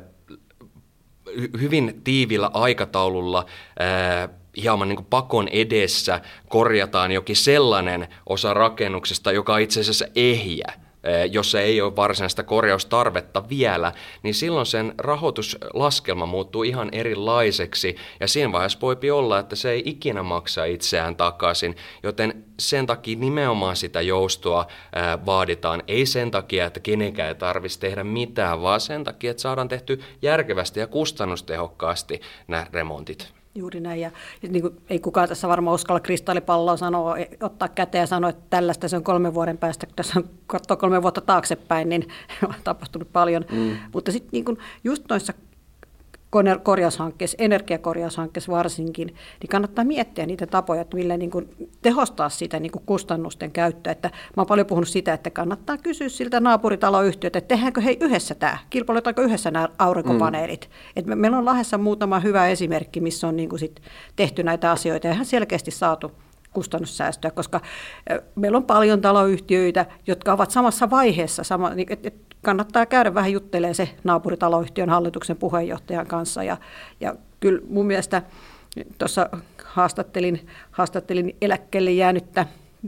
hyvin 1.61 2.01
tiivillä 2.03 2.49
aikataululla 2.53 3.45
ää, 3.79 4.29
hieman 4.57 4.89
niin 4.89 5.05
pakon 5.05 5.47
edessä 5.47 6.21
korjataan 6.49 7.11
jokin 7.11 7.35
sellainen 7.35 8.07
osa 8.29 8.53
rakennuksesta, 8.53 9.31
joka 9.31 9.53
on 9.53 9.61
itse 9.61 9.79
asiassa 9.79 10.05
ehjä, 10.15 10.67
eh, 11.03 11.31
jossa 11.31 11.61
ei 11.61 11.81
ole 11.81 11.95
varsinaista 11.95 12.43
korjaustarvetta 12.43 13.49
vielä, 13.49 13.91
niin 14.23 14.33
silloin 14.33 14.65
sen 14.65 14.93
rahoituslaskelma 14.97 16.25
muuttuu 16.25 16.63
ihan 16.63 16.89
erilaiseksi 16.91 17.95
ja 18.19 18.27
siinä 18.27 18.51
vaiheessa 18.51 18.81
voi 18.81 19.11
olla, 19.11 19.39
että 19.39 19.55
se 19.55 19.71
ei 19.71 19.83
ikinä 19.85 20.23
maksa 20.23 20.65
itseään 20.65 21.15
takaisin, 21.15 21.75
joten 22.03 22.45
sen 22.59 22.87
takia 22.87 23.19
nimenomaan 23.19 23.75
sitä 23.75 24.01
joustoa 24.01 24.67
eh, 24.69 25.25
vaaditaan. 25.25 25.83
Ei 25.87 26.05
sen 26.05 26.31
takia, 26.31 26.65
että 26.65 26.79
kenenkään 26.79 27.29
ei 27.29 27.35
tarvitsisi 27.35 27.79
tehdä 27.79 28.03
mitään, 28.03 28.61
vaan 28.61 28.81
sen 28.81 29.03
takia, 29.03 29.31
että 29.31 29.41
saadaan 29.41 29.67
tehty 29.67 30.01
järkevästi 30.21 30.79
ja 30.79 30.87
kustannustehokkaasti 30.87 32.21
nämä 32.47 32.67
remontit. 32.73 33.42
Juuri 33.55 33.79
näin. 33.79 34.01
Ja, 34.01 34.11
niin 34.49 34.61
kuin, 34.61 34.81
ei 34.89 34.99
kukaan 34.99 35.29
tässä 35.29 35.47
varmaan 35.47 35.75
uskalla 35.75 35.99
kristallipalloa 35.99 36.77
sanoa, 36.77 37.17
e, 37.17 37.29
ottaa 37.41 37.67
käteen 37.67 38.01
ja 38.01 38.07
sanoa, 38.07 38.29
että 38.29 38.43
tällaista 38.49 38.87
se 38.87 38.95
on 38.95 39.03
kolmen 39.03 39.33
vuoden 39.33 39.57
päästä. 39.57 39.85
Kun 39.85 39.95
tässä 39.95 40.19
on 40.19 40.29
katsoo 40.47 40.77
kolme 40.77 41.01
vuotta 41.01 41.21
taaksepäin, 41.21 41.89
niin 41.89 42.07
on 42.47 42.53
tapahtunut 42.63 43.13
paljon. 43.13 43.45
Mm. 43.51 43.77
Mutta 43.93 44.11
sitten 44.11 44.29
niin 44.31 44.57
just 44.83 45.03
noissa 45.09 45.33
korjaushankkeessa, 46.63 47.37
energiakorjaushankkeessa 47.39 48.51
varsinkin, 48.51 49.07
niin 49.07 49.49
kannattaa 49.49 49.85
miettiä 49.85 50.25
niitä 50.25 50.47
tapoja, 50.47 50.81
että 50.81 50.97
millä 50.97 51.17
niin 51.17 51.31
kuin 51.31 51.49
tehostaa 51.81 52.29
sitä 52.29 52.59
niin 52.59 52.71
kuin 52.71 52.83
kustannusten 52.85 53.51
käyttöä. 53.51 53.91
Että 53.91 54.07
mä 54.07 54.41
oon 54.41 54.47
paljon 54.47 54.67
puhunut 54.67 54.87
sitä, 54.87 55.13
että 55.13 55.29
kannattaa 55.29 55.77
kysyä 55.77 56.09
siltä 56.09 56.39
naapuritaloyhtiötä, 56.39 57.37
että 57.37 57.47
tehdäänkö 57.47 57.81
he 57.81 57.97
yhdessä 57.99 58.35
tämä, 58.35 58.57
kilpailutaanko 58.69 59.21
yhdessä 59.21 59.51
nämä 59.51 59.69
aurinkopaneelit. 59.79 60.69
Mm. 60.69 60.91
Et 60.95 61.05
me, 61.05 61.15
meillä 61.15 61.37
on 61.37 61.45
Lahdessa 61.45 61.77
muutama 61.77 62.19
hyvä 62.19 62.47
esimerkki, 62.47 62.99
missä 62.99 63.27
on 63.27 63.35
niin 63.35 63.49
kuin 63.49 63.59
sit 63.59 63.81
tehty 64.15 64.43
näitä 64.43 64.71
asioita 64.71 65.07
ja 65.07 65.13
ihan 65.13 65.25
selkeästi 65.25 65.71
saatu 65.71 66.11
kustannussäästöä, 66.53 67.31
koska 67.31 67.61
meillä 68.35 68.57
on 68.57 68.63
paljon 68.63 69.01
taloyhtiöitä, 69.01 69.85
jotka 70.07 70.33
ovat 70.33 70.51
samassa 70.51 70.89
vaiheessa, 70.89 71.43
sama, 71.43 71.69
niin, 71.69 71.87
et, 71.89 72.05
et 72.05 72.32
kannattaa 72.43 72.85
käydä 72.85 73.13
vähän 73.13 73.31
juttelemaan 73.31 73.75
se 73.75 73.89
naapuritaloyhtiön 74.03 74.89
hallituksen 74.89 75.37
puheenjohtajan 75.37 76.07
kanssa. 76.07 76.43
Ja, 76.43 76.57
ja 76.99 77.15
kyllä 77.39 77.61
mun 77.69 77.85
mielestä 77.85 78.21
tuossa 78.97 79.29
haastattelin, 79.63 80.47
haastattelin 80.71 81.35
eläkkeelle 81.41 81.91
jäänyttä 81.91 82.45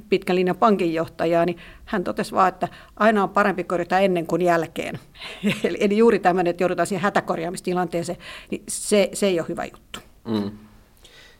pitkän 0.09 0.35
linjan 0.35 0.57
pankinjohtajaa, 0.57 1.45
niin 1.45 1.57
hän 1.85 2.03
totesi 2.03 2.31
vaan, 2.31 2.47
että 2.47 2.67
aina 2.95 3.23
on 3.23 3.29
parempi 3.29 3.63
korjata 3.63 3.99
ennen 3.99 4.27
kuin 4.27 4.41
jälkeen. 4.41 4.99
eli, 5.63 5.77
eli 5.79 5.97
juuri 5.97 6.19
tämmöinen, 6.19 6.51
että 6.51 6.63
joudutaan 6.63 6.87
siihen 6.87 7.03
hätäkorjaamistilanteeseen, 7.03 8.17
niin 8.51 8.63
se, 8.67 9.09
se 9.13 9.27
ei 9.27 9.39
ole 9.39 9.47
hyvä 9.49 9.65
juttu. 9.65 9.99
Mm. 10.27 10.51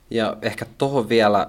Ja 0.09 0.38
ehkä 0.41 0.66
tuohon 0.78 1.09
vielä 1.09 1.47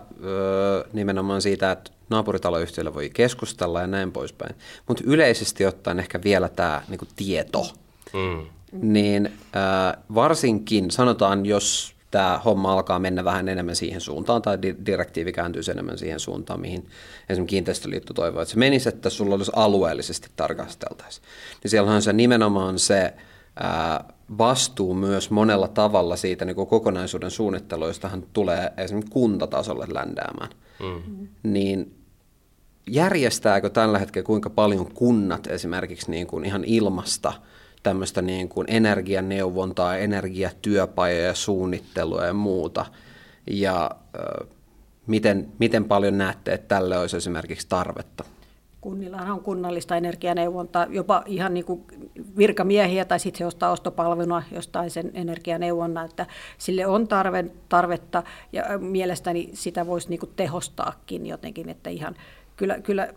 nimenomaan 0.92 1.42
siitä, 1.42 1.72
että 1.72 1.90
naapuritaloyhtiöillä 2.10 2.94
voi 2.94 3.10
keskustella 3.10 3.80
ja 3.80 3.86
näin 3.86 4.12
poispäin. 4.12 4.54
Mutta 4.88 5.04
yleisesti 5.06 5.66
ottaen 5.66 5.98
ehkä 5.98 6.20
vielä 6.24 6.48
tämä 6.48 6.82
niinku 6.88 7.06
tieto. 7.16 7.66
Mm. 8.12 8.46
Niin 8.72 9.26
äh, 9.26 10.02
varsinkin 10.14 10.90
sanotaan, 10.90 11.46
jos 11.46 11.96
tämä 12.10 12.40
homma 12.44 12.72
alkaa 12.72 12.98
mennä 12.98 13.24
vähän 13.24 13.48
enemmän 13.48 13.76
siihen 13.76 14.00
suuntaan, 14.00 14.42
tai 14.42 14.58
direktiivi 14.86 15.32
kääntyy 15.32 15.62
enemmän 15.70 15.98
siihen 15.98 16.20
suuntaan, 16.20 16.60
mihin 16.60 16.86
esimerkiksi 17.28 17.50
kiinteistöliitto 17.50 18.14
toivoo, 18.14 18.42
että 18.42 18.52
se 18.52 18.58
menisi, 18.58 18.88
että 18.88 19.10
sulla 19.10 19.34
olisi 19.34 19.52
alueellisesti 19.54 20.28
tarkasteltaisiin. 20.36 21.26
Niin 21.62 21.70
siellä 21.70 21.92
on 21.92 22.02
se 22.02 22.12
nimenomaan 22.12 22.78
se 22.78 23.14
ää, 23.56 24.04
vastuu 24.38 24.94
myös 24.94 25.30
monella 25.30 25.68
tavalla 25.68 26.16
siitä 26.16 26.44
niin 26.44 26.56
kuin 26.56 26.68
kokonaisuuden 26.68 27.30
suunnitteluistahan 27.30 28.24
tulee 28.32 28.72
esimerkiksi 28.76 29.12
kuntatasolle 29.12 29.86
ländäämään. 29.88 30.50
Mm. 30.80 31.28
Niin 31.42 31.95
järjestääkö 32.90 33.70
tällä 33.70 33.98
hetkellä 33.98 34.26
kuinka 34.26 34.50
paljon 34.50 34.92
kunnat 34.94 35.46
esimerkiksi 35.46 36.10
niin 36.10 36.26
kuin 36.26 36.44
ihan 36.44 36.64
ilmasta 36.64 37.32
tämmöistä 37.82 38.22
niin 38.22 38.48
kuin 38.48 38.66
energianeuvontaa, 38.70 39.96
energiatyöpajoja, 39.96 41.34
suunnittelua 41.34 42.24
ja 42.26 42.32
muuta. 42.32 42.86
Ja 43.50 43.90
äh, 44.18 44.48
miten, 45.06 45.48
miten 45.58 45.84
paljon 45.84 46.18
näette, 46.18 46.52
että 46.52 46.74
tälle 46.74 46.98
olisi 46.98 47.16
esimerkiksi 47.16 47.66
tarvetta? 47.68 48.24
Kunnillahan 48.80 49.30
on 49.30 49.40
kunnallista 49.40 49.96
energianeuvontaa, 49.96 50.86
jopa 50.90 51.22
ihan 51.26 51.54
niin 51.54 51.64
kuin 51.64 51.84
virkamiehiä 52.36 53.04
tai 53.04 53.20
sitten 53.20 53.38
he 53.38 53.46
ostaa 53.46 53.70
ostopalveluna 53.70 54.42
jostain 54.52 54.90
sen 54.90 55.10
energianeuvonnan, 55.14 56.04
että 56.04 56.26
sille 56.58 56.86
on 56.86 57.08
tarve, 57.08 57.44
tarvetta 57.68 58.22
ja 58.52 58.64
mielestäni 58.78 59.50
sitä 59.52 59.86
voisi 59.86 60.08
niin 60.08 60.20
kuin 60.20 60.32
tehostaakin 60.36 61.26
jotenkin, 61.26 61.68
että 61.68 61.90
ihan 61.90 62.16
kyllä, 62.56 62.80
kyllä 62.80 63.08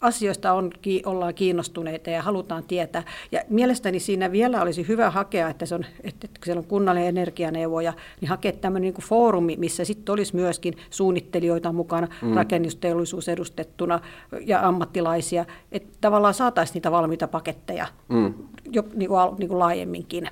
asioista 0.00 0.52
on, 0.52 0.70
ollaan 1.06 1.34
kiinnostuneita 1.34 2.10
ja 2.10 2.22
halutaan 2.22 2.64
tietää. 2.64 3.02
Ja 3.32 3.42
mielestäni 3.48 4.00
siinä 4.00 4.32
vielä 4.32 4.62
olisi 4.62 4.88
hyvä 4.88 5.10
hakea, 5.10 5.48
että, 5.48 5.66
se 5.66 5.74
on, 5.74 5.84
että 6.04 6.26
kun 6.26 6.44
siellä 6.44 6.60
on 6.60 6.66
kunnallinen 6.66 7.08
energianeuvoja, 7.08 7.92
niin 8.20 8.28
hakea 8.28 8.52
tämmöinen 8.52 8.82
niin 8.82 8.94
kuin 8.94 9.04
foorumi, 9.04 9.56
missä 9.56 9.84
sitten 9.84 10.12
olisi 10.12 10.36
myöskin 10.36 10.74
suunnittelijoita 10.90 11.72
mukana, 11.72 12.08
mm. 12.22 12.34
rakennusteollisuus 12.34 13.28
edustettuna 13.28 14.00
ja 14.46 14.68
ammattilaisia, 14.68 15.44
että 15.72 15.98
tavallaan 16.00 16.34
saataisiin 16.34 16.74
niitä 16.74 16.90
valmiita 16.90 17.28
paketteja 17.28 17.86
mm. 18.08 18.34
jo 18.70 18.84
niin 18.94 19.08
kuin, 19.08 19.38
niin 19.38 19.48
kuin 19.48 19.58
laajemminkin. 19.58 20.28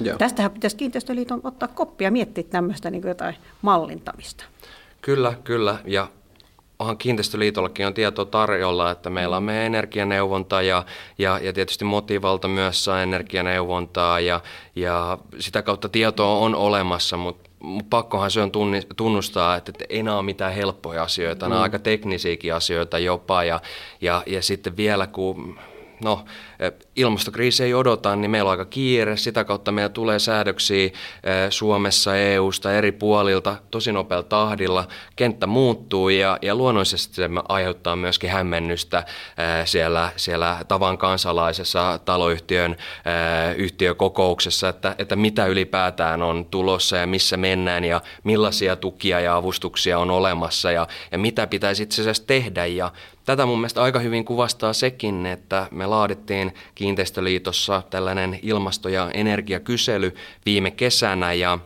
Joo. 0.00 0.18
Tästähän 0.18 0.50
pitäisi 0.50 0.76
Kiinteistöliiton 0.76 1.40
ottaa 1.44 1.68
koppia 1.68 2.06
ja 2.06 2.12
miettiä 2.12 2.44
tämmöistä 2.50 2.90
niin 2.90 3.02
kuin 3.02 3.08
jotain 3.08 3.34
mallintamista. 3.62 4.44
Kyllä, 5.02 5.34
kyllä. 5.44 5.78
Ja 5.84 6.08
onhan 6.82 6.98
Kiinteistöliitollakin 6.98 7.86
on 7.86 7.94
tietoa 7.94 8.24
tarjolla, 8.24 8.90
että 8.90 9.10
meillä 9.10 9.36
on 9.36 9.42
meidän 9.42 9.66
energianeuvonta 9.66 10.62
ja, 10.62 10.84
ja, 11.18 11.38
ja 11.42 11.52
tietysti 11.52 11.84
Motivalta 11.84 12.48
myös 12.48 12.84
saa 12.84 13.02
energianeuvontaa 13.02 14.20
ja, 14.20 14.40
ja 14.76 15.18
sitä 15.38 15.62
kautta 15.62 15.88
tietoa 15.88 16.36
on 16.36 16.54
olemassa, 16.54 17.16
mutta 17.16 17.50
pakkohan 17.90 18.30
se 18.30 18.40
on 18.40 18.52
tunnustaa, 18.96 19.56
että 19.56 19.72
ei 19.88 20.02
nämä 20.02 20.16
ole 20.16 20.24
mitään 20.24 20.52
helppoja 20.52 21.02
asioita, 21.02 21.46
mm. 21.46 21.50
nämä 21.50 21.58
on 21.58 21.62
aika 21.62 21.78
teknisiäkin 21.78 22.54
asioita 22.54 22.98
jopa 22.98 23.44
ja, 23.44 23.60
ja, 24.00 24.22
ja 24.26 24.42
sitten 24.42 24.76
vielä 24.76 25.06
kun 25.06 25.58
no, 26.04 26.24
ilmastokriisi 26.96 27.64
ei 27.64 27.74
odota, 27.74 28.16
niin 28.16 28.30
meillä 28.30 28.48
on 28.48 28.50
aika 28.50 28.64
kiire. 28.64 29.16
Sitä 29.16 29.44
kautta 29.44 29.72
meillä 29.72 29.88
tulee 29.88 30.18
säädöksiä 30.18 30.90
Suomessa, 31.50 32.16
EUsta, 32.16 32.72
eri 32.72 32.92
puolilta 32.92 33.56
tosi 33.70 33.92
nopealla 33.92 34.22
tahdilla. 34.22 34.88
Kenttä 35.16 35.46
muuttuu 35.46 36.08
ja, 36.08 36.38
ja 36.42 36.54
luonnollisesti 36.54 37.14
se 37.14 37.30
aiheuttaa 37.48 37.96
myöskin 37.96 38.30
hämmennystä 38.30 39.04
siellä, 39.64 40.10
siellä 40.16 40.58
tavan 40.68 40.98
kansalaisessa 40.98 42.00
taloyhtiön 42.04 42.76
yhtiökokouksessa, 43.56 44.68
että, 44.68 44.94
että 44.98 45.16
mitä 45.16 45.46
ylipäätään 45.46 46.22
on 46.22 46.44
tulossa 46.44 46.96
ja 46.96 47.06
missä 47.06 47.36
mennään 47.36 47.84
ja 47.84 48.00
millaisia 48.24 48.76
tukia 48.76 49.20
ja 49.20 49.36
avustuksia 49.36 49.98
on 49.98 50.10
olemassa 50.10 50.70
ja, 50.70 50.86
ja 51.12 51.18
mitä 51.18 51.46
pitäisi 51.46 51.82
itse 51.82 52.02
asiassa 52.02 52.26
tehdä. 52.26 52.66
Ja 52.66 52.92
tätä 53.24 53.46
mun 53.46 53.58
mielestä 53.58 53.82
aika 53.82 53.98
hyvin 53.98 54.24
kuvastaa 54.24 54.72
sekin, 54.72 55.26
että 55.26 55.66
me 55.70 55.86
laadittiin 55.86 56.51
Kiinteistöliitossa 56.74 57.82
tällainen 57.90 58.38
ilmasto- 58.42 58.88
ja 58.88 59.10
energiakysely 59.14 60.14
viime 60.46 60.70
kesänä 60.70 61.32
ja 61.32 61.58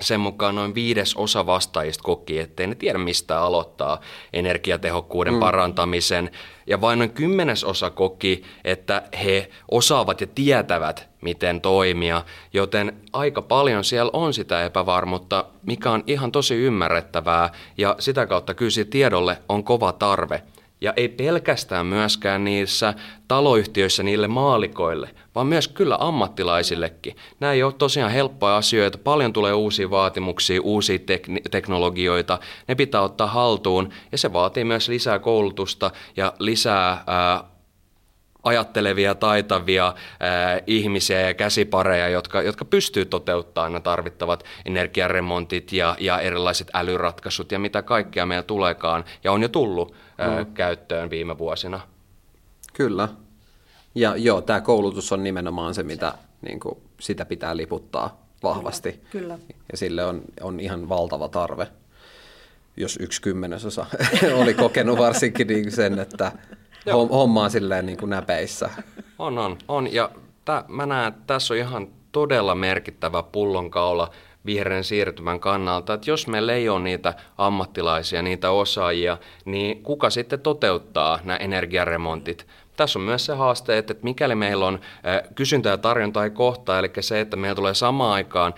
sen 0.00 0.20
mukaan 0.20 0.54
noin 0.54 0.74
viides 0.74 1.14
osa 1.16 1.46
vastaajista 1.46 2.02
koki, 2.02 2.38
ettei 2.38 2.66
ne 2.66 2.74
tiedä 2.74 2.98
mistä 2.98 3.40
aloittaa 3.40 4.00
energiatehokkuuden 4.32 5.34
mm. 5.34 5.40
parantamisen. 5.40 6.30
Ja 6.66 6.80
vain 6.80 6.98
noin 6.98 7.10
kymmenes 7.10 7.64
osa 7.64 7.90
koki, 7.90 8.42
että 8.64 9.02
he 9.24 9.50
osaavat 9.70 10.20
ja 10.20 10.26
tietävät, 10.34 11.08
miten 11.20 11.60
toimia. 11.60 12.22
Joten 12.52 12.96
aika 13.12 13.42
paljon 13.42 13.84
siellä 13.84 14.10
on 14.12 14.34
sitä 14.34 14.64
epävarmuutta, 14.64 15.44
mikä 15.62 15.90
on 15.90 16.04
ihan 16.06 16.32
tosi 16.32 16.54
ymmärrettävää. 16.54 17.50
Ja 17.78 17.96
sitä 17.98 18.26
kautta 18.26 18.54
kyllä 18.54 18.84
tiedolle 18.90 19.38
on 19.48 19.64
kova 19.64 19.92
tarve. 19.92 20.42
Ja 20.80 20.92
ei 20.96 21.08
pelkästään 21.08 21.86
myöskään 21.86 22.44
niissä 22.44 22.94
taloyhtiöissä 23.28 24.02
niille 24.02 24.28
maalikoille, 24.28 25.10
vaan 25.34 25.46
myös 25.46 25.68
kyllä 25.68 25.96
ammattilaisillekin. 26.00 27.16
Nämä 27.40 27.52
ei 27.52 27.62
ole 27.62 27.72
tosiaan 27.72 28.12
helppoja 28.12 28.56
asioita, 28.56 28.98
paljon 28.98 29.32
tulee 29.32 29.52
uusia 29.52 29.90
vaatimuksia, 29.90 30.60
uusia 30.62 30.98
tek- 30.98 31.48
teknologioita, 31.50 32.38
ne 32.68 32.74
pitää 32.74 33.00
ottaa 33.00 33.26
haltuun. 33.26 33.90
Ja 34.12 34.18
se 34.18 34.32
vaatii 34.32 34.64
myös 34.64 34.88
lisää 34.88 35.18
koulutusta 35.18 35.90
ja 36.16 36.32
lisää 36.38 37.04
ää, 37.06 37.44
ajattelevia, 38.42 39.14
taitavia 39.14 39.94
ää, 40.20 40.60
ihmisiä 40.66 41.20
ja 41.20 41.34
käsipareja, 41.34 42.08
jotka, 42.08 42.42
jotka 42.42 42.64
pystyy 42.64 43.04
toteuttamaan 43.04 43.72
nämä 43.72 43.80
tarvittavat 43.80 44.44
energiaremontit 44.64 45.72
ja, 45.72 45.96
ja 46.00 46.20
erilaiset 46.20 46.70
älyratkaisut 46.74 47.52
ja 47.52 47.58
mitä 47.58 47.82
kaikkea 47.82 48.26
meillä 48.26 48.42
tuleekaan. 48.42 49.04
Ja 49.24 49.32
on 49.32 49.42
jo 49.42 49.48
tullut 49.48 49.94
mm. 50.18 50.52
käyttöön 50.54 51.10
viime 51.10 51.38
vuosina. 51.38 51.80
Kyllä. 52.72 53.08
Ja 53.94 54.16
joo, 54.16 54.40
tämä 54.40 54.60
koulutus 54.60 55.12
on 55.12 55.24
nimenomaan 55.24 55.74
se, 55.74 55.82
mitä 55.82 56.12
niin 56.42 56.60
kuin, 56.60 56.78
sitä 57.00 57.24
pitää 57.24 57.56
liputtaa 57.56 58.28
vahvasti. 58.42 58.92
Kyllä. 58.92 59.02
Kyllä. 59.10 59.38
Ja 59.72 59.78
sille 59.78 60.04
on, 60.04 60.22
on 60.40 60.60
ihan 60.60 60.88
valtava 60.88 61.28
tarve. 61.28 61.68
Jos 62.76 62.98
yksi 63.00 63.22
kymmenesosa 63.22 63.86
oli 64.42 64.54
kokenut 64.54 64.98
varsinkin 64.98 65.46
niin 65.46 65.72
sen, 65.72 65.98
että 65.98 66.32
homma 66.92 67.44
on 67.44 67.50
silleen 67.50 67.86
niin 67.86 67.98
kuin 67.98 68.10
näpeissä. 68.10 68.70
On, 69.18 69.38
on, 69.38 69.58
on. 69.68 69.92
Ja 69.92 70.10
tä, 70.44 70.64
mä 70.68 70.86
näen, 70.86 71.08
että 71.08 71.22
tässä 71.26 71.54
on 71.54 71.58
ihan 71.58 71.88
todella 72.12 72.54
merkittävä 72.54 73.22
pullonkaula 73.22 74.10
vihreän 74.48 74.84
siirtymän 74.84 75.40
kannalta, 75.40 75.94
että 75.94 76.10
jos 76.10 76.26
meillä 76.26 76.52
ei 76.52 76.68
ole 76.68 76.80
niitä 76.80 77.14
ammattilaisia, 77.38 78.22
niitä 78.22 78.50
osaajia, 78.50 79.18
niin 79.44 79.82
kuka 79.82 80.10
sitten 80.10 80.40
toteuttaa 80.40 81.18
nämä 81.24 81.36
energiaremontit? 81.36 82.46
Tässä 82.76 82.98
on 82.98 83.04
myös 83.04 83.26
se 83.26 83.34
haaste, 83.34 83.78
että 83.78 83.94
mikäli 84.02 84.34
meillä 84.34 84.66
on 84.66 84.80
kysyntä 85.34 85.68
ja 85.68 85.78
tarjonta 85.78 86.24
ei 86.24 86.30
kohtaa, 86.30 86.78
eli 86.78 86.90
se, 87.00 87.20
että 87.20 87.36
meillä 87.36 87.54
tulee 87.54 87.74
samaan 87.74 88.12
aikaan 88.12 88.54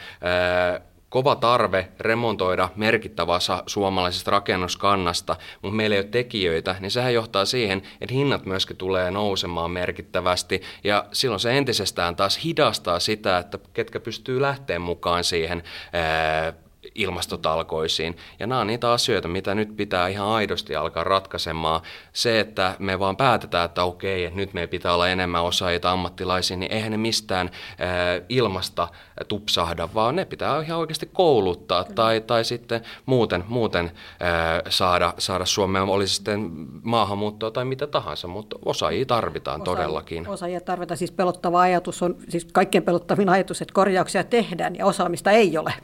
kova 1.11 1.37
tarve 1.37 1.89
remontoida 2.01 2.69
merkittävä 2.77 3.35
osa 3.35 3.63
suomalaisesta 3.67 4.31
rakennuskannasta, 4.31 5.37
mutta 5.63 5.77
meillä 5.77 5.97
ei 5.97 6.01
ole 6.01 6.09
tekijöitä, 6.09 6.77
niin 6.81 6.91
sehän 6.91 7.15
johtaa 7.15 7.45
siihen, 7.45 7.83
että 8.01 8.15
hinnat 8.15 8.47
myöskin 8.47 8.77
tulee 8.77 9.11
nousemaan 9.11 9.71
merkittävästi. 9.71 10.63
Ja 10.85 11.05
silloin 11.13 11.41
se 11.41 11.59
entisestään 11.59 12.17
taas 12.17 12.45
hidastaa 12.45 13.01
sitä, 13.01 13.39
että 13.39 13.59
ketkä 13.73 14.01
pystyy 14.01 14.41
lähtemään 14.41 14.83
mukaan 14.83 15.25
siihen 15.25 15.63
ää, 15.93 16.53
ilmastotalkoisiin. 16.95 18.17
Ja 18.39 18.47
nämä 18.47 18.61
on 18.61 18.67
niitä 18.67 18.93
asioita, 18.93 19.29
mitä 19.29 19.55
nyt 19.55 19.77
pitää 19.77 20.09
ihan 20.09 20.27
aidosti 20.27 20.77
alkaa 20.77 21.05
ratkaisemaan. 21.05 21.81
Se, 22.13 22.41
että 22.41 22.77
me 22.79 22.99
vaan 22.99 23.17
päätetään, 23.17 23.65
että 23.65 23.85
okei, 23.85 24.25
että 24.25 24.37
nyt 24.37 24.55
meidän 24.55 24.69
pitää 24.69 24.95
olla 24.95 25.09
enemmän 25.09 25.43
osaajia 25.43 25.81
ammattilaisia, 25.85 26.57
niin 26.57 26.73
eihän 26.73 26.91
ne 26.91 26.97
mistään 26.97 27.51
äh, 27.81 28.25
ilmasta 28.29 28.89
tupsahda, 29.29 29.89
vaan 29.95 30.17
ne 30.17 30.25
pitää 30.25 30.63
ihan 30.63 30.79
oikeasti 30.79 31.11
kouluttaa 31.13 31.85
tai, 31.85 32.21
tai 32.21 32.45
sitten 32.45 32.81
muuten, 33.07 33.45
muuten 33.49 33.85
äh, 33.85 34.63
saada, 34.69 35.15
saada 35.19 35.47
Suomeen, 35.47 35.85
olisi 35.85 36.15
sitten 36.15 36.51
maahanmuuttoa 36.83 37.51
tai 37.51 37.65
mitä 37.65 37.87
tahansa, 37.87 38.29
mutta 38.29 38.57
osaajia 38.65 39.07
tarvitaan 39.07 39.63
osaajia, 39.63 39.77
todellakin. 39.77 40.29
Osaajia 40.29 40.61
tarvitaan, 40.61 40.99
siis 40.99 41.13
pelottava 41.13 41.61
ajatus 41.61 42.03
on, 42.03 42.17
siis 42.29 42.47
kaikkein 42.53 42.85
pelottavin 42.85 43.29
ajatus, 43.29 43.63
että 43.63 43.75
korjauksia 43.75 44.25
tehdään 44.25 44.77
ja 44.77 44.87
osaamista 44.87 45.31
ei 45.31 45.59
ole. 45.59 45.75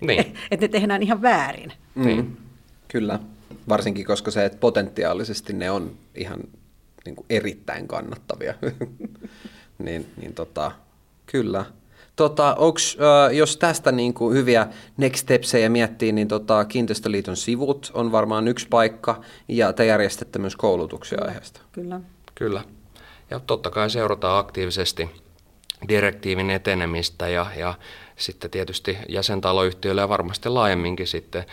Niin. 0.00 0.21
että 0.50 0.64
ne 0.64 0.68
tehdään 0.68 1.02
ihan 1.02 1.22
väärin. 1.22 1.72
Mm. 1.94 2.06
Niin. 2.06 2.36
Kyllä, 2.88 3.18
varsinkin 3.68 4.06
koska 4.06 4.30
se, 4.30 4.44
että 4.44 4.58
potentiaalisesti 4.58 5.52
ne 5.52 5.70
on 5.70 5.90
ihan 6.14 6.40
niin 7.04 7.16
kuin 7.16 7.26
erittäin 7.30 7.88
kannattavia. 7.88 8.54
niin, 9.84 10.06
niin 10.16 10.34
tota, 10.34 10.72
kyllä. 11.26 11.64
Tota, 12.16 12.54
onks, 12.54 12.98
äh, 13.00 13.34
jos 13.34 13.56
tästä 13.56 13.92
niin 13.92 14.14
kuin 14.14 14.36
hyviä 14.36 14.66
next 14.96 15.22
stepsejä 15.22 15.68
miettii, 15.68 16.12
niin 16.12 16.28
tota, 16.28 16.64
Kiinteistöliiton 16.64 17.36
sivut 17.36 17.90
on 17.94 18.12
varmaan 18.12 18.48
yksi 18.48 18.68
paikka, 18.68 19.20
ja 19.48 19.72
te 19.72 19.86
järjestätte 19.86 20.38
myös 20.38 20.56
koulutuksia 20.56 21.18
aiheesta. 21.24 21.60
Kyllä. 21.72 22.00
Kyllä. 22.34 22.64
Ja 23.30 23.40
totta 23.40 23.70
kai 23.70 23.90
seurataan 23.90 24.38
aktiivisesti 24.38 25.10
direktiivin 25.88 26.50
etenemistä 26.50 27.28
ja, 27.28 27.46
ja 27.56 27.74
sitten 28.22 28.50
tietysti 28.50 28.98
jäsentaloyhtiöille 29.08 30.00
ja 30.00 30.08
varmasti 30.08 30.48
laajemminkin 30.48 31.06
sitten 31.06 31.44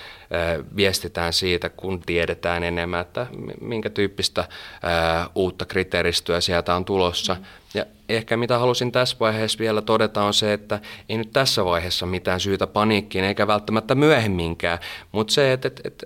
viestitään 0.76 1.34
siitä, 1.34 1.70
kun 1.70 2.00
tiedetään 2.00 2.64
enemmän, 2.64 3.02
että 3.02 3.28
minkä 3.62 3.90
tyyppistä 3.90 4.48
uutta 5.36 5.66
kriteeristöä 5.66 6.42
sieltä 6.42 6.76
on 6.76 6.86
tulossa. 6.86 7.34
Mm. 7.34 7.44
Ja 7.74 7.86
ehkä 8.10 8.38
mitä 8.38 8.60
halusin 8.60 8.92
tässä 8.92 9.18
vaiheessa 9.20 9.60
vielä 9.60 9.82
todeta 9.82 10.24
on 10.24 10.34
se, 10.34 10.54
että 10.54 10.80
ei 11.10 11.18
nyt 11.18 11.34
tässä 11.34 11.66
vaiheessa 11.66 12.06
mitään 12.06 12.40
syytä 12.40 12.68
paniikkiin 12.68 13.24
eikä 13.24 13.48
välttämättä 13.48 13.96
myöhemminkään, 13.96 14.80
mutta 15.12 15.34
se, 15.34 15.54
että, 15.54 15.68
että, 15.68 15.82
että 15.86 16.06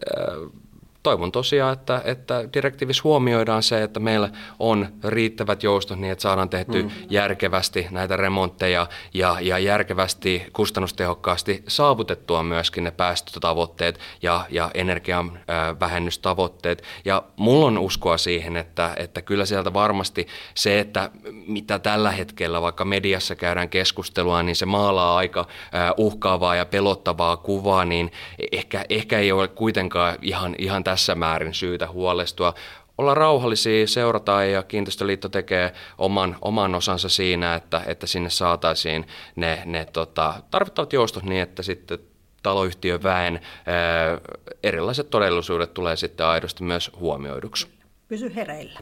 toivon 1.03 1.31
tosiaan, 1.31 1.73
että, 1.73 2.01
että 2.05 2.53
direktiivissä 2.53 3.03
huomioidaan 3.03 3.63
se, 3.63 3.83
että 3.83 3.99
meillä 3.99 4.29
on 4.59 4.87
riittävät 5.03 5.63
joustot 5.63 5.99
niin, 5.99 6.11
että 6.11 6.21
saadaan 6.21 6.49
tehty 6.49 6.83
mm. 6.83 6.89
järkevästi 7.09 7.87
näitä 7.91 8.15
remontteja 8.15 8.87
ja, 9.13 9.37
ja 9.41 9.59
järkevästi, 9.59 10.45
kustannustehokkaasti 10.53 11.63
saavutettua 11.67 12.43
myöskin 12.43 12.83
ne 12.83 12.91
päästötavoitteet 12.91 13.99
ja, 14.21 14.45
ja 14.49 14.71
energian 14.73 15.39
äh, 15.49 15.79
vähennystavoitteet. 15.79 16.83
Ja 17.05 17.23
mulla 17.35 17.65
on 17.65 17.77
uskoa 17.77 18.17
siihen, 18.17 18.57
että, 18.57 18.93
että 18.97 19.21
kyllä 19.21 19.45
sieltä 19.45 19.73
varmasti 19.73 20.27
se, 20.55 20.79
että 20.79 21.11
mitä 21.47 21.79
tällä 21.79 22.11
hetkellä 22.11 22.61
vaikka 22.61 22.85
mediassa 22.85 23.35
käydään 23.35 23.69
keskustelua, 23.69 24.43
niin 24.43 24.55
se 24.55 24.65
maalaa 24.65 25.17
aika 25.17 25.39
äh, 25.39 25.91
uhkaavaa 25.97 26.55
ja 26.55 26.65
pelottavaa 26.65 27.37
kuvaa, 27.37 27.85
niin 27.85 28.11
ehkä, 28.51 28.85
ehkä 28.89 29.19
ei 29.19 29.31
ole 29.31 29.47
kuitenkaan 29.47 30.17
ihan, 30.21 30.55
ihan 30.57 30.83
tässä 30.83 30.92
määrin 31.15 31.53
syytä 31.53 31.87
huolestua. 31.87 32.53
Olla 32.97 33.13
rauhallisia, 33.13 33.87
seurataan 33.87 34.51
ja 34.51 34.63
Kiinteistöliitto 34.63 35.29
tekee 35.29 35.73
oman, 35.97 36.35
oman 36.41 36.75
osansa 36.75 37.09
siinä, 37.09 37.55
että, 37.55 37.81
että 37.85 38.07
sinne 38.07 38.29
saataisiin 38.29 39.07
ne, 39.35 39.63
ne 39.65 39.85
tota, 39.85 40.33
tarvittavat 40.51 40.93
joustot 40.93 41.23
niin, 41.23 41.41
että 41.41 41.63
sitten 41.63 41.99
taloyhtiön 42.43 43.03
väen 43.03 43.39
ää, 43.65 44.17
erilaiset 44.63 45.09
todellisuudet 45.09 45.73
tulee 45.73 45.95
sitten 45.95 46.25
aidosti 46.25 46.63
myös 46.63 46.91
huomioiduksi. 46.99 47.67
Pysy 48.07 48.35
hereillä. 48.35 48.79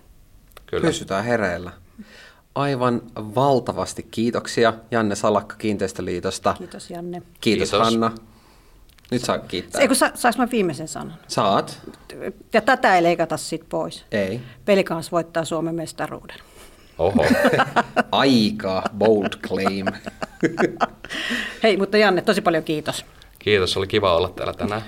Kyllä. 0.66 0.88
Pysytään 0.88 1.24
hereillä. 1.24 1.72
Aivan 2.56 3.02
valtavasti 3.16 4.04
kiitoksia 4.12 4.74
Janne 4.92 5.16
Salakka 5.16 5.56
Kiinteistöliitosta. 5.56 6.56
Kiitos 6.58 6.90
Janne. 6.90 7.22
Kiitos, 7.42 7.70
Kiitos. 7.72 7.92
Hanna. 7.92 8.12
Nyt 9.12 9.22
saa 9.22 9.40
kiittää. 9.40 9.82
Eikö 9.82 9.96
sa, 9.96 10.12
saanko 10.14 10.38
mä 10.38 10.52
viimeisen 10.52 10.88
sanon? 10.88 11.14
Saat. 11.28 11.80
Ja 12.54 12.62
tätä 12.62 12.96
ei 12.96 13.04
leikata 13.04 13.38
sit 13.38 13.70
pois. 13.70 14.06
Ei. 14.12 14.42
Pelikans 14.66 15.12
voittaa 15.12 15.46
Suomen 15.46 15.76
mestaruuden. 15.76 16.38
Oho. 16.98 17.26
Aika 18.12 18.84
bold 18.98 19.30
claim. 19.48 19.86
Hei, 21.64 21.78
mutta 21.78 21.98
Janne, 21.98 22.22
tosi 22.22 22.42
paljon 22.42 22.64
kiitos. 22.64 23.06
Kiitos, 23.40 23.78
oli 23.78 23.88
kiva 23.88 24.16
olla 24.16 24.30
täällä 24.30 24.54
tänään. 24.54 24.82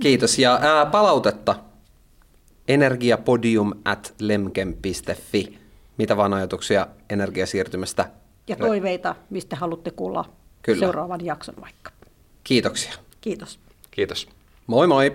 Kiitos. 0.00 0.38
Ja 0.38 0.58
ää, 0.62 0.86
palautetta 0.86 1.54
energiapodium 2.68 3.72
at 3.84 4.14
lemken.fi. 4.20 5.58
Mitä 5.96 6.16
vaan 6.16 6.34
ajatuksia 6.34 6.86
energiasiirtymästä? 7.10 8.10
Ja 8.48 8.56
toiveita, 8.56 9.14
mistä 9.30 9.56
haluatte 9.56 9.90
kuulla 9.90 10.24
Kyllä. 10.62 10.80
seuraavan 10.80 11.24
jakson 11.24 11.54
vaikka. 11.60 11.90
Kiitoksia. 12.44 12.92
Kiitos. 13.24 13.58
Kiitos. 13.90 14.28
Moi 14.66 14.86
moi. 14.86 15.10